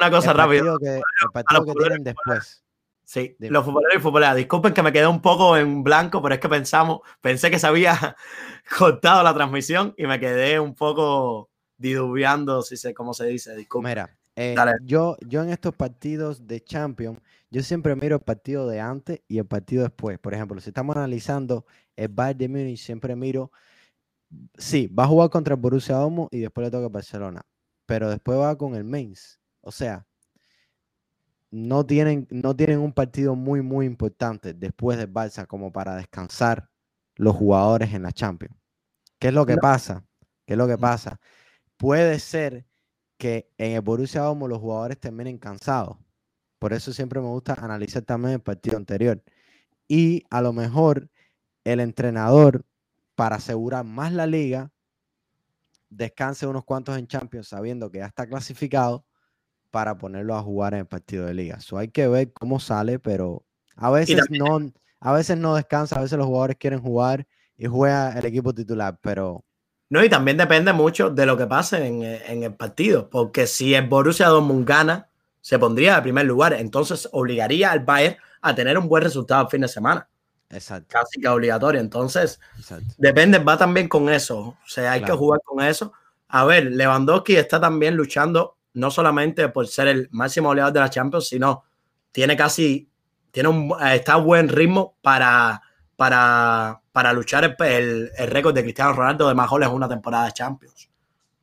una 0.00 0.10
cosa 0.10 0.30
el 0.30 0.36
rápida. 0.36 0.60
partido 0.62 0.78
que, 0.78 0.96
el 0.96 1.30
partido 1.32 1.64
que 1.66 1.72
tienen 1.74 2.04
después. 2.04 2.64
Sí, 3.04 3.34
Dime. 3.38 3.52
los 3.54 3.64
futboleros 3.64 3.96
y 3.96 4.00
futboleras. 4.02 4.36
Disculpen 4.36 4.74
que 4.74 4.82
me 4.82 4.92
quedé 4.92 5.06
un 5.06 5.22
poco 5.22 5.56
en 5.56 5.82
blanco, 5.82 6.20
pero 6.22 6.34
es 6.34 6.40
que 6.40 6.48
pensamos, 6.48 7.00
pensé 7.22 7.50
que 7.50 7.58
se 7.58 7.66
había 7.66 8.14
cortado 8.78 9.22
la 9.22 9.32
transmisión 9.34 9.94
y 9.96 10.06
me 10.06 10.20
quedé 10.20 10.60
un 10.60 10.74
poco 10.74 11.50
didubiando, 11.78 12.62
si 12.62 12.76
sé 12.76 12.94
cómo 12.94 13.14
se 13.14 13.26
dice. 13.26 13.56
Disculpen. 13.56 13.88
Mira, 13.90 14.18
eh, 14.36 14.56
yo, 14.84 15.16
yo 15.26 15.42
en 15.42 15.50
estos 15.50 15.74
partidos 15.74 16.46
de 16.46 16.60
Champions, 16.62 17.20
yo 17.50 17.62
siempre 17.62 17.94
miro 17.96 18.16
el 18.16 18.22
partido 18.22 18.68
de 18.68 18.80
antes 18.80 19.20
y 19.28 19.38
el 19.38 19.46
partido 19.46 19.82
después. 19.84 20.18
Por 20.18 20.34
ejemplo, 20.34 20.60
si 20.60 20.70
estamos 20.70 20.96
analizando 20.96 21.64
el 21.96 22.08
Bayern 22.08 22.38
de 22.38 22.48
Múnich, 22.48 22.78
siempre 22.80 23.14
miro, 23.16 23.52
sí, 24.56 24.86
va 24.88 25.04
a 25.04 25.08
jugar 25.08 25.30
contra 25.30 25.54
el 25.54 25.60
Borussia 25.60 25.96
Dortmund 25.96 26.28
y 26.32 26.40
después 26.40 26.66
le 26.66 26.70
toca 26.70 26.86
el 26.86 26.92
Barcelona, 26.92 27.42
pero 27.86 28.10
después 28.10 28.38
va 28.38 28.56
con 28.56 28.74
el 28.74 28.84
Mainz. 28.84 29.40
O 29.60 29.72
sea, 29.72 30.06
no 31.50 31.86
tienen, 31.86 32.26
no 32.30 32.54
tienen 32.54 32.78
un 32.80 32.92
partido 32.92 33.34
muy, 33.34 33.62
muy 33.62 33.86
importante 33.86 34.52
después 34.54 34.98
del 34.98 35.12
Barça 35.12 35.46
como 35.46 35.72
para 35.72 35.96
descansar 35.96 36.70
los 37.16 37.34
jugadores 37.36 37.94
en 37.94 38.02
la 38.02 38.12
Champions. 38.12 38.54
¿Qué 39.18 39.28
es 39.28 39.34
lo 39.34 39.46
que 39.46 39.56
No. 39.56 39.62
pasa? 39.62 40.04
¿Qué 40.46 40.54
es 40.54 40.58
lo 40.58 40.66
que 40.68 40.76
Mm. 40.76 40.80
pasa? 40.80 41.20
Puede 41.78 42.18
ser 42.18 42.66
que 43.16 43.50
en 43.56 43.72
el 43.72 43.80
Borussia 43.80 44.22
Dortmund 44.22 44.50
los 44.50 44.60
jugadores 44.60 44.98
terminen 44.98 45.38
cansados. 45.38 45.96
Por 46.58 46.72
eso 46.72 46.92
siempre 46.92 47.20
me 47.20 47.28
gusta 47.28 47.54
analizar 47.54 48.02
también 48.02 48.34
el 48.34 48.40
partido 48.40 48.76
anterior. 48.76 49.22
Y 49.86 50.24
a 50.28 50.42
lo 50.42 50.52
mejor 50.52 51.08
el 51.64 51.80
entrenador, 51.80 52.66
para 53.14 53.36
asegurar 53.36 53.84
más 53.84 54.12
la 54.12 54.26
liga, 54.26 54.72
descanse 55.88 56.46
unos 56.46 56.64
cuantos 56.64 56.98
en 56.98 57.06
Champions 57.06 57.48
sabiendo 57.48 57.90
que 57.90 57.98
ya 57.98 58.06
está 58.06 58.26
clasificado 58.26 59.06
para 59.70 59.98
ponerlo 59.98 60.34
a 60.34 60.42
jugar 60.42 60.74
en 60.74 60.80
el 60.80 60.86
partido 60.86 61.26
de 61.26 61.34
liga. 61.34 61.56
Eso 61.56 61.78
hay 61.78 61.88
que 61.88 62.08
ver 62.08 62.32
cómo 62.32 62.58
sale, 62.58 62.98
pero 62.98 63.44
a 63.76 63.90
veces 63.90 64.22
no, 64.30 64.72
a 65.00 65.12
veces 65.12 65.38
no 65.38 65.54
descansa, 65.54 65.96
a 65.96 66.02
veces 66.02 66.18
los 66.18 66.26
jugadores 66.26 66.56
quieren 66.56 66.80
jugar 66.80 67.26
y 67.56 67.66
juega 67.66 68.18
el 68.18 68.26
equipo 68.26 68.52
titular, 68.52 68.98
pero 69.00 69.44
no, 69.90 70.04
y 70.04 70.08
también 70.08 70.36
depende 70.36 70.72
mucho 70.72 71.10
de 71.10 71.24
lo 71.24 71.36
que 71.36 71.46
pase 71.46 71.86
en, 71.86 72.42
el 72.42 72.54
partido, 72.54 73.08
porque 73.08 73.46
si 73.46 73.74
el 73.74 73.86
Borussia 73.86 74.28
Dortmund 74.28 74.66
gana, 74.66 75.08
se 75.40 75.58
pondría 75.58 75.96
en 75.96 76.02
primer 76.02 76.26
lugar, 76.26 76.52
entonces 76.52 77.08
obligaría 77.12 77.70
al 77.70 77.80
Bayern 77.80 78.16
a 78.42 78.54
tener 78.54 78.76
un 78.76 78.88
buen 78.88 79.02
resultado 79.02 79.42
el 79.42 79.48
fin 79.48 79.62
de 79.62 79.68
semana. 79.68 80.08
Exacto. 80.50 80.88
Casi 80.90 81.20
que 81.20 81.28
obligatorio. 81.28 81.80
Entonces, 81.80 82.40
depende, 82.96 83.38
va 83.38 83.56
también 83.56 83.88
con 83.88 84.08
eso. 84.08 84.38
O 84.38 84.58
sea, 84.66 84.92
hay 84.92 85.02
que 85.02 85.12
jugar 85.12 85.40
con 85.44 85.64
eso. 85.64 85.92
A 86.28 86.44
ver, 86.44 86.66
Lewandowski 86.66 87.36
está 87.36 87.60
también 87.60 87.96
luchando 87.96 88.56
no 88.74 88.90
solamente 88.90 89.48
por 89.48 89.66
ser 89.66 89.88
el 89.88 90.08
máximo 90.12 90.48
goleador 90.48 90.72
de 90.72 90.80
la 90.80 90.90
Champions, 90.90 91.28
sino 91.28 91.64
tiene 92.12 92.36
casi, 92.36 92.88
tiene 93.30 93.48
un, 93.48 93.74
está 93.92 94.14
a 94.14 94.16
buen 94.16 94.48
ritmo 94.48 94.96
para, 95.02 95.62
para, 95.96 96.80
para 96.98 97.12
luchar 97.12 97.56
el, 97.60 98.10
el, 98.18 98.26
récord 98.26 98.52
de 98.52 98.64
Cristiano 98.64 98.92
Ronaldo 98.92 99.28
de 99.28 99.34
más 99.36 99.48
goles 99.48 99.68
en 99.68 99.74
una 99.76 99.88
temporada 99.88 100.24
de 100.24 100.32
Champions. 100.32 100.90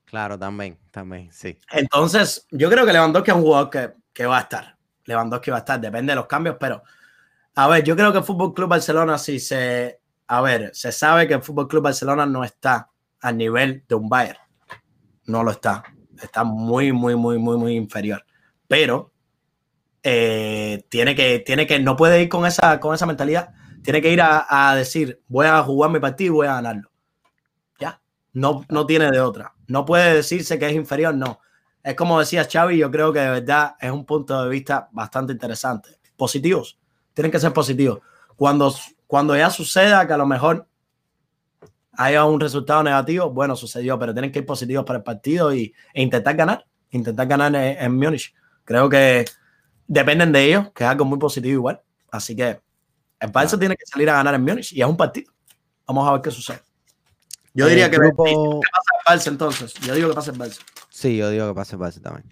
Claro, 0.03 0.38
también, 0.38 0.78
también, 0.91 1.32
sí. 1.32 1.58
Entonces, 1.72 2.45
yo 2.51 2.70
creo 2.70 2.86
que 2.86 2.91
Lewandowski 2.91 3.32
es 3.32 3.38
un 3.38 3.43
jugador 3.43 3.70
que, 3.70 3.93
que 4.12 4.26
va 4.26 4.39
a 4.39 4.41
estar. 4.41 4.76
Lewandowski 5.06 5.51
va 5.51 5.56
a 5.56 5.60
estar, 5.60 5.80
depende 5.80 6.12
de 6.12 6.18
los 6.18 6.26
cambios, 6.26 6.58
pero 6.60 6.84
a 7.56 7.70
ver, 7.70 7.86
yo 7.86 7.95
creo 7.95 8.12
que 8.12 8.18
el 8.18 8.26
Fútbol 8.26 8.53
Club 8.53 8.68
Barcelona 8.68 9.18
sí 9.18 9.39
se, 9.39 10.01
a 10.28 10.41
ver, 10.41 10.72
se 10.74 10.91
sabe 10.91 11.26
que 11.26 11.36
el 11.36 11.41
Fútbol 11.41 11.70
Club 11.70 11.84
Barcelona 11.84 12.26
no 12.26 12.43
está 12.43 12.89
a 13.22 13.32
nivel 13.32 13.86
de 13.88 13.95
un 13.95 14.10
Bayern, 14.10 14.39
no 15.28 15.41
lo 15.41 15.51
está, 15.51 15.86
está 16.22 16.43
muy, 16.43 16.91
muy, 16.91 17.16
muy, 17.16 17.39
muy, 17.39 17.56
muy 17.56 17.76
inferior, 17.78 18.26
pero 18.68 19.14
eh, 20.03 20.86
tiene 20.89 21.16
que, 21.16 21.39
tiene 21.39 21.66
que, 21.66 21.80
no 21.80 21.95
puede 21.95 22.22
ir 22.24 22.28
con 22.28 22.45
esa, 22.45 22.82
con 22.82 22.93
esa 22.93 23.06
mentalidad 23.06 23.53
tiene 23.86 24.01
que 24.01 24.11
ir 24.11 24.19
a, 24.19 24.73
decir, 24.75 25.21
voy 25.27 25.45
a 25.45 25.61
jugar 25.61 25.91
mi 25.91 25.99
partido 25.99 26.33
y 26.33 26.36
voy 26.38 26.47
a 26.47 26.55
ganarlo. 26.55 26.89
Ya, 27.79 28.01
no, 28.33 28.65
no 28.67 28.86
tiene 28.88 29.11
de 29.11 29.21
otra. 29.21 29.53
No 29.67 29.86
puede 29.86 30.15
decirse 30.15 30.57
que 30.57 30.65
es 30.65 30.73
inferior, 30.73 31.13
no. 31.13 31.39
Es 31.83 31.93
como 31.93 32.19
decía 32.19 32.47
Xavi, 32.51 32.79
yo 32.79 32.89
creo 32.89 33.13
que 33.13 33.19
de 33.19 33.29
verdad 33.29 33.75
es 33.79 33.91
un 33.91 34.03
punto 34.03 34.43
de 34.43 34.49
vista 34.49 34.89
bastante 34.91 35.33
interesante. 35.33 35.99
Positivos, 36.17 36.79
tienen 37.13 37.31
que 37.31 37.39
ser 37.39 37.53
positivos. 37.53 37.99
Cuando, 38.36 38.73
cuando 39.05 39.38
ya 39.38 39.51
suceda 39.51 40.07
que 40.07 40.13
a 40.13 40.17
lo 40.17 40.25
mejor 40.25 40.67
haya 41.91 42.25
un 42.25 42.39
resultado 42.39 42.81
negativo, 42.81 43.29
bueno, 43.29 43.55
sucedió, 43.55 43.99
pero 43.99 44.13
tienen 44.15 44.31
que 44.31 44.39
ir 44.39 44.47
positivos 44.47 44.83
para 44.83 44.97
el 44.97 45.03
partido 45.03 45.53
y, 45.53 45.75
e 45.93 46.01
intentar 46.01 46.36
ganar, 46.36 46.65
intentar 46.89 47.27
ganar 47.27 47.53
en, 47.53 47.77
en 47.77 47.95
Múnich. 47.95 48.33
Creo 48.63 48.89
que 48.89 49.25
dependen 49.86 50.31
de 50.31 50.43
ellos, 50.43 50.71
que 50.73 50.83
es 50.83 50.89
algo 50.89 51.05
muy 51.05 51.19
positivo 51.19 51.53
igual. 51.53 51.81
Así 52.09 52.36
que 52.36 52.64
el 53.26 53.32
Barça 53.32 53.59
tiene 53.59 53.76
que 53.76 53.86
salir 53.86 54.09
a 54.09 54.13
ganar 54.13 54.36
en 54.36 54.43
Múnich 54.43 54.73
y 54.73 54.82
es 54.82 54.88
un 54.88 54.97
partido. 54.97 55.32
Vamos 55.88 56.07
a 56.07 56.13
ver 56.13 56.21
qué 56.21 56.32
sucede. 56.32 56.61
Yo 57.53 57.67
diría 57.67 57.89
que, 57.89 57.97
grupo... 57.97 58.23
que 58.61 58.69
pasa 58.71 58.91
el 58.93 59.19
Barça 59.19 59.28
entonces. 59.28 59.73
Yo 59.76 59.95
digo 59.95 60.09
que 60.09 60.15
pasa 60.15 60.32
el 60.32 60.38
Barça. 60.38 60.59
Sí, 60.89 61.17
yo 61.17 61.30
digo 61.30 61.47
que 61.47 61.53
pasa 61.53 61.76
el 61.76 61.82
Barça 61.82 62.01
también. 62.01 62.32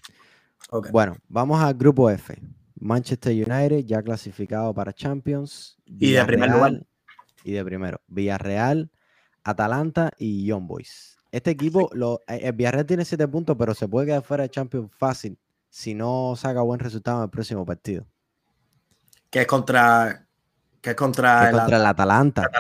Bueno, 0.91 1.17
vamos 1.27 1.61
al 1.61 1.73
grupo 1.75 2.09
F. 2.09 2.35
Manchester 2.79 3.31
United 3.31 3.85
ya 3.85 4.01
clasificado 4.01 4.73
para 4.73 4.91
Champions. 4.91 5.77
Y 5.85 6.11
de 6.11 6.25
primer 6.25 6.49
lugar. 6.49 6.85
Y 7.43 7.51
de 7.51 7.63
primero. 7.63 8.01
Villarreal, 8.07 8.91
Atalanta 9.43 10.11
y 10.17 10.45
Young 10.45 10.67
Boys. 10.67 11.17
Este 11.31 11.51
equipo, 11.51 11.89
lo, 11.93 12.21
eh, 12.27 12.41
el 12.43 12.53
Villarreal 12.53 12.85
tiene 12.85 13.05
7 13.05 13.27
puntos, 13.27 13.55
pero 13.57 13.73
se 13.73 13.87
puede 13.87 14.07
quedar 14.07 14.23
fuera 14.23 14.43
de 14.43 14.49
Champions 14.49 14.91
fácil 14.95 15.37
si 15.69 15.93
no 15.95 16.35
saca 16.35 16.61
buen 16.61 16.79
resultado 16.79 17.17
en 17.17 17.23
el 17.23 17.29
próximo 17.29 17.65
partido. 17.65 18.05
Que 19.29 19.41
es 19.41 19.47
contra, 19.47 20.22
que 20.83 20.89
es 20.89 20.95
contra, 20.97 21.49
el, 21.49 21.55
contra 21.55 21.77
el 21.77 21.85
Atalanta. 21.85 22.51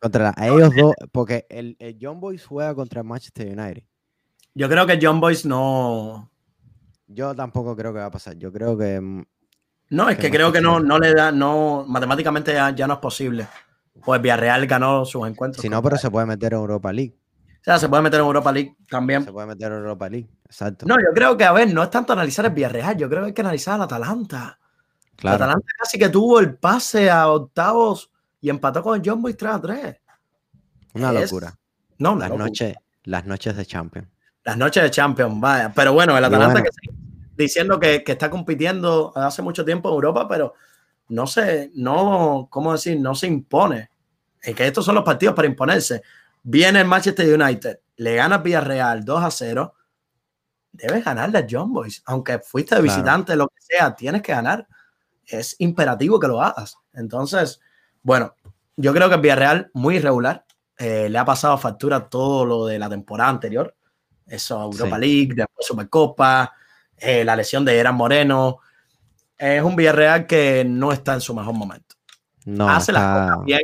Contra 0.00 0.34
ellos 0.38 0.74
dos, 0.74 0.94
porque 1.12 1.46
el, 1.50 1.76
el, 1.78 1.98
John 2.00 2.18
Boys 2.18 2.46
juega 2.46 2.74
contra 2.74 3.02
el 3.02 3.06
Manchester 3.06 3.46
United. 3.46 3.82
Yo 4.54 4.70
creo 4.70 4.86
que 4.86 4.98
John 5.00 5.20
Boys 5.20 5.44
no. 5.44 6.30
Yo 7.06 7.34
tampoco 7.34 7.76
creo 7.76 7.92
que 7.92 7.98
va 7.98 8.06
a 8.06 8.10
pasar. 8.10 8.36
Yo 8.38 8.50
creo 8.50 8.76
que. 8.78 8.98
Mm, 8.98 9.22
no, 9.90 10.08
es 10.08 10.16
que, 10.16 10.30
creo 10.30 10.50
que 10.50 10.62
no, 10.62 10.80
no 10.80 10.98
le 10.98 11.12
da, 11.12 11.30
no, 11.30 11.84
matemáticamente 11.86 12.54
ya, 12.54 12.86
no 12.86 12.94
es 12.94 13.00
posible. 13.00 13.46
Pues 14.02 14.22
Villarreal 14.22 14.66
ganó 14.66 15.04
sus 15.04 15.28
encuentros. 15.28 15.60
Si 15.60 15.68
no, 15.68 15.82
pero 15.82 15.98
se 15.98 16.10
puede 16.10 16.24
meter 16.24 16.54
en 16.54 16.60
Europa 16.60 16.90
League. 16.90 17.18
O 17.60 17.64
sea, 17.64 17.78
se 17.78 17.88
puede 17.88 18.02
meter 18.02 18.20
en 18.20 18.26
Europa 18.26 18.50
League 18.50 18.76
también. 18.88 19.24
Se 19.24 19.32
puede 19.32 19.46
meter 19.46 19.72
en 19.72 19.78
Europa 19.78 20.08
League, 20.08 20.30
exacto. 20.46 20.86
No, 20.86 20.94
yo 20.94 21.12
creo 21.14 21.36
que, 21.36 21.44
a 21.44 21.52
ver, 21.52 21.72
no 21.74 21.82
es 21.82 21.90
tanto 21.90 22.14
analizar 22.14 22.46
el 22.46 22.52
Villarreal, 22.52 22.96
yo 22.96 23.10
creo 23.10 23.20
que 23.20 23.26
hay 23.26 23.34
que 23.34 23.42
analizar 23.42 23.74
al 23.74 23.82
Atalanta. 23.82 24.58
Atalanta 25.24 25.66
casi 25.78 25.98
que 25.98 26.08
tuvo 26.08 26.38
el 26.38 26.56
pase 26.56 27.10
a 27.10 27.28
octavos 27.28 28.10
y 28.40 28.50
empató 28.50 28.82
con 28.82 29.00
el 29.00 29.02
John 29.04 29.20
Boy 29.20 29.34
3 29.34 29.52
a 29.52 29.60
3. 29.60 29.96
Una 30.94 31.12
locura. 31.12 31.58
No, 31.98 32.14
las, 32.14 32.30
Noches, 32.30 32.76
las 33.04 33.26
noches 33.26 33.56
de 33.56 33.66
Champions. 33.66 34.08
Las 34.44 34.56
noches 34.56 34.82
de 34.82 34.90
Champions, 34.90 35.40
vaya. 35.40 35.72
Pero 35.74 35.92
bueno, 35.92 36.16
el 36.16 36.24
Atalanta 36.24 36.62
que 36.62 36.70
diciendo 37.36 37.78
que, 37.78 38.02
que, 38.02 38.12
está 38.12 38.30
compitiendo 38.30 39.12
hace 39.14 39.42
mucho 39.42 39.64
tiempo 39.64 39.88
en 39.88 39.94
Europa, 39.94 40.26
pero 40.28 40.54
no 41.08 41.26
se, 41.26 41.70
no, 41.74 42.48
¿cómo 42.50 42.72
decir? 42.72 43.00
No 43.00 43.14
se 43.14 43.26
impone. 43.26 43.90
Es 44.40 44.54
que 44.54 44.66
estos 44.66 44.84
son 44.84 44.94
los 44.94 45.04
partidos 45.04 45.34
para 45.34 45.48
imponerse. 45.48 46.02
Viene 46.42 46.80
el 46.80 46.86
Manchester 46.86 47.40
United, 47.40 47.80
le 47.96 48.14
gana 48.14 48.38
Villarreal 48.38 49.04
2 49.04 49.22
a 49.22 49.30
0. 49.30 49.74
Debes 50.72 51.04
ganarle 51.04 51.38
a 51.38 51.46
John 51.48 51.72
Boys. 51.72 52.02
Aunque 52.06 52.38
fuiste 52.38 52.74
de 52.74 52.82
visitante, 52.82 53.34
lo 53.36 53.48
que 53.48 53.60
sea, 53.60 53.94
tienes 53.94 54.22
que 54.22 54.32
ganar 54.32 54.66
es 55.28 55.56
imperativo 55.58 56.18
que 56.18 56.28
lo 56.28 56.40
hagas. 56.40 56.76
Entonces, 56.92 57.60
bueno, 58.02 58.34
yo 58.76 58.92
creo 58.94 59.08
que 59.08 59.16
el 59.16 59.20
Villarreal 59.20 59.70
muy 59.74 59.96
irregular. 59.96 60.44
Eh, 60.78 61.08
le 61.08 61.18
ha 61.18 61.24
pasado 61.24 61.58
factura 61.58 62.08
todo 62.08 62.44
lo 62.46 62.66
de 62.66 62.78
la 62.78 62.88
temporada 62.88 63.30
anterior. 63.30 63.74
Eso, 64.26 64.62
Europa 64.62 64.98
League, 64.98 65.34
después 65.34 65.66
Supercopa, 65.66 66.52
eh, 66.96 67.24
la 67.24 67.34
lesión 67.34 67.64
de 67.64 67.76
Eran 67.76 67.96
Moreno. 67.96 68.58
Es 69.36 69.62
un 69.62 69.74
Villarreal 69.74 70.26
que 70.26 70.64
no 70.64 70.92
está 70.92 71.14
en 71.14 71.20
su 71.20 71.34
mejor 71.34 71.54
momento. 71.54 71.96
No, 72.44 72.68
Hace 72.68 72.92
las 72.92 73.02
cosas 73.02 73.44
bien, 73.44 73.62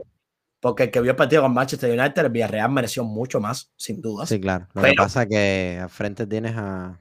porque 0.61 0.85
el 0.85 0.91
que 0.91 1.01
vio 1.01 1.13
el 1.13 1.17
partido 1.17 1.43
con 1.43 1.55
Manchester 1.55 1.99
United, 1.99 2.25
el 2.25 2.31
Villarreal 2.31 2.71
mereció 2.71 3.05
mucho 3.05 3.41
más, 3.41 3.71
sin 3.77 4.01
duda. 4.01 4.27
Sí, 4.27 4.41
claro. 4.41 4.67
Lo 4.75 4.83
que 4.83 4.95
pasa 4.95 5.23
es 5.23 5.29
que 5.29 5.79
al 5.81 5.91
frente 5.91 6.27
tienes 6.27 6.57
a, 6.57 6.99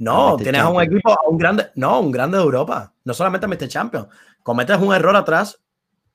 no, 0.00 0.38
tienes 0.38 0.62
a 0.62 0.70
un 0.70 0.82
equipo, 0.82 1.12
a 1.12 1.28
un 1.28 1.36
grande, 1.36 1.70
no, 1.74 2.00
un 2.00 2.10
grande 2.10 2.38
de 2.38 2.42
Europa, 2.42 2.90
no 3.04 3.12
solamente 3.12 3.44
a 3.44 3.48
Mr. 3.50 3.68
Champion. 3.68 4.08
Cometes 4.42 4.78
un 4.78 4.94
error 4.94 5.14
atrás 5.14 5.60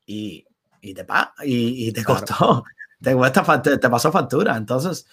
y, 0.07 0.43
y 0.81 0.95
te 0.95 1.05
pa, 1.05 1.35
y, 1.43 1.91
te 1.91 2.03
costó, 2.03 2.63
te, 3.01 3.77
te, 3.77 3.89
pasó 3.89 4.11
factura. 4.11 4.57
Entonces, 4.57 5.05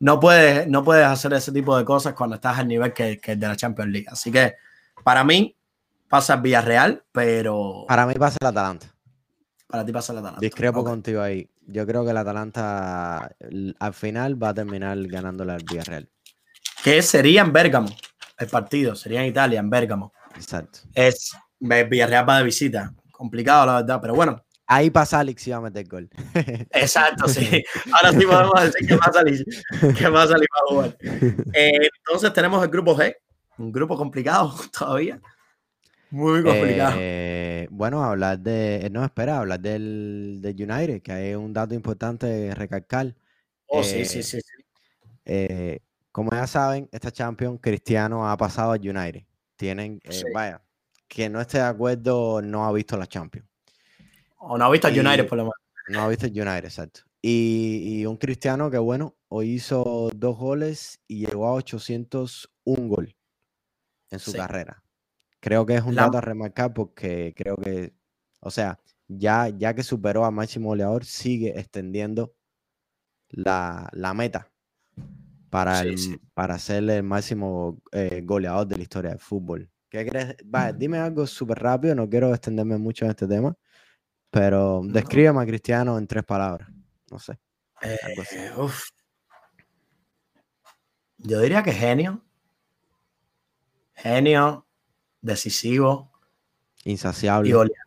no, 0.00 0.18
puedes, 0.18 0.66
no 0.66 0.82
puedes 0.82 1.06
hacer 1.06 1.34
ese 1.34 1.52
tipo 1.52 1.76
de 1.76 1.84
cosas 1.84 2.14
cuando 2.14 2.34
estás 2.34 2.58
al 2.58 2.66
nivel 2.66 2.92
que, 2.92 3.20
que 3.20 3.36
de 3.36 3.46
la 3.46 3.54
Champions 3.54 3.92
League. 3.92 4.08
Así 4.10 4.32
que 4.32 4.56
para 5.04 5.22
mí 5.22 5.56
pasa 6.08 6.34
el 6.34 6.40
Villarreal, 6.40 7.04
pero. 7.12 7.84
Para 7.86 8.06
mí 8.06 8.14
pasa 8.14 8.38
el 8.40 8.48
Atalanta. 8.48 8.92
Para 9.68 9.84
ti 9.84 9.92
pasa 9.92 10.12
el 10.12 10.18
Atalanta. 10.18 10.40
Discrepo 10.40 10.82
contigo 10.82 11.22
ahí. 11.22 11.48
Yo 11.68 11.86
creo 11.86 12.04
que 12.04 12.10
el 12.10 12.16
Atalanta 12.16 13.36
al 13.78 13.94
final 13.94 14.42
va 14.42 14.48
a 14.48 14.54
terminar 14.54 14.98
ganándole 15.06 15.52
al 15.52 15.62
Villarreal 15.62 16.08
que 16.82 17.02
sería 17.02 17.42
en 17.42 17.52
Bérgamo 17.52 17.88
el 18.38 18.48
partido, 18.48 18.94
sería 18.94 19.22
en 19.22 19.28
Italia, 19.28 19.60
en 19.60 19.70
Bérgamo. 19.70 20.12
Exacto. 20.34 20.80
Es 20.94 21.36
Villarreal 21.60 22.28
va 22.28 22.38
de 22.38 22.44
visita. 22.44 22.92
Complicado, 23.10 23.66
la 23.66 23.74
verdad, 23.76 24.00
pero 24.00 24.14
bueno. 24.14 24.44
Ahí 24.66 24.90
pasa 24.90 25.20
Alex 25.20 25.46
y 25.46 25.50
va 25.50 25.58
a 25.58 25.60
meter 25.60 25.86
gol. 25.86 26.08
Exacto, 26.70 27.28
sí. 27.28 27.62
Ahora 27.92 28.12
sí 28.12 28.24
podemos 28.26 28.64
decir 28.64 28.88
que 28.88 28.96
pasa 28.96 29.20
Alex, 29.20 29.44
que 29.98 30.10
pasa 30.10 30.34
Alex 30.34 30.48
va 30.54 30.60
a 30.60 30.68
jugar. 30.68 30.96
Eh, 31.54 31.88
entonces 31.98 32.32
tenemos 32.32 32.62
el 32.64 32.70
grupo 32.70 32.96
G, 32.96 33.14
un 33.58 33.70
grupo 33.70 33.96
complicado 33.96 34.54
todavía. 34.78 35.20
Muy 36.10 36.42
complicado. 36.42 36.96
Eh, 36.98 37.68
bueno, 37.70 38.02
hablar 38.04 38.38
de. 38.38 38.88
No, 38.92 39.04
espera, 39.04 39.38
hablar 39.38 39.60
del, 39.60 40.40
del 40.42 40.70
United, 40.70 41.00
que 41.00 41.12
hay 41.12 41.34
un 41.34 41.52
dato 41.52 41.74
importante 41.74 42.54
recalcar. 42.54 43.14
Oh, 43.66 43.82
sí, 43.82 44.04
sí, 44.04 44.22
sí. 44.22 44.40
sí. 44.40 44.64
Eh, 45.24 45.80
como 46.12 46.30
ya 46.30 46.46
saben, 46.46 46.88
esta 46.92 47.10
Champions 47.10 47.58
Cristiano 47.60 48.28
ha 48.28 48.36
pasado 48.36 48.72
al 48.72 48.80
United. 48.80 49.24
Tienen, 49.56 49.98
eh, 50.04 50.22
vaya, 50.34 50.62
que 51.08 51.28
no 51.30 51.40
esté 51.40 51.58
de 51.58 51.64
acuerdo 51.64 52.42
no 52.42 52.66
ha 52.66 52.72
visto 52.72 52.98
la 52.98 53.06
Champions. 53.06 53.48
O 54.36 54.58
no 54.58 54.66
ha 54.66 54.70
visto 54.70 54.86
al 54.86 54.98
United 54.98 55.26
por 55.26 55.38
lo 55.38 55.44
menos. 55.44 55.56
No 55.88 56.02
ha 56.02 56.08
visto 56.08 56.26
el 56.26 56.32
United, 56.32 56.64
exacto. 56.64 57.00
Y, 57.22 58.04
un 58.04 58.16
Cristiano 58.16 58.70
que, 58.70 58.78
bueno, 58.78 59.16
hoy 59.28 59.52
hizo 59.52 60.10
dos 60.14 60.36
goles 60.36 61.00
y 61.06 61.24
llegó 61.26 61.46
a 61.46 61.52
801 61.54 62.88
gol 62.88 63.16
en 64.10 64.18
su 64.18 64.32
carrera. 64.32 64.82
Creo 65.40 65.64
que 65.64 65.76
es 65.76 65.82
un 65.82 65.94
dato 65.94 66.18
a 66.18 66.20
remarcar 66.20 66.74
porque 66.74 67.32
creo 67.36 67.56
que, 67.56 67.94
o 68.40 68.50
sea, 68.50 68.78
ya, 69.08 69.48
ya 69.48 69.74
que 69.74 69.82
superó 69.82 70.24
a 70.24 70.30
máximo 70.30 70.68
goleador, 70.68 71.04
sigue 71.04 71.58
extendiendo 71.58 72.34
la, 73.28 73.88
la 73.92 74.14
meta 74.14 74.51
para, 75.52 75.82
Sí, 75.82 75.88
el- 75.88 75.98
sí. 75.98 76.20
para 76.32 76.58
ser 76.58 76.88
el 76.88 77.02
máximo 77.02 77.76
eh, 77.92 78.22
goleador 78.24 78.66
de 78.66 78.76
la 78.78 78.82
historia 78.84 79.10
del 79.10 79.18
fútbol. 79.20 79.68
¿Qué 79.90 80.06
crees? 80.06 80.34
Va, 80.52 80.72
dime 80.72 80.96
algo 80.98 81.26
súper 81.26 81.58
rápido, 81.58 81.94
no 81.94 82.08
quiero 82.08 82.30
extenderme 82.30 82.78
mucho 82.78 83.04
en 83.04 83.10
este 83.10 83.26
tema, 83.28 83.54
pero 84.30 84.80
descríbeme 84.82 85.42
a 85.42 85.46
Cristiano 85.46 85.98
en 85.98 86.06
tres 86.06 86.24
palabras. 86.24 86.70
No 87.10 87.18
sé. 87.18 87.38
Eh, 87.82 88.50
uf. 88.56 88.88
Yo 91.18 91.38
diría 91.40 91.62
que 91.62 91.72
genio. 91.72 92.22
Genio, 93.94 94.66
decisivo 95.20 96.10
y 96.82 96.92
Insaciable. 96.92 97.52
goleador. 97.52 97.86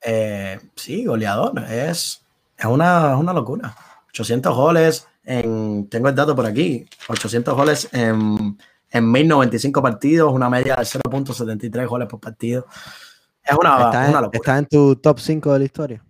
Eh, 0.00 0.60
sí, 0.76 1.04
goleador. 1.04 1.58
Es, 1.68 2.24
es, 2.56 2.64
una, 2.66 3.16
una 3.16 3.32
locura. 3.32 3.74
800 4.10 4.54
goles 4.54 5.08
en. 5.24 5.88
Tengo 5.88 6.08
el 6.08 6.14
dato 6.14 6.34
por 6.36 6.46
aquí. 6.46 6.86
800 7.08 7.54
goles 7.54 7.88
en, 7.92 8.56
en 8.90 9.12
1095 9.12 9.82
partidos, 9.82 10.32
una 10.32 10.48
media 10.50 10.76
de 10.76 10.82
0.73 10.84 11.86
goles 11.86 12.08
por 12.08 12.20
partido. 12.20 12.66
Es 13.42 13.56
una, 13.58 13.74
¿Está, 13.76 13.88
una 13.90 14.06
en, 14.06 14.12
locura. 14.12 14.30
está 14.34 14.58
en 14.58 14.66
tu 14.66 14.96
top 14.96 15.18
5 15.18 15.52
de 15.52 15.58
la 15.58 15.64
historia? 15.64 16.04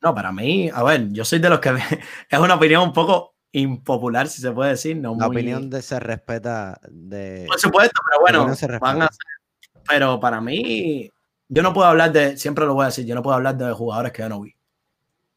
No, 0.00 0.14
para 0.14 0.30
mí, 0.32 0.70
a 0.72 0.82
ver, 0.84 1.08
yo 1.10 1.24
soy 1.24 1.38
de 1.40 1.48
los 1.50 1.58
que 1.60 1.70
es 2.30 2.38
una 2.38 2.54
opinión 2.54 2.82
un 2.82 2.92
poco 2.92 3.34
impopular, 3.52 4.28
si 4.28 4.40
se 4.42 4.50
puede 4.52 4.70
decir. 4.70 4.96
No 4.96 5.16
La 5.18 5.26
muy- 5.26 5.36
opinión 5.36 5.68
de 5.70 5.82
se 5.82 5.98
respeta 5.98 6.80
de... 6.90 7.44
Por 7.48 7.58
supuesto, 7.58 8.00
pero 8.08 8.20
bueno, 8.20 8.54
se 8.54 8.66
van 8.78 9.02
a 9.02 9.06
ser- 9.08 9.82
pero 9.88 10.20
para 10.20 10.40
mí, 10.40 11.10
yo 11.48 11.62
no 11.62 11.72
puedo 11.72 11.86
hablar 11.88 12.12
de, 12.12 12.36
siempre 12.36 12.64
lo 12.66 12.74
voy 12.74 12.84
a 12.84 12.86
decir, 12.86 13.06
yo 13.06 13.14
no 13.14 13.22
puedo 13.22 13.34
hablar 13.36 13.56
de 13.56 13.72
jugadores 13.72 14.12
que 14.12 14.22
yo 14.22 14.28
no 14.28 14.40
vi. 14.42 14.54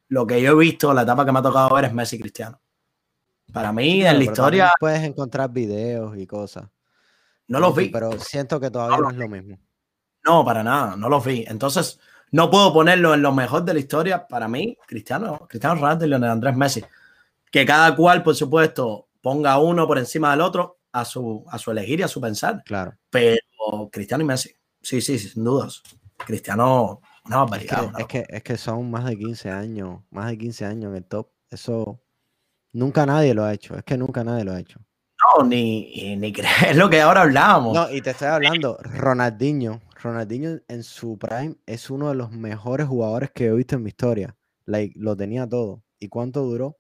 Lo 0.10 0.28
que 0.28 0.41
yo 0.41 0.52
he 0.52 0.56
visto, 0.56 0.93
la 0.93 1.04
etapa 1.04 1.26
que 1.26 1.32
me 1.32 1.39
ha 1.39 1.41
tocado 1.41 1.74
ver 1.74 1.86
es 1.86 1.93
Messi 1.93 2.20
Cristiano. 2.20 2.61
Para 3.52 3.72
mí, 3.74 3.99
Claro, 4.02 4.12
en 4.18 4.18
la 4.18 4.32
historia, 4.32 4.74
puedes 4.80 5.02
encontrar 5.04 5.52
videos 5.52 6.18
y 6.18 6.26
cosas. 6.28 6.66
no 7.47 7.60
los 7.60 7.76
vi. 7.76 7.89
Pero 7.89 8.18
siento 8.20 8.60
que 8.60 8.70
todavía 8.72 8.97
No 8.97 9.10
es 9.10 9.18
lo 9.18 9.28
mismo. 9.28 9.58
No, 10.26 10.45
para 10.45 10.64
nada, 10.64 10.95
no 10.95 11.10
los 11.10 11.26
vi. 11.26 11.43
Entonces, 11.47 11.99
no 12.32 12.49
puedo 12.49 12.72
ponerlo 12.74 13.14
en 13.14 13.22
lo 13.22 13.34
mejor 13.34 13.64
de 13.66 13.74
la 13.74 13.80
historia. 13.80 14.28
Para 14.28 14.47
mí, 14.47 14.78
Cristiano, 14.88 15.47
Cristiano 15.49 15.76
Ronaldo 15.76 16.06
y 16.06 16.10
Leonel 16.10 16.30
Andrés 16.30 16.56
Messi. 16.56 16.84
Que 17.52 17.66
cada 17.66 17.95
cual, 17.95 18.24
por 18.24 18.36
supuesto, 18.36 19.10
ponga 19.22 19.58
uno 19.60 19.86
por 19.88 19.97
encima 19.97 20.32
del 20.32 20.41
otro 20.41 20.80
a 20.93 21.04
su, 21.06 21.43
a 21.49 21.58
su 21.58 21.72
elegir 21.72 21.99
y 21.99 22.04
a 22.04 22.08
su 22.08 22.22
pensar. 22.22 22.64
Claro. 22.64 22.93
Pero 23.10 23.89
Cristiano 23.91 24.24
y 24.24 24.28
Messi, 24.28 24.56
sí, 24.82 25.02
sí, 25.02 25.18
sin 25.20 25.43
dudas. 25.43 25.82
Cristiano, 26.18 27.02
una 27.26 27.36
Es 27.43 27.49
barbaridad. 27.49 27.80
que, 27.80 27.86
una 27.88 27.99
es, 27.99 28.06
que, 28.08 28.26
es 28.30 28.43
que 28.43 28.58
son 28.58 28.89
más 28.91 29.06
de 29.06 29.18
15 29.18 29.49
años, 29.49 30.02
más 30.12 30.28
de 30.28 30.38
15 30.38 30.66
años 30.66 30.91
en 30.91 30.97
el 30.97 31.06
top. 31.06 31.30
Eso 31.49 31.99
nunca 32.74 33.06
nadie 33.06 33.34
lo 33.34 33.44
ha 33.44 33.54
hecho. 33.54 33.76
Es 33.76 33.84
que 33.84 33.98
nunca 33.98 34.24
nadie 34.24 34.44
lo 34.44 34.54
ha 34.54 34.60
hecho. 34.60 34.80
No, 35.38 35.44
ni, 35.46 36.16
ni 36.18 36.34
creer 36.34 36.76
lo 36.76 36.90
que 36.90 37.02
ahora 37.02 37.22
hablábamos. 37.22 37.74
No, 37.76 37.92
y 37.92 38.02
te 38.02 38.12
estoy 38.12 38.28
hablando, 38.28 38.78
Ronaldinho. 38.82 39.82
Ronaldinho 40.02 40.60
en 40.68 40.84
su 40.84 41.18
prime 41.20 41.56
es 41.66 41.90
uno 41.92 42.10
de 42.10 42.16
los 42.16 42.32
mejores 42.32 42.88
jugadores 42.88 43.30
que 43.32 43.46
he 43.46 43.54
visto 43.54 43.76
en 43.76 43.84
mi 43.84 43.90
historia. 43.90 44.36
Like, 44.66 44.96
lo 44.98 45.16
tenía 45.16 45.48
todo. 45.48 45.84
¿Y 46.00 46.10
cuánto 46.10 46.42
duró? 46.42 46.80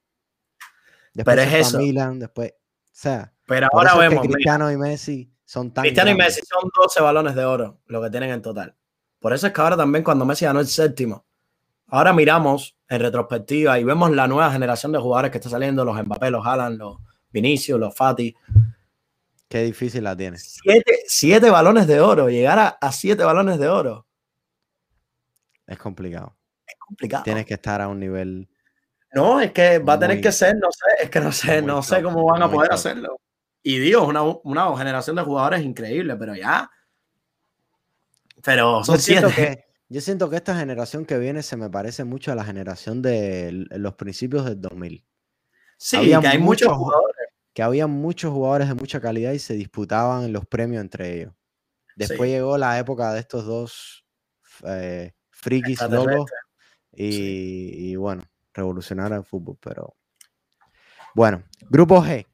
Después 1.13 1.35
Pero 1.35 1.41
es 1.47 1.67
eso. 1.67 1.77
Milan, 1.77 2.19
después. 2.19 2.51
O 2.51 2.89
sea, 2.91 3.33
Pero 3.45 3.67
ahora 3.71 3.89
es 3.89 3.93
que 3.93 3.99
vemos, 3.99 4.21
mira, 4.21 4.33
Cristiano 4.33 4.71
y 4.71 4.77
Messi 4.77 5.31
son 5.45 5.71
tan 5.71 5.83
Cristiano 5.83 6.11
y. 6.11 6.15
Messi 6.15 6.41
son 6.45 6.69
12 6.75 7.01
balones 7.01 7.35
de 7.35 7.45
oro 7.45 7.81
lo 7.85 8.01
que 8.01 8.09
tienen 8.09 8.31
en 8.31 8.41
total. 8.41 8.75
Por 9.19 9.33
eso 9.33 9.47
es 9.47 9.53
que 9.53 9.61
ahora 9.61 9.77
también 9.77 10.03
cuando 10.03 10.25
Messi 10.25 10.45
ganó 10.45 10.59
el 10.59 10.67
séptimo, 10.67 11.25
ahora 11.91 12.13
miramos 12.13 12.75
en 12.87 12.99
retrospectiva 12.99 13.79
y 13.79 13.83
vemos 13.83 14.11
la 14.11 14.27
nueva 14.27 14.51
generación 14.51 14.91
de 14.91 14.99
jugadores 14.99 15.31
que 15.31 15.37
está 15.37 15.49
saliendo, 15.49 15.85
los 15.85 15.95
Mbappé, 15.95 16.31
los 16.31 16.45
Haaland, 16.45 16.79
los 16.79 16.97
Vinicius, 17.29 17.79
los 17.79 17.95
Fati. 17.95 18.35
Qué 19.47 19.63
difícil 19.63 20.03
la 20.03 20.15
tiene. 20.15 20.37
Siete, 20.37 21.03
siete 21.07 21.49
balones 21.49 21.85
de 21.85 21.99
oro, 21.99 22.29
llegar 22.29 22.57
a, 22.57 22.67
a 22.69 22.91
siete 22.91 23.23
balones 23.23 23.59
de 23.59 23.67
oro. 23.67 24.07
Es 25.67 25.77
complicado. 25.77 26.37
Es 26.65 26.75
complicado. 26.79 27.23
Tienes 27.23 27.45
que 27.45 27.53
estar 27.53 27.81
a 27.81 27.87
un 27.87 27.99
nivel. 27.99 28.49
No, 29.13 29.41
es 29.41 29.51
que 29.51 29.79
va 29.79 29.93
a 29.93 29.99
tener 29.99 30.21
que 30.21 30.31
ser, 30.31 30.55
no 30.55 30.69
sé, 30.71 31.03
es 31.03 31.09
que 31.09 31.19
no 31.19 31.31
sé, 31.33 31.61
no 31.61 31.83
sé 31.83 32.01
cómo 32.01 32.25
van 32.25 32.41
a 32.41 32.49
poder 32.49 32.69
top. 32.69 32.75
hacerlo. 32.75 33.19
Y 33.61 33.77
Dios, 33.79 34.07
una, 34.07 34.23
una 34.23 34.77
generación 34.77 35.17
de 35.17 35.21
jugadores 35.23 35.61
increíble, 35.61 36.15
pero 36.15 36.35
ya. 36.35 36.71
Pero 38.41 38.83
son 38.83 38.97
siete. 38.99 39.27
que, 39.35 39.70
yo 39.91 39.99
siento 39.99 40.29
que 40.29 40.37
esta 40.37 40.57
generación 40.57 41.05
que 41.05 41.17
viene 41.17 41.43
se 41.43 41.57
me 41.57 41.69
parece 41.69 42.05
mucho 42.05 42.31
a 42.31 42.35
la 42.35 42.45
generación 42.45 43.01
de 43.01 43.67
los 43.71 43.95
principios 43.95 44.45
del 44.45 44.61
2000. 44.61 45.05
Sí, 45.77 45.97
había 45.97 46.21
que 46.21 46.27
hay 46.27 46.37
muchos 46.37 46.71
jugadores. 46.71 47.17
Que 47.53 47.61
había 47.61 47.87
muchos 47.87 48.31
jugadores 48.31 48.69
de 48.69 48.75
mucha 48.75 49.01
calidad 49.01 49.33
y 49.33 49.39
se 49.39 49.55
disputaban 49.55 50.31
los 50.31 50.45
premios 50.45 50.79
entre 50.79 51.13
ellos. 51.13 51.33
Después 51.97 52.29
Sí. 52.29 52.35
llegó 52.35 52.57
la 52.57 52.79
época 52.79 53.11
de 53.11 53.19
estos 53.19 53.45
dos 53.45 54.05
eh, 54.65 55.11
frikis 55.29 55.81
locos 55.89 56.31
y, 56.93 57.91
y 57.91 57.95
bueno, 57.97 58.23
revolucionaron 58.53 59.17
el 59.17 59.25
fútbol. 59.25 59.57
Pero 59.59 59.97
bueno, 61.13 61.43
grupo 61.69 62.01
G, 62.01 62.25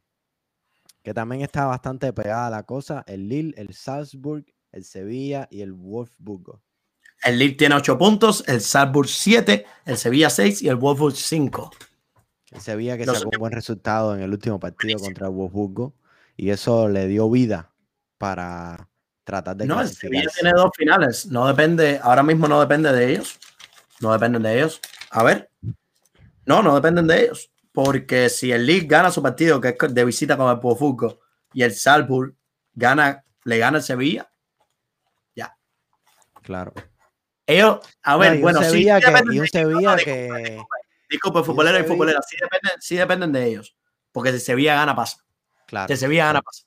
que 1.01 1.12
también 1.12 1.41
está 1.41 1.66
bastante 1.66 2.14
pegada 2.14 2.51
la 2.51 2.62
cosa: 2.62 3.03
el 3.08 3.28
Lille, 3.28 3.55
el 3.58 3.74
Salzburg, 3.74 4.45
el 4.72 4.84
Sevilla 4.84 5.47
y 5.49 5.62
el 5.62 5.74
Wolfsburgo. 5.74 6.62
El 7.24 7.39
Lille 7.39 7.55
tiene 7.55 7.76
8 7.76 7.97
puntos, 7.97 8.43
el 8.47 8.61
Salzburg 8.61 9.09
7, 9.09 9.65
el 9.86 9.97
Sevilla 9.97 10.30
6 10.30 10.61
y 10.61 10.70
el 10.70 10.76
Wolfsburg 10.76 11.15
5. 11.15 11.72
El 12.51 12.61
Sevilla 12.61 12.97
que 12.97 13.05
Los 13.05 13.20
sacó 13.20 13.32
un 13.34 13.39
buen 13.39 13.51
resultado 13.51 14.15
en 14.15 14.22
el 14.22 14.32
último 14.32 14.59
partido 14.59 14.99
contra 14.99 15.28
el 15.28 15.34
Wolfsburgo 15.34 15.93
y 16.38 16.49
eso 16.51 16.88
le 16.88 17.07
dio 17.07 17.30
vida 17.30 17.72
para 18.18 18.89
tratar 19.24 19.57
de 19.57 19.65
No, 19.65 19.82
el 19.82 19.89
Sevilla 19.89 20.30
tiene 20.34 20.51
dos 20.55 20.72
finales. 20.76 21.26
No 21.26 21.47
depende, 21.47 21.99
ahora 22.01 22.24
mismo 22.24 22.47
no 22.47 22.59
depende 22.61 22.93
de 22.93 23.11
ellos. 23.11 23.39
No 23.99 24.13
dependen 24.13 24.43
de 24.43 24.55
ellos. 24.55 24.80
A 25.09 25.24
ver. 25.24 25.49
No, 26.45 26.63
no 26.63 26.76
dependen 26.76 27.07
de 27.07 27.24
ellos. 27.24 27.51
Porque 27.74 28.30
si 28.30 28.51
el 28.51 28.65
Lille 28.65 28.88
gana 28.88 29.11
su 29.11 29.22
partido, 29.22 29.59
que 29.59 29.76
es 29.80 29.93
de 29.93 30.05
visita 30.05 30.38
con 30.38 30.49
el 30.49 30.57
Wolfsburgo, 30.57 31.20
y 31.53 31.63
el 31.63 31.74
Salzburg 31.74 32.36
gana, 32.74 33.24
le 33.43 33.57
gana 33.57 33.80
el 33.80 33.84
Sevilla, 33.84 34.30
Claro. 36.47 36.74
Ellos, 37.47 37.79
a 38.03 38.11
No, 38.13 38.19
ver, 38.19 38.35
y 38.35 38.41
bueno, 38.41 38.59
sí, 38.61 38.65
Sevilla 38.65 38.97
sí 38.97 39.01
que- 39.05 39.07
dependen 39.11 39.33
y 39.33 39.39
un 39.39 39.43
ellos. 39.45 39.49
Sevilla 39.51 39.91
no, 39.91 39.97
que- 39.97 40.21
disculpe, 40.31 40.75
disculpe. 41.09 41.43
Futbolero 41.43 41.77
y 41.77 41.81
Sevilla- 41.81 41.93
futbolera, 41.93 42.21
sí 42.21 42.35
dependen, 42.39 42.71
sí 42.81 42.95
dependen 42.95 43.31
de 43.31 43.45
ellos. 43.45 43.77
Porque 44.11 44.31
si 44.33 44.39
Sevilla 44.39 44.75
gana, 44.75 44.95
pasa. 44.95 45.17
Claro. 45.65 45.87
Si 45.87 45.97
Sevilla 45.97 46.25
gana, 46.27 46.41
pasa. 46.41 46.63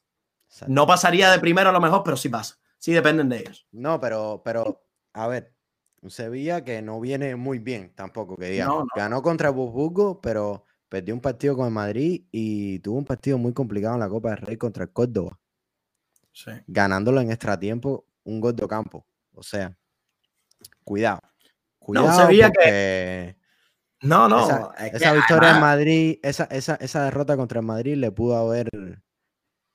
exacto. 0.49 0.73
No 0.75 0.87
pasaría 0.87 1.31
de 1.31 1.39
primero 1.39 1.71
a 1.71 1.73
lo 1.73 1.81
mejor, 1.81 2.03
pero 2.03 2.17
sí 2.17 2.29
pasa. 2.29 2.59
Sí 2.79 2.93
dependen 2.93 3.29
de 3.29 3.39
ellos. 3.41 3.67
No, 3.73 4.01
pero, 4.01 4.41
pero, 4.45 4.83
a 5.13 5.27
ver, 5.29 5.55
un 6.03 6.11
Sevilla 6.11 6.65
que 6.65 6.81
no 6.81 6.99
viene 7.01 7.37
muy 7.37 7.59
bien 7.59 7.93
tampoco, 7.95 8.37
que 8.37 8.47
digamos. 8.47 8.77
No, 8.77 8.81
no. 8.85 8.89
Ganó 8.97 9.23
contra 9.23 9.49
el 9.49 9.55
Wolfsburgo, 9.55 10.21
pero 10.21 10.65
perdió 10.89 11.15
un 11.15 11.21
partido 11.21 11.57
con 11.57 11.67
el 11.67 11.73
Madrid 11.73 12.25
y 12.33 12.79
tuvo 12.81 12.97
un 12.99 13.05
partido 13.05 13.37
muy 13.39 13.53
complicado 13.53 13.95
en 13.95 14.01
la 14.01 14.09
Copa 14.09 14.31
del 14.31 14.39
Rey 14.39 14.57
contra 14.57 14.85
el 14.85 14.91
Córdoba, 14.93 15.39
Sí. 16.33 16.53
ganándolo 16.67 17.21
en 17.21 17.31
extratiempo 17.31 18.07
un 18.25 18.41
gol 18.41 18.57
de 18.57 18.67
campo. 18.67 19.07
O 19.35 19.43
sea, 19.43 19.77
cuidado. 20.91 21.21
Cuidado 21.79 22.29
que- 22.29 23.37
No, 24.03 24.29
no. 24.29 24.45
esa, 24.45 24.71
es 24.79 24.91
que 24.91 24.97
esa 24.97 25.13
victoria 25.13 25.51
en 25.55 25.61
Madrid, 25.61 26.19
esa, 26.23 26.45
esa, 26.45 26.75
esa 26.77 27.05
derrota 27.05 27.37
contra 27.37 27.61
el 27.61 27.67
Madrid 27.67 27.95
le 27.97 28.11
pudo 28.11 28.37
haber 28.37 28.69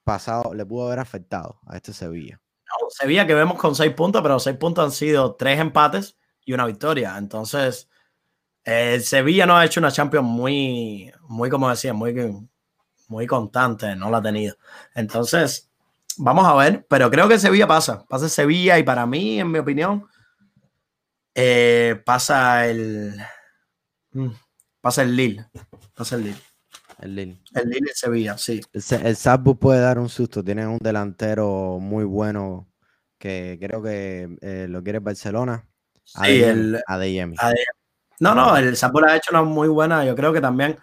pasado, 0.04 0.54
le 0.54 0.66
pudo 0.66 0.88
haber 0.88 1.00
afectado 1.00 1.60
a 1.68 1.78
este 1.78 1.94
Sevilla. 1.94 2.42
no, 2.68 2.90
Sevilla 2.90 3.26
que 3.26 3.34
vemos 3.34 3.58
con 3.58 3.76
seis 3.76 3.94
puntos, 3.94 4.22
pero 4.22 4.40
seis 4.40 4.58
puntos 4.58 4.84
han 4.84 4.92
sido 4.92 5.36
tres 5.36 5.58
empates 5.60 6.18
y 6.44 6.52
una 6.52 6.66
victoria. 6.66 7.16
Entonces, 7.18 7.88
el 8.66 9.02
Sevilla 9.02 9.46
no 9.46 9.56
ha 9.56 9.64
hecho 9.64 9.80
una 9.80 9.92
Champions 9.92 10.28
muy, 10.28 11.12
muy, 11.30 11.50
como 11.50 11.70
decía, 11.70 11.94
muy, 11.94 12.14
muy 13.08 13.26
constante, 13.26 13.96
no 13.96 14.10
la 14.10 14.18
ha 14.18 14.22
tenido. 14.22 14.56
Entonces, 14.96 15.72
vamos 16.18 16.46
a 16.46 16.56
ver, 16.56 16.86
pero 16.90 17.10
creo 17.10 17.30
que 17.30 17.40
Sevilla 17.40 17.68
pasa. 17.68 18.04
Pasa 18.10 18.28
Sevilla 18.28 18.78
y 18.78 18.84
para 18.84 19.06
mí, 19.06 19.40
en 19.40 19.50
mi 19.52 19.60
opinión, 19.60 20.08
eh, 21.36 22.02
pasa 22.06 22.66
el. 22.68 23.16
mm, 24.12 24.30
Pasa 24.82 25.02
el 25.04 25.16
Lille. 25.16 25.46
Pasa 25.96 26.16
el 26.16 26.24
Lille. 26.26 26.42
El 27.00 27.16
Lille. 27.16 27.38
El 27.56 27.70
Lille 27.70 27.92
Sevilla, 27.94 28.38
sí. 28.38 28.62
El, 28.72 28.84
el 29.06 29.16
Salzburg 29.16 29.60
puede 29.60 29.82
dar 29.82 29.98
un 30.00 30.10
susto. 30.10 30.44
Tienen 30.44 30.68
un 30.68 30.78
delantero 30.80 31.80
muy 31.82 32.04
bueno 32.04 32.68
que 33.18 33.58
creo 33.60 33.82
que 33.82 34.38
eh, 34.42 34.68
lo 34.70 34.84
quiere 34.84 35.00
Barcelona. 35.00 35.68
Sí, 36.04 36.44
el, 36.44 36.80
Adeyemi. 36.88 37.36
Ade- 37.38 37.66
No, 38.20 38.36
no, 38.36 38.56
el 38.58 38.78
Salzburg 38.78 39.08
ha 39.10 39.16
hecho 39.18 39.32
una 39.32 39.42
muy 39.44 39.68
buena. 39.68 40.06
Yo 40.06 40.16
creo 40.16 40.32
que 40.32 40.40
también 40.42 40.78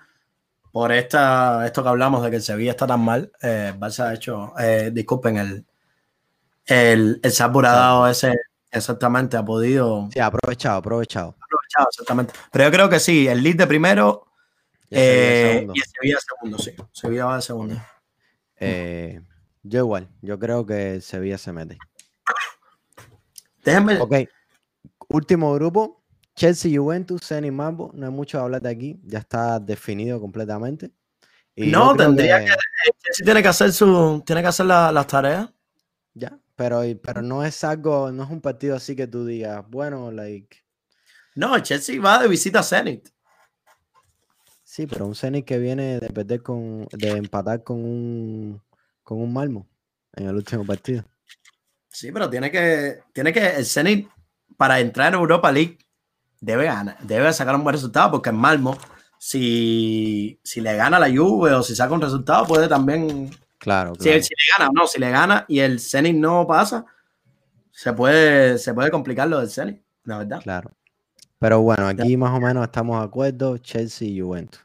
por 0.73 0.91
esta, 0.91 1.65
esto 1.65 1.83
que 1.85 1.89
hablamos 1.91 2.25
de 2.25 2.31
que 2.31 2.37
el 2.37 2.43
Sevilla 2.43 2.73
está 2.73 2.87
tan 2.89 3.01
mal, 3.05 3.31
eh, 3.41 3.71
el 3.73 3.79
Barça 3.81 4.07
ha 4.09 4.15
hecho, 4.15 4.53
eh, 4.59 4.91
disculpen, 4.93 5.37
el, 5.37 5.67
el, 6.67 7.21
el 7.23 7.31
Salzburg 7.33 7.67
ha 7.67 7.73
dado 7.73 8.09
ese, 8.09 8.35
exactamente, 8.73 9.37
ha 9.37 9.45
podido 9.45 10.09
Sí, 10.13 10.19
aprovechado, 10.21 10.79
aprovechado. 10.79 11.37
aprovechar, 11.41 11.87
exactamente. 11.91 12.35
Pero 12.51 12.65
yo 12.65 12.71
creo 12.73 12.89
que 12.89 12.99
sí, 13.01 13.29
el 13.29 13.43
lead 13.43 13.57
de 13.57 13.67
primero 13.67 14.27
Y 14.91 14.97
el 14.97 15.01
Sevilla 15.01 15.31
eh, 15.33 15.53
segundo. 15.53 15.73
y 15.75 15.79
el 15.79 15.85
Sevilla 15.87 16.15
de 16.17 16.21
segundo, 16.21 16.59
sí. 16.59 16.75
Sevilla 16.93 17.25
va 17.27 17.37
de 17.37 17.43
segundo. 17.43 17.77
Eh, 18.59 19.21
yo 19.63 19.79
igual, 19.81 20.09
yo 20.21 20.39
creo 20.39 20.67
que 20.67 21.01
Sevilla 21.01 21.39
se 21.39 21.53
mete. 21.53 21.79
Déjenme. 23.65 24.01
Ok, 24.01 24.15
último 25.09 25.55
grupo, 25.55 26.03
Chelsea, 26.35 26.77
Juventus, 26.79 27.23
Zenit, 27.27 27.53
Mambo. 27.53 27.91
No 27.95 28.07
hay 28.07 28.13
mucho 28.13 28.39
que 28.39 28.43
hablar 28.43 28.61
de 28.63 28.71
aquí, 28.71 29.01
ya 29.05 29.21
está 29.21 29.59
definido 29.61 30.21
completamente. 30.21 30.91
Y 31.55 31.67
No, 31.71 31.95
tendría 31.95 32.41
que. 32.41 32.47
Chelsea 33.03 33.25
tiene 33.25 33.43
que 33.43 33.49
hacer 33.49 33.73
su. 33.73 34.23
Tiene 34.27 34.43
que 34.43 34.49
hacer 34.49 34.67
la- 34.67 34.91
las 34.91 35.07
tareas. 35.07 35.51
Ya, 36.15 36.39
pero, 36.63 36.83
pero 37.03 37.23
no 37.23 37.45
es 37.45 37.65
algo, 37.65 38.13
no 38.13 38.23
es 38.23 38.31
un 38.31 38.41
partido 38.41 38.77
así 38.77 38.95
que 38.95 39.09
tú 39.09 39.27
digas, 39.27 39.65
bueno, 39.69 40.13
like, 40.13 40.59
No, 41.35 41.59
Chelsea 41.59 42.01
va 42.01 42.23
de 42.23 42.29
visita 42.29 42.61
a 42.61 42.63
Zenit. 42.63 43.09
sí, 44.63 44.87
pero 44.87 45.07
un 45.07 45.17
Zenit 45.17 45.45
que 45.45 45.59
viene 45.59 45.99
de 45.99 46.09
perder 46.11 46.41
con, 46.41 46.87
de 46.93 47.11
empatar 47.11 47.65
con 47.65 47.85
un, 47.85 48.63
con 49.03 49.19
un 49.21 49.33
Malmo 49.33 49.69
en 50.13 50.29
el 50.29 50.37
último 50.37 50.65
partido. 50.65 51.05
Sí, 51.89 52.13
pero 52.13 52.31
tiene 52.31 52.49
que. 52.53 53.01
Tiene 53.13 53.33
que. 53.33 53.57
El 53.57 53.67
Zenit, 53.67 54.09
para 54.57 54.79
entrar 54.79 55.09
en 55.09 55.19
Europa 55.19 55.51
League, 55.51 55.79
debe 56.41 56.67
ganar. 56.67 56.97
Debe 57.03 57.33
sacar 57.33 57.57
un 57.57 57.65
buen 57.65 57.75
resultado, 57.75 58.13
porque 58.13 58.31
en 58.31 58.37
Malmo, 58.37 58.79
si, 59.19 60.39
si 60.45 60.61
le 60.61 60.77
gana 60.77 61.01
la 61.01 61.09
Juve 61.11 61.53
o 61.55 61.63
si 61.65 61.75
saca 61.75 61.93
un 61.93 62.01
resultado, 62.01 62.47
puede 62.47 62.69
también 62.69 63.31
Claro, 63.63 63.95
Si, 63.95 64.09
claro. 64.09 64.23
si 64.25 64.31
le 64.35 64.59
gana, 64.59 64.71
no, 64.75 64.87
si 64.89 64.99
le 64.99 65.11
gana 65.13 65.45
y 65.47 65.61
el 65.61 65.79
Zenit 65.79 66.17
no 66.17 66.45
pasa, 66.49 66.85
se 67.71 67.93
puede, 67.93 68.59
se 68.59 68.75
puede 68.75 68.91
complicar 68.91 69.29
lo 69.29 69.39
del 69.39 69.49
Zenit, 69.49 69.81
la 70.03 70.19
verdad. 70.19 70.41
Claro. 70.43 70.73
Pero 71.39 71.61
bueno, 71.61 71.87
aquí 71.87 72.17
más 72.17 72.37
o 72.37 72.41
menos 72.41 72.65
estamos 72.65 72.99
de 72.99 73.05
acuerdo, 73.05 73.59
Chelsea 73.59 74.09
y 74.09 74.21
Juventus. 74.21 74.61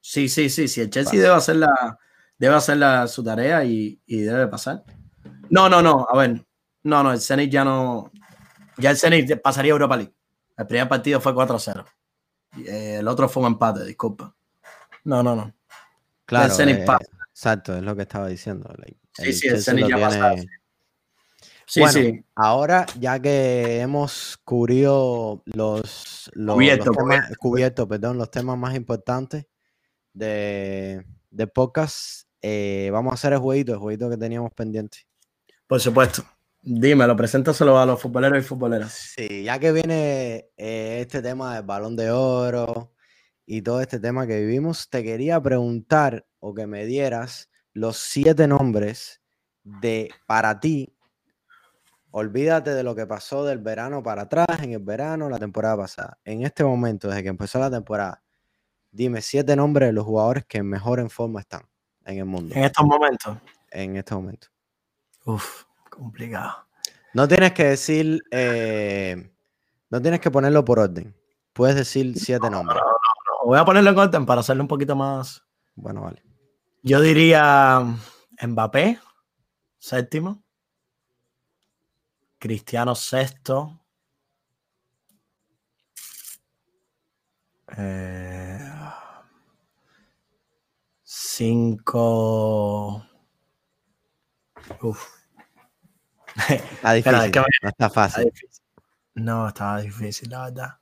Sí, 0.00 0.28
sí, 0.28 0.48
sí, 0.48 0.68
sí. 0.68 0.82
El 0.82 0.90
Chelsea 0.90 1.20
debe 1.20 1.34
hacer 1.34 1.56
la, 1.56 1.98
debe 2.38 2.54
hacer 2.54 2.76
la, 2.76 3.08
su 3.08 3.24
tarea 3.24 3.64
y, 3.64 4.00
y 4.06 4.20
debe 4.20 4.46
pasar. 4.46 4.84
No, 5.50 5.68
no, 5.68 5.82
no. 5.82 6.06
A 6.08 6.16
ver. 6.16 6.46
No, 6.84 7.02
no, 7.02 7.12
el 7.12 7.20
Zenit 7.20 7.50
ya 7.50 7.64
no. 7.64 8.12
Ya 8.76 8.90
el 8.90 8.96
Zenit 8.96 9.42
pasaría 9.42 9.72
a 9.72 9.74
Europa 9.74 9.96
League. 9.96 10.14
El 10.56 10.66
primer 10.68 10.88
partido 10.88 11.20
fue 11.20 11.34
4-0. 11.34 11.84
Y, 12.56 12.68
eh, 12.68 12.98
el 12.98 13.08
otro 13.08 13.28
fue 13.28 13.42
un 13.42 13.48
empate, 13.48 13.84
disculpa. 13.84 14.32
No, 15.02 15.24
no, 15.24 15.34
no. 15.34 15.52
Claro, 16.24 16.54
Zenit 16.54 16.78
eh, 16.78 16.84
pasa. 16.86 17.17
Exacto, 17.38 17.76
es 17.76 17.82
lo 17.84 17.94
que 17.94 18.02
estaba 18.02 18.26
diciendo. 18.26 18.68
like, 18.78 18.98
Sí, 19.12 19.32
sí, 19.32 19.46
el 19.48 19.62
Zenit 19.62 19.86
lo 19.88 19.98
ya 19.98 20.08
tiene- 20.10 20.46
Sí, 21.66 21.80
Bueno, 21.80 21.92
sí. 21.92 22.24
Ahora, 22.34 22.86
ya 22.98 23.20
que 23.20 23.80
hemos 23.80 24.38
cubrido 24.42 25.42
los, 25.44 26.30
los, 26.34 26.54
Cubierto, 26.54 26.86
los 26.86 26.96
temas, 26.96 27.36
cubierto, 27.36 27.86
perdón, 27.86 28.16
los 28.18 28.30
temas 28.30 28.56
más 28.58 28.74
importantes 28.74 29.46
de, 30.14 31.04
de 31.30 31.46
podcast, 31.46 32.22
eh, 32.40 32.88
vamos 32.90 33.12
a 33.12 33.14
hacer 33.14 33.34
el 33.34 33.38
jueguito, 33.38 33.72
el 33.72 33.78
jueguito 33.78 34.08
que 34.10 34.16
teníamos 34.16 34.50
pendiente. 34.54 35.06
Por 35.66 35.78
supuesto. 35.80 36.24
Dímelo, 36.62 37.14
preséntaselo 37.16 37.78
a 37.78 37.86
los 37.86 38.00
futboleros 38.00 38.38
y 38.42 38.42
futboleras. 38.46 38.92
Sí, 38.92 39.44
ya 39.44 39.58
que 39.58 39.70
viene 39.70 40.48
eh, 40.56 40.98
este 41.02 41.22
tema 41.22 41.54
del 41.54 41.64
balón 41.64 41.94
de 41.94 42.10
oro 42.10 42.94
y 43.50 43.62
todo 43.62 43.80
este 43.80 43.98
tema 43.98 44.26
que 44.26 44.40
vivimos, 44.40 44.90
te 44.90 45.02
quería 45.02 45.40
preguntar 45.40 46.26
o 46.38 46.52
que 46.52 46.66
me 46.66 46.84
dieras 46.84 47.48
los 47.72 47.96
siete 47.96 48.46
nombres 48.46 49.22
de 49.64 50.10
para 50.26 50.60
ti. 50.60 50.94
Olvídate 52.10 52.74
de 52.74 52.82
lo 52.82 52.94
que 52.94 53.06
pasó 53.06 53.46
del 53.46 53.56
verano 53.58 54.02
para 54.02 54.22
atrás, 54.22 54.62
en 54.62 54.72
el 54.72 54.80
verano, 54.80 55.30
la 55.30 55.38
temporada 55.38 55.78
pasada. 55.78 56.18
En 56.24 56.42
este 56.42 56.62
momento, 56.62 57.08
desde 57.08 57.22
que 57.22 57.30
empezó 57.30 57.58
la 57.58 57.70
temporada, 57.70 58.22
dime 58.90 59.22
siete 59.22 59.56
nombres 59.56 59.88
de 59.88 59.92
los 59.94 60.04
jugadores 60.04 60.44
que 60.44 60.62
mejor 60.62 61.00
en 61.00 61.08
forma 61.08 61.40
están 61.40 61.62
en 62.04 62.18
el 62.18 62.26
mundo 62.26 62.54
En 62.54 62.64
estos 62.64 62.84
momentos. 62.84 63.34
en 63.70 63.96
este 63.96 64.14
momento. 64.14 64.48
Uf, 65.24 65.62
complicado. 65.88 66.66
No 67.14 67.26
tienes 67.26 67.52
que 67.52 67.64
decir, 67.64 68.22
eh, 68.30 69.30
no 69.88 70.02
tienes 70.02 70.20
que 70.20 70.30
ponerlo 70.30 70.66
por 70.66 70.80
orden. 70.80 71.14
Puedes 71.54 71.76
decir 71.76 72.12
siete 72.18 72.50
nombres. 72.50 72.78
Voy 73.48 73.58
a 73.58 73.64
ponerlo 73.64 73.88
en 73.88 73.98
orden 73.98 74.26
para 74.26 74.42
hacerlo 74.42 74.62
un 74.62 74.68
poquito 74.68 74.94
más. 74.94 75.42
Bueno, 75.74 76.02
vale. 76.02 76.22
Yo 76.82 77.00
diría 77.00 77.82
Mbappé, 78.42 79.00
séptimo. 79.78 80.42
Cristiano, 82.38 82.94
sexto. 82.94 83.80
Eh, 87.74 88.58
cinco. 91.02 93.02
Uf. 94.82 95.08
Está 96.50 96.94
Espera, 96.96 97.22
difícil. 97.22 97.24
es 97.24 97.32
que 97.32 97.40
me- 97.40 97.46
No 97.62 97.68
está 97.70 97.88
fácil. 97.88 98.24
difícil. 98.26 98.62
No, 99.14 99.48
estaba 99.48 99.80
difícil, 99.80 100.28
la 100.28 100.42
verdad. 100.44 100.77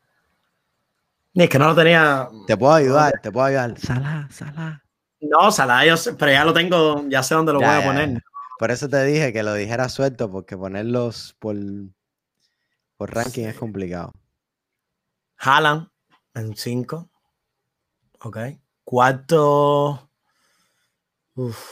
Ni 1.37 1.45
es 1.45 1.51
que 1.51 1.59
no 1.59 1.69
lo 1.69 1.75
tenía. 1.77 2.29
Te 2.47 2.57
puedo 2.57 2.73
ayudar, 2.73 3.13
te 3.23 3.31
puedo 3.31 3.47
ayudar. 3.47 3.79
Salah, 3.79 4.27
Salah. 4.31 4.83
No, 5.21 5.51
Salah, 5.53 5.85
yo 5.85 5.97
sé, 5.97 6.15
pero 6.15 6.33
ya 6.33 6.45
lo 6.45 6.53
tengo, 6.53 7.07
ya 7.09 7.23
sé 7.23 7.35
dónde 7.35 7.53
lo 7.53 7.61
Ya, 7.61 7.67
voy 7.69 7.77
a 7.77 7.81
ya, 7.81 7.87
poner. 7.87 8.09
ya. 8.15 8.21
Por 8.59 8.71
eso 8.71 8.89
te 8.89 9.05
dije 9.05 9.33
que 9.35 9.43
lo 9.43 9.53
dijera 9.55 9.89
suelto, 9.91 10.31
porque 10.31 10.57
ponerlos 10.57 11.37
por, 11.39 11.57
por 12.97 13.15
ranking 13.15 13.45
es 13.45 13.55
complicado. 13.57 14.13
Haaland 15.39 15.89
en 16.35 16.57
5. 16.57 17.11
Ok. 18.23 18.39
Cuarto. 18.83 20.11
uf. 21.35 21.69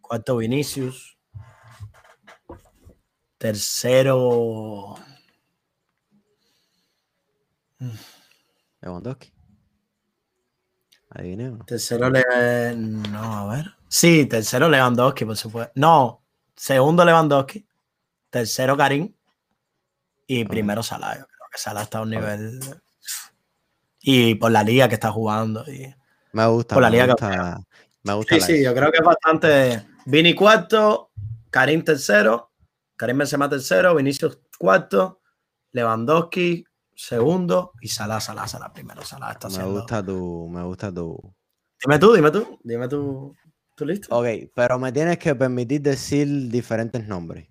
Cuarto 0.00 0.36
Vinicius. 0.36 1.18
Tercero. 3.38 4.94
Lewandowski. 8.80 9.32
Adivinemos. 11.10 11.66
Tercero 11.66 12.10
le. 12.10 12.74
No, 12.76 13.50
a 13.50 13.54
ver. 13.54 13.66
Sí, 13.88 14.26
tercero 14.26 14.68
Lewandowski, 14.68 15.24
por 15.24 15.36
supuesto. 15.36 15.72
No, 15.76 16.24
segundo 16.56 17.04
Lewandowski. 17.04 17.66
Tercero 18.30 18.76
Karim. 18.76 19.14
Y 20.26 20.42
Ok. 20.42 20.48
primero 20.50 20.82
Salah. 20.82 21.18
Yo 21.18 21.26
creo 21.26 21.48
que 21.52 21.58
Salah 21.58 21.82
está 21.82 21.98
a 21.98 22.02
un 22.02 22.10
nivel. 22.10 22.60
Y 24.00 24.34
por 24.34 24.50
la 24.50 24.62
liga 24.62 24.88
que 24.88 24.94
está 24.94 25.10
jugando. 25.12 25.64
Y... 25.70 25.94
Me 26.32 26.46
gusta, 26.46 26.74
Por 26.74 26.82
la 26.82 26.90
me 26.90 26.96
liga 26.96 27.06
gusta, 27.06 27.60
me 28.02 28.12
gusta 28.14 28.34
Sí, 28.34 28.40
sí, 28.40 28.64
yo 28.64 28.74
creo 28.74 28.90
que 28.90 28.98
es 28.98 29.04
bastante. 29.04 29.86
Vini 30.06 30.34
cuarto, 30.34 31.12
Karim 31.50 31.84
tercero, 31.84 32.50
Karim 32.96 33.18
Benzema 33.18 33.48
tercero, 33.48 33.94
Vinicius 33.94 34.40
cuarto, 34.58 35.20
Lewandowski 35.70 36.64
segundo 36.94 37.72
y 37.80 37.88
Salah, 37.88 38.20
Salah, 38.20 38.46
Salah 38.46 38.72
primero. 38.72 39.02
Salah 39.02 39.32
está 39.32 39.48
Me 39.48 39.64
gusta 39.64 40.04
tu, 40.04 40.48
me 40.48 40.62
gusta 40.62 40.92
tu. 40.92 41.16
Dime 41.84 41.98
tú, 41.98 42.12
dime 42.14 42.30
tú, 42.30 42.58
dime 42.62 42.88
tú, 42.88 43.34
tu 43.74 43.84
lista. 43.84 44.14
Ok, 44.16 44.26
pero 44.54 44.78
me 44.78 44.92
tienes 44.92 45.18
que 45.18 45.34
permitir 45.34 45.82
decir 45.82 46.26
diferentes 46.50 47.06
nombres. 47.06 47.48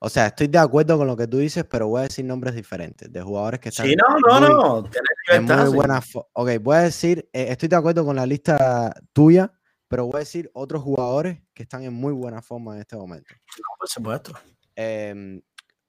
O 0.00 0.08
sea, 0.08 0.26
estoy 0.26 0.48
de 0.48 0.58
acuerdo 0.58 0.98
con 0.98 1.06
lo 1.06 1.16
que 1.16 1.26
tú 1.26 1.38
dices, 1.38 1.64
pero 1.64 1.88
voy 1.88 2.00
a 2.00 2.02
decir 2.04 2.24
nombres 2.24 2.54
diferentes 2.54 3.10
de 3.10 3.22
jugadores 3.22 3.60
que 3.60 3.70
están 3.70 3.86
Sí, 3.86 3.96
no, 3.96 4.18
no, 4.18 4.40
muy- 4.40 4.50
no. 4.50 4.90
Tienes 5.26 5.56
muy 5.56 5.66
sí. 5.66 5.74
buena 5.76 6.02
Ok, 6.34 6.50
voy 6.60 6.76
a 6.76 6.80
decir, 6.80 7.28
eh, 7.32 7.46
estoy 7.48 7.68
de 7.70 7.76
acuerdo 7.76 8.04
con 8.04 8.16
la 8.16 8.26
lista 8.26 8.94
tuya, 9.14 9.50
pero 9.88 10.04
voy 10.06 10.16
a 10.16 10.18
decir 10.18 10.50
otros 10.52 10.82
jugadores 10.82 11.40
que 11.54 11.62
están 11.62 11.84
en 11.84 11.94
muy 11.94 12.12
buena 12.12 12.42
forma 12.42 12.74
en 12.74 12.80
este 12.80 12.96
momento. 12.96 13.34
Por 13.78 13.88
supuesto. 13.88 14.32
Em, 14.76 15.40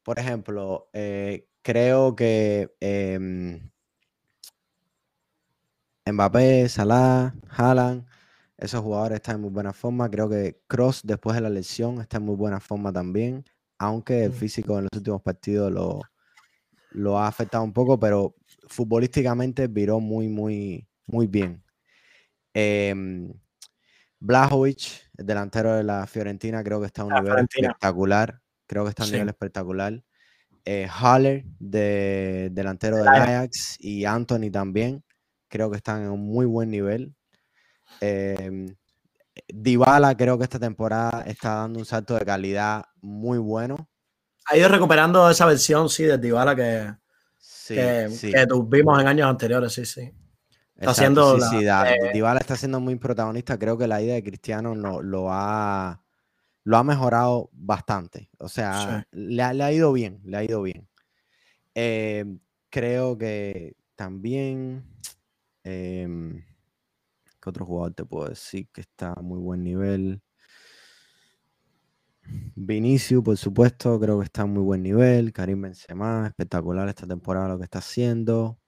por 0.03 0.17
ejemplo, 0.19 0.89
eh, 0.93 1.49
creo 1.65 2.15
que 2.15 2.69
em, 2.79 3.71
Mbappé, 6.05 6.69
Salah, 6.69 7.33
Haaland, 7.49 8.05
esos 8.57 8.81
jugadores 8.81 9.15
están 9.15 9.37
en 9.37 9.41
muy 9.41 9.49
buena 9.49 9.73
forma. 9.73 10.09
Creo 10.11 10.29
que 10.29 10.61
Cross 10.67 11.01
después 11.03 11.35
de 11.35 11.41
la 11.41 11.49
lesión 11.49 11.99
está 11.99 12.17
en 12.17 12.23
muy 12.25 12.35
buena 12.35 12.59
forma 12.59 12.93
también, 12.93 13.43
aunque 13.79 14.23
el 14.23 14.31
físico 14.31 14.77
en 14.77 14.83
los 14.83 14.91
últimos 14.95 15.23
partidos 15.23 15.71
lo, 15.71 16.01
lo 16.91 17.17
ha 17.17 17.27
afectado 17.27 17.63
un 17.63 17.73
poco, 17.73 17.99
pero 17.99 18.35
futbolísticamente 18.67 19.67
viró 19.67 19.99
muy, 19.99 20.29
muy, 20.29 20.87
muy 21.07 21.25
bien. 21.25 21.63
Em, 22.53 23.33
Blajovic, 24.19 25.09
el 25.17 25.25
delantero 25.25 25.73
de 25.73 25.83
la 25.83 26.05
Fiorentina, 26.05 26.63
creo 26.63 26.79
que 26.79 26.85
está 26.85 27.01
a 27.01 27.05
un 27.05 27.13
La 27.13 27.21
nivel 27.21 27.33
Fiorentina. 27.33 27.67
espectacular. 27.69 28.39
Creo 28.67 28.83
que 28.83 28.89
está 28.89 29.01
a 29.01 29.05
un 29.05 29.09
Sí. 29.09 29.13
nivel 29.15 29.29
espectacular. 29.29 30.03
Eh, 30.65 30.87
Haller, 30.91 31.43
de, 31.59 32.49
delantero 32.51 32.97
del 32.97 33.07
Ajax. 33.07 33.77
Y 33.79 34.05
Anthony 34.05 34.49
también. 34.51 35.03
Creo 35.47 35.69
que 35.69 35.77
están 35.77 36.01
en 36.01 36.09
un 36.09 36.21
muy 36.21 36.45
buen 36.45 36.71
nivel. 36.71 37.13
Em, 38.01 38.75
Dybala, 39.47 40.17
creo 40.17 40.37
que 40.37 40.43
esta 40.43 40.59
temporada 40.59 41.23
está 41.27 41.55
dando 41.55 41.79
un 41.79 41.85
salto 41.85 42.15
de 42.15 42.25
calidad 42.25 42.85
muy 43.01 43.37
bueno. 43.37 43.89
Ha 44.45 44.57
ido 44.57 44.67
recuperando 44.67 45.29
esa 45.29 45.45
versión, 45.45 45.87
sí, 45.89 46.03
de 46.03 46.17
Dybala 46.17 46.55
que, 46.55 46.93
Sí, 47.37 47.75
que, 47.75 48.09
sí. 48.09 48.31
que 48.31 48.45
tuvimos 48.45 48.99
en 48.99 49.07
años 49.07 49.27
anteriores, 49.27 49.73
sí, 49.73 49.85
sí. 49.85 50.11
Está 50.75 50.91
haciendo 50.91 51.39
sí, 51.39 51.59
sí, 51.59 51.65
Dybala 52.13 52.39
está 52.39 52.55
siendo 52.55 52.79
muy 52.79 52.95
protagonista. 52.95 53.57
Creo 53.57 53.77
que 53.77 53.87
la 53.87 54.01
idea 54.01 54.15
de 54.15 54.23
Cristiano 54.23 54.75
lo, 54.75 55.01
lo 55.01 55.27
ha 55.31 56.04
lo 56.65 56.77
ha 56.77 56.83
mejorado 56.83 57.49
bastante. 57.53 58.29
O 58.39 58.49
sea, 58.49 59.07
le, 59.11 59.41
ha, 59.41 59.71
ido 59.71 59.93
bien, 59.93 60.19
le 60.25 60.37
ha 60.37 60.43
ido 60.43 60.61
bien. 60.63 60.89
Em, 61.73 62.39
creo 62.69 63.17
que 63.17 63.75
también. 63.95 64.83
Em, 65.63 66.43
¿Qué 67.41 67.49
otro 67.49 67.65
jugador 67.65 67.93
te 67.93 68.05
puedo 68.05 68.29
decir 68.29 68.67
que 68.73 68.81
está 68.81 69.13
a 69.13 69.21
muy 69.21 69.39
buen 69.39 69.63
nivel? 69.63 70.21
Vinicius, 72.55 73.23
por 73.23 73.37
supuesto, 73.37 73.99
creo 73.99 74.17
que 74.19 74.25
está 74.25 74.43
a 74.43 74.45
muy 74.47 74.63
buen 74.63 74.81
nivel. 74.81 75.31
Karim 75.31 75.61
Benzema, 75.61 76.25
espectacular 76.27 76.89
esta 76.89 77.05
temporada 77.05 77.49
lo 77.49 77.57
que 77.59 77.65
está 77.65 77.79
haciendo. 77.79 78.59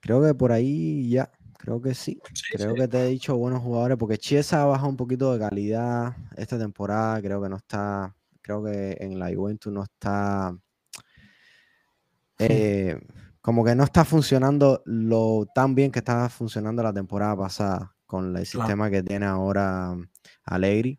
Creo 0.00 0.22
que 0.22 0.34
por 0.34 0.52
ahí 0.52 1.08
ya. 1.10 1.32
Creo 1.62 1.80
que 1.80 1.94
sí. 1.94 2.18
creo 2.52 2.74
que 2.74 2.88
te 2.88 3.02
he 3.02 3.08
dicho 3.08 3.36
buenos 3.36 3.62
jugadores, 3.62 3.98
porque 3.98 4.16
Chiesa 4.16 4.62
ha 4.62 4.64
bajado 4.64 4.88
un 4.88 4.96
poquito 4.96 5.32
de 5.32 5.38
calidad 5.38 6.16
esta 6.36 6.58
temporada. 6.58 7.20
Creo 7.20 7.42
que 7.42 7.48
no 7.50 7.56
está, 7.56 8.16
creo 8.40 8.64
que 8.64 8.96
en 8.98 9.18
la 9.18 9.34
Juventus 9.34 9.70
no 9.70 9.82
está, 9.82 10.56
eh, 12.38 12.98
como 13.42 13.62
que 13.62 13.74
no 13.74 13.84
está 13.84 14.06
funcionando 14.06 14.82
lo 14.86 15.46
tan 15.54 15.74
bien 15.74 15.92
que 15.92 15.98
estaba 15.98 16.30
funcionando 16.30 16.82
la 16.82 16.94
temporada 16.94 17.36
pasada 17.36 17.94
con 18.06 18.34
el 18.34 18.46
sistema 18.46 18.90
que 18.90 19.02
tiene 19.02 19.26
ahora 19.26 19.94
Allegri. 20.44 20.98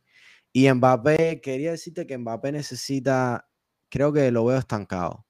Y 0.53 0.71
Mbappé, 0.71 1.41
quería 1.41 1.71
decirte 1.71 2.05
que 2.05 2.17
Mbappé 2.17 2.51
necesita, 2.51 3.49
creo 3.89 4.13
que 4.13 4.29
lo 4.31 4.45
veo 4.45 4.59
estancado 4.59 5.25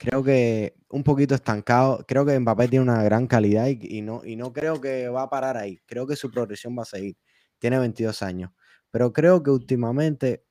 creo 0.00 0.24
que 0.24 0.74
un 0.88 1.04
poquito 1.04 1.34
estancado. 1.34 2.04
Creo 2.08 2.24
que 2.24 2.38
Mbappé 2.38 2.68
tiene 2.68 2.84
una 2.84 3.02
gran 3.02 3.26
calidad 3.26 3.66
y, 3.68 4.00
no, 4.00 4.24
y 4.24 4.34
no 4.34 4.52
creo 4.52 4.80
que 4.80 5.08
va 5.10 5.24
a 5.24 5.30
parar 5.30 5.58
ahí. 5.58 5.78
Creo 5.86 6.06
que 6.06 6.16
su 6.16 6.30
progresión 6.30 6.76
va 6.76 6.82
a 6.82 6.86
seguir. 6.86 7.16
Tiene 7.58 7.78
22 7.78 8.22
años. 8.22 8.50
Pero 8.90 9.12
creo 9.12 9.42
que 9.42 9.50
últimamente, 9.50 10.42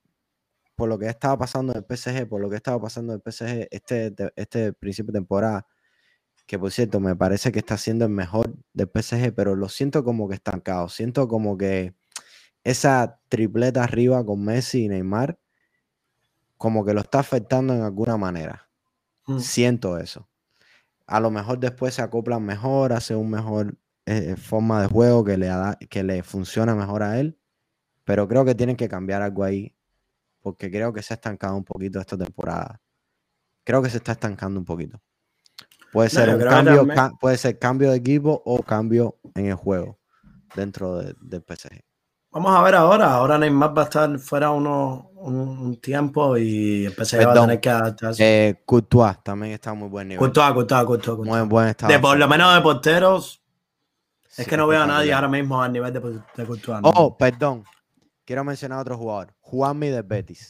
por 0.75 0.87
lo 0.87 0.99
que 0.99 1.07
estaba 1.07 1.37
pasando 1.39 1.73
en 1.73 1.79
el 1.79 1.97
PSG, 1.97 2.29
por 2.29 2.41
lo 2.41 2.49
que 2.49 2.57
estaba 2.57 2.79
pasando 2.79 3.13
en 3.13 3.21
el 3.25 3.31
PSG 3.33 3.67
este, 3.71 4.13
este 4.35 4.73
principio 4.73 5.11
de 5.13 5.19
temporada, 5.19 5.65
que 6.45 6.59
por 6.59 6.71
cierto 6.71 6.99
me 6.99 7.15
parece 7.15 7.51
que 7.51 7.59
está 7.59 7.77
siendo 7.77 8.05
el 8.05 8.11
mejor 8.11 8.55
del 8.73 8.89
PSG, 8.93 9.33
pero 9.35 9.55
lo 9.55 9.67
siento 9.67 10.03
como 10.03 10.29
que 10.29 10.35
estancado. 10.35 10.89
Siento 10.89 11.27
como 11.27 11.57
que 11.57 11.95
esa 12.63 13.19
tripleta 13.29 13.83
arriba 13.83 14.23
con 14.23 14.45
Messi 14.45 14.85
y 14.85 14.89
Neymar, 14.89 15.39
como 16.57 16.85
que 16.85 16.93
lo 16.93 17.01
está 17.01 17.19
afectando 17.19 17.73
en 17.73 17.81
alguna 17.81 18.17
manera. 18.17 18.68
Mm. 19.29 19.39
Siento 19.39 19.99
eso. 19.99 20.27
A 21.05 21.19
lo 21.19 21.29
mejor 21.29 21.59
después 21.59 21.93
se 21.93 22.01
acoplan 22.01 22.43
mejor, 22.43 22.93
hace 22.93 23.15
un 23.15 23.29
mejor 23.29 23.77
eh, 24.07 24.35
forma 24.35 24.81
de 24.81 24.87
juego 24.87 25.23
que 25.23 25.37
le, 25.37 25.51
que 25.89 26.03
le 26.03 26.23
funciona 26.23 26.73
mejor 26.73 27.03
a 27.03 27.19
él. 27.19 27.37
Pero 28.05 28.27
creo 28.27 28.43
que 28.43 28.55
tienen 28.55 28.75
que 28.75 28.89
cambiar 28.89 29.21
algo 29.21 29.43
ahí. 29.43 29.75
Porque 30.41 30.71
creo 30.71 30.91
que 30.93 31.03
se 31.03 31.13
ha 31.13 31.15
estancado 31.15 31.55
un 31.55 31.63
poquito 31.63 31.99
esta 31.99 32.17
temporada. 32.17 32.81
Creo 33.63 33.83
que 33.83 33.89
se 33.89 33.97
está 33.97 34.13
estancando 34.13 34.59
un 34.59 34.65
poquito. 34.65 34.99
Puede 35.91 36.09
ser 36.09 36.33
un 36.33 36.41
cambio, 36.41 36.87
puede 37.19 37.37
ser 37.37 37.59
cambio 37.59 37.91
de 37.91 37.97
equipo 37.97 38.41
o 38.45 38.63
cambio 38.63 39.19
en 39.35 39.47
el 39.47 39.55
juego 39.55 39.99
dentro 40.55 40.97
del 40.97 41.43
PSG. 41.47 41.81
Vamos 42.31 42.55
a 42.55 42.63
ver 42.63 42.75
ahora. 42.75 43.13
Ahora 43.13 43.37
Neymar 43.37 43.77
va 43.77 43.83
a 43.83 43.85
estar 43.85 44.19
fuera 44.19 44.51
uno, 44.51 45.08
un, 45.19 45.79
tiempo 45.81 46.37
y 46.37 46.87
PSG 46.89 47.25
va 47.25 47.31
a 47.31 47.41
tener 47.41 47.59
que 47.59 47.69
adaptarse. 47.69 48.23
Eh, 48.23 48.61
Courtois 48.65 49.17
también 49.23 49.53
está 49.53 49.73
muy 49.73 49.89
buen 49.89 50.07
nivel. 50.07 50.19
Courtois, 50.19 50.53
Courtois, 50.53 50.85
Courtois. 50.85 51.27
Muy 51.27 51.41
buen 51.41 51.69
estado. 51.69 51.91
De 51.91 51.99
por 51.99 52.17
lo 52.17 52.27
menos 52.27 52.53
de 52.55 52.61
porteros. 52.61 53.41
es 54.37 54.47
que 54.47 54.57
no 54.57 54.67
veo 54.67 54.81
a 54.81 54.87
nadie 54.87 55.13
ahora 55.13 55.27
mismo 55.27 55.61
al 55.61 55.73
nivel 55.73 55.93
de, 55.93 55.99
de 55.99 56.45
Courtois. 56.45 56.79
Oh, 56.83 57.17
perdón. 57.17 57.63
Quiero 58.25 58.43
mencionar 58.43 58.79
a 58.79 58.81
otro 58.81 58.97
jugador. 58.97 59.33
Juanmi 59.39 59.89
de 59.89 60.01
Betis. 60.01 60.49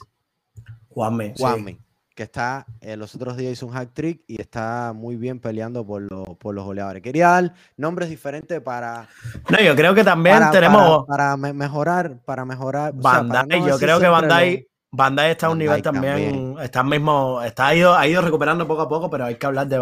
Juanmi. 0.90 1.34
Juanmi 1.38 1.80
que 2.20 2.24
está, 2.24 2.66
eh, 2.82 2.98
los 2.98 3.16
otros 3.16 3.38
días 3.38 3.54
hizo 3.54 3.66
un 3.66 3.72
hack 3.72 3.94
trick 3.94 4.24
y 4.28 4.42
está 4.42 4.92
muy 4.94 5.16
bien 5.16 5.40
peleando 5.40 5.88
por, 5.88 6.06
por 6.38 6.54
los 6.54 6.66
goleadores. 6.66 7.02
Quería 7.02 7.30
dar 7.30 7.54
nombres 7.78 8.10
diferentes 8.10 8.60
para... 8.60 9.08
No, 9.50 9.58
yo 9.62 9.74
creo 9.74 9.96
que 9.96 10.04
también 10.04 10.38
tenemos... 10.52 11.06
Para, 11.08 11.38
mejorar, 11.38 12.20
para 12.26 12.44
mejorar... 12.44 12.92
Bandai, 12.94 13.66
yo 13.66 13.80
creo 13.80 14.02
que 14.02 14.10
Bandai, 14.10 14.68
Bandai 14.92 15.32
está 15.32 15.48
a 15.48 15.52
un 15.52 15.60
nivel 15.60 15.82
también, 15.82 16.58
está 16.62 16.84
mismo, 16.84 17.42
está 17.42 17.68
ha 17.68 17.76
ido, 17.76 17.96
ha 17.96 18.06
ido 18.06 18.22
recuperando 18.22 18.68
poco 18.68 18.82
a 18.82 18.90
poco, 18.90 19.10
pero 19.10 19.24
hay 19.24 19.36
que 19.36 19.46
hablar 19.46 19.70
de, 19.70 19.78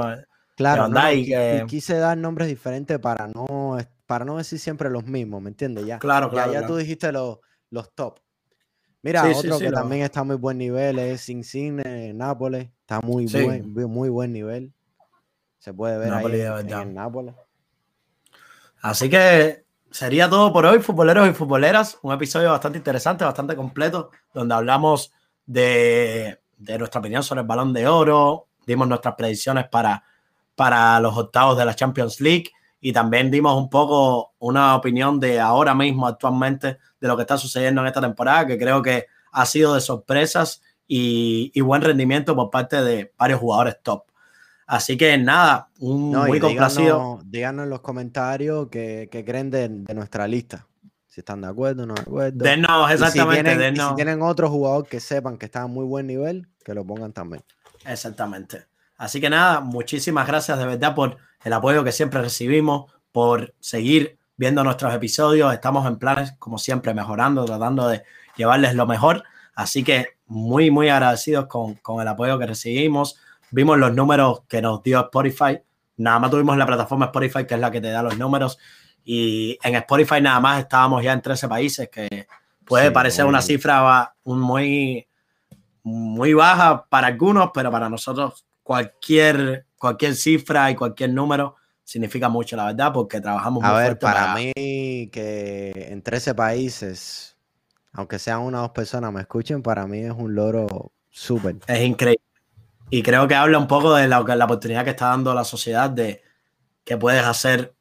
claro, 0.55 0.83
Bandai. 0.83 1.21
y 1.21 1.65
quise 1.65 1.97
dar 1.97 2.19
nombres 2.19 2.49
diferentes 2.49 2.99
para 2.99 3.27
no, 3.27 3.79
para 4.05 4.25
no 4.25 4.37
decir 4.37 4.59
siempre 4.59 4.91
los 4.91 5.05
mismos, 5.05 5.41
¿me 5.41 5.49
entiendes? 5.49 5.87
Ya, 5.87 5.97
claro, 5.97 6.29
claro. 6.29 6.53
Ya, 6.53 6.67
tú 6.67 6.75
dijiste 6.75 7.11
los, 7.11 7.39
los 7.71 7.95
top. 7.95 8.19
Mira, 9.07 9.23
otro 9.23 9.57
que 9.57 9.71
también 9.71 10.01
está 10.01 10.19
a 10.19 10.23
muy 10.25 10.35
buen 10.35 10.57
nivel 10.57 10.99
es 10.99 11.29
Insigne 11.29 12.13
Nápoles. 12.13 12.67
Está 12.81 12.99
muy 12.99 13.25
buen, 13.25 13.73
muy 13.89 14.09
buen 14.09 14.33
nivel. 14.33 14.73
Se 15.59 15.73
puede 15.73 15.97
ver 15.97 16.13
ahí 16.13 16.41
en, 16.67 16.93
Nápoles. 16.93 17.33
Así 18.81 19.09
que 19.09 19.63
sería 19.91 20.29
todo 20.29 20.51
por 20.51 20.65
hoy, 20.65 20.79
futboleros 20.79 21.29
y 21.29 21.31
futboleras. 21.31 21.97
Un 22.01 22.11
episodio 22.11 22.51
bastante 22.51 22.79
interesante, 22.79 23.23
bastante 23.23 23.55
completo, 23.55 24.11
donde 24.33 24.55
hablamos 24.55 25.13
de, 25.45 26.41
nuestra 26.57 26.99
opinión 26.99 27.23
sobre 27.23 27.39
el 27.41 27.47
balón 27.47 27.71
de 27.71 27.87
oro, 27.87 28.47
dimos 28.65 28.89
nuestras 28.89 29.15
predicciones 29.15 29.69
para, 29.69 30.03
para 30.53 30.99
los 30.99 31.17
octavos 31.17 31.57
de 31.57 31.63
la 31.63 31.73
Champions 31.73 32.19
League 32.19 32.51
y 32.79 32.93
también 32.93 33.31
dimos 33.31 33.55
un 33.57 33.69
poco 33.69 34.33
una 34.39 34.75
opinión 34.75 35.19
de 35.19 35.39
ahora 35.39 35.73
mismo, 35.73 36.07
actualmente, 36.07 36.77
de 36.99 37.07
lo 37.07 37.15
que 37.15 37.23
está 37.23 37.37
sucediendo 37.37 37.81
en 37.81 37.87
esta 37.87 38.01
temporada, 38.01 38.45
que 38.47 38.57
creo 38.57 38.81
que 38.81 39.07
ha 39.31 39.45
sido 39.45 39.75
de 39.75 39.81
sorpresas 39.81 40.61
y, 40.87 41.59
buen 41.61 41.81
rendimiento 41.81 42.35
por 42.35 42.49
parte 42.49 42.81
de 42.81 43.13
varios 43.17 43.39
jugadores 43.39 43.77
top. 43.81 44.03
Así 44.65 44.97
que 44.97 45.17
nada, 45.17 45.69
un 45.79 46.11
muy 46.11 46.39
complacido. 46.39 47.19
Díganos, 47.25 47.63
en 47.63 47.69
los 47.69 47.81
comentarios 47.81 48.67
qué, 48.69 49.09
creen 49.25 49.49
de, 49.49 49.69
nuestra 49.69 50.27
lista. 50.27 50.67
Si 51.07 51.21
están 51.21 51.41
de 51.41 51.47
acuerdo 51.47 51.83
o 51.83 51.85
no 51.85 51.95
de 51.95 52.01
acuerdo. 52.01 52.43
Denos, 52.43 52.91
exactamente. 52.91 53.51
Si 53.51 53.57
tienen, 53.57 53.75
si 53.75 53.95
tienen 53.95 54.21
otro 54.21 54.49
jugador 54.49 54.87
que 54.87 54.99
sepan 54.99 55.37
que 55.37 55.45
está 55.47 55.63
a 55.63 55.67
muy 55.67 55.85
buen 55.85 56.05
nivel, 56.05 56.47
que 56.63 56.73
lo 56.73 56.85
pongan 56.85 57.11
también. 57.13 57.43
Exactamente. 57.85 58.65
Así 58.97 59.21
que 59.21 59.29
nada, 59.29 59.61
muchísimas 59.61 60.27
gracias 60.27 60.57
de 60.57 60.65
verdad 60.65 60.93
por 60.95 61.17
el 61.43 61.53
apoyo 61.53 61.83
que 61.83 61.91
siempre 61.91 62.21
recibimos, 62.21 62.91
por 63.11 63.55
seguir 63.59 64.19
viendo 64.35 64.63
nuestros 64.63 64.93
episodios. 64.93 65.53
Estamos 65.53 65.87
en 65.87 65.97
planes, 65.97 66.33
como 66.39 66.57
siempre, 66.57 66.93
mejorando, 66.93 67.45
tratando 67.45 67.87
de 67.87 68.03
llevarles 68.35 68.75
lo 68.75 68.85
mejor. 68.85 69.23
Así 69.55 69.83
que 69.83 70.17
muy, 70.27 70.69
muy 70.69 70.89
agradecidos 70.89 71.47
con, 71.47 71.79
el 71.99 72.07
apoyo 72.07 72.37
que 72.37 72.45
recibimos. 72.45 73.19
Vimos 73.49 73.77
los 73.79 73.93
números 73.93 74.41
que 74.47 74.61
nos 74.61 74.83
dio 74.83 74.99
Spotify. 74.99 75.59
Nada 75.97 76.19
más 76.19 76.29
tuvimos 76.29 76.57
la 76.57 76.67
plataforma 76.67 77.05
Spotify, 77.05 77.45
que 77.47 77.55
es 77.55 77.59
la 77.59 77.71
que 77.71 77.81
te 77.81 77.89
da 77.89 78.03
los 78.03 78.17
números. 78.17 78.59
Y 79.03 79.57
en 79.63 79.75
Spotify 79.75 80.21
nada 80.21 80.39
más 80.39 80.59
estábamos 80.59 81.03
ya 81.03 81.13
en 81.13 81.21
13 81.21 81.47
países, 81.47 81.89
que 81.89 82.27
puede 82.65 82.91
parecer 82.91 83.25
una 83.25 83.41
cifra 83.41 84.13
muy, 84.25 85.07
muy 85.81 86.33
baja 86.33 86.85
para 86.87 87.07
algunos, 87.07 87.51
pero 87.53 87.71
para 87.71 87.89
nosotros 87.89 88.45
cualquier, 88.61 89.65
cualquier 89.77 90.15
cifra 90.15 90.69
y 90.71 90.75
cualquier 90.75 91.11
número 91.11 91.55
significa 91.83 92.27
mucho, 92.27 92.55
la 92.57 92.65
verdad, 92.65 92.91
porque 92.91 93.21
trabajamos 93.21 93.63
A 93.63 93.73
ver, 93.73 93.97
para, 93.97 94.35
mí 94.35 94.51
que 95.11 95.87
en 95.89 96.01
13 96.01 96.35
países, 96.35 97.37
aunque 97.93 98.19
sean 98.19 98.41
una 98.41 98.59
o 98.59 98.61
dos 98.63 98.71
personas 98.71 99.13
me 99.13 99.21
escuchen, 99.21 99.61
para 99.61 99.87
mí 99.87 99.99
es 99.99 100.11
un 100.11 100.35
loro 100.35 100.91
súper. 101.09 101.55
Es 101.67 101.81
increíble. 101.81 102.21
Y 102.89 103.03
creo 103.03 103.27
que 103.27 103.35
habla 103.35 103.57
un 103.57 103.67
poco 103.67 103.93
de 103.95 104.07
la, 104.07 104.21
la 104.21 104.45
oportunidad 104.45 104.83
que 104.83 104.91
está 104.91 105.07
dando 105.07 105.33
la 105.33 105.43
sociedad 105.43 105.89
de 105.89 106.21
que 106.83 106.97
puedes 106.97 107.23
hacer 107.23 107.73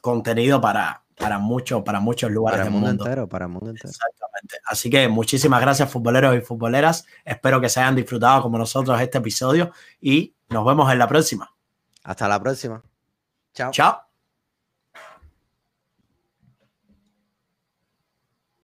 contenido 0.00 0.60
para, 0.60 1.04
para, 1.16 1.38
muchos, 1.38 1.82
para 1.82 2.00
muchos 2.00 2.30
lugares 2.30 2.60
para 2.60 2.70
del 2.70 2.72
mundo. 2.72 3.04
Entero, 3.04 3.28
para 3.28 3.46
el 3.46 3.50
mundo 3.52 3.70
entero. 3.70 3.90
Exactamente. 3.90 4.58
Así 4.66 4.90
que 4.90 5.08
muchísimas 5.08 5.60
gracias, 5.60 5.90
futboleros 5.90 6.36
y 6.36 6.40
futboleras. 6.40 7.06
Espero 7.24 7.60
que 7.60 7.68
se 7.68 7.80
hayan 7.80 7.96
disfrutado 7.96 8.42
como 8.42 8.58
nosotros 8.58 9.00
este 9.00 9.18
episodio 9.18 9.72
y 10.00 10.33
nos 10.48 10.64
vemos 10.64 10.90
en 10.92 10.98
la 10.98 11.08
próxima. 11.08 11.50
Hasta 12.02 12.28
la 12.28 12.40
próxima. 12.40 12.82
Chao. 13.54 13.70
Chao. 13.70 14.13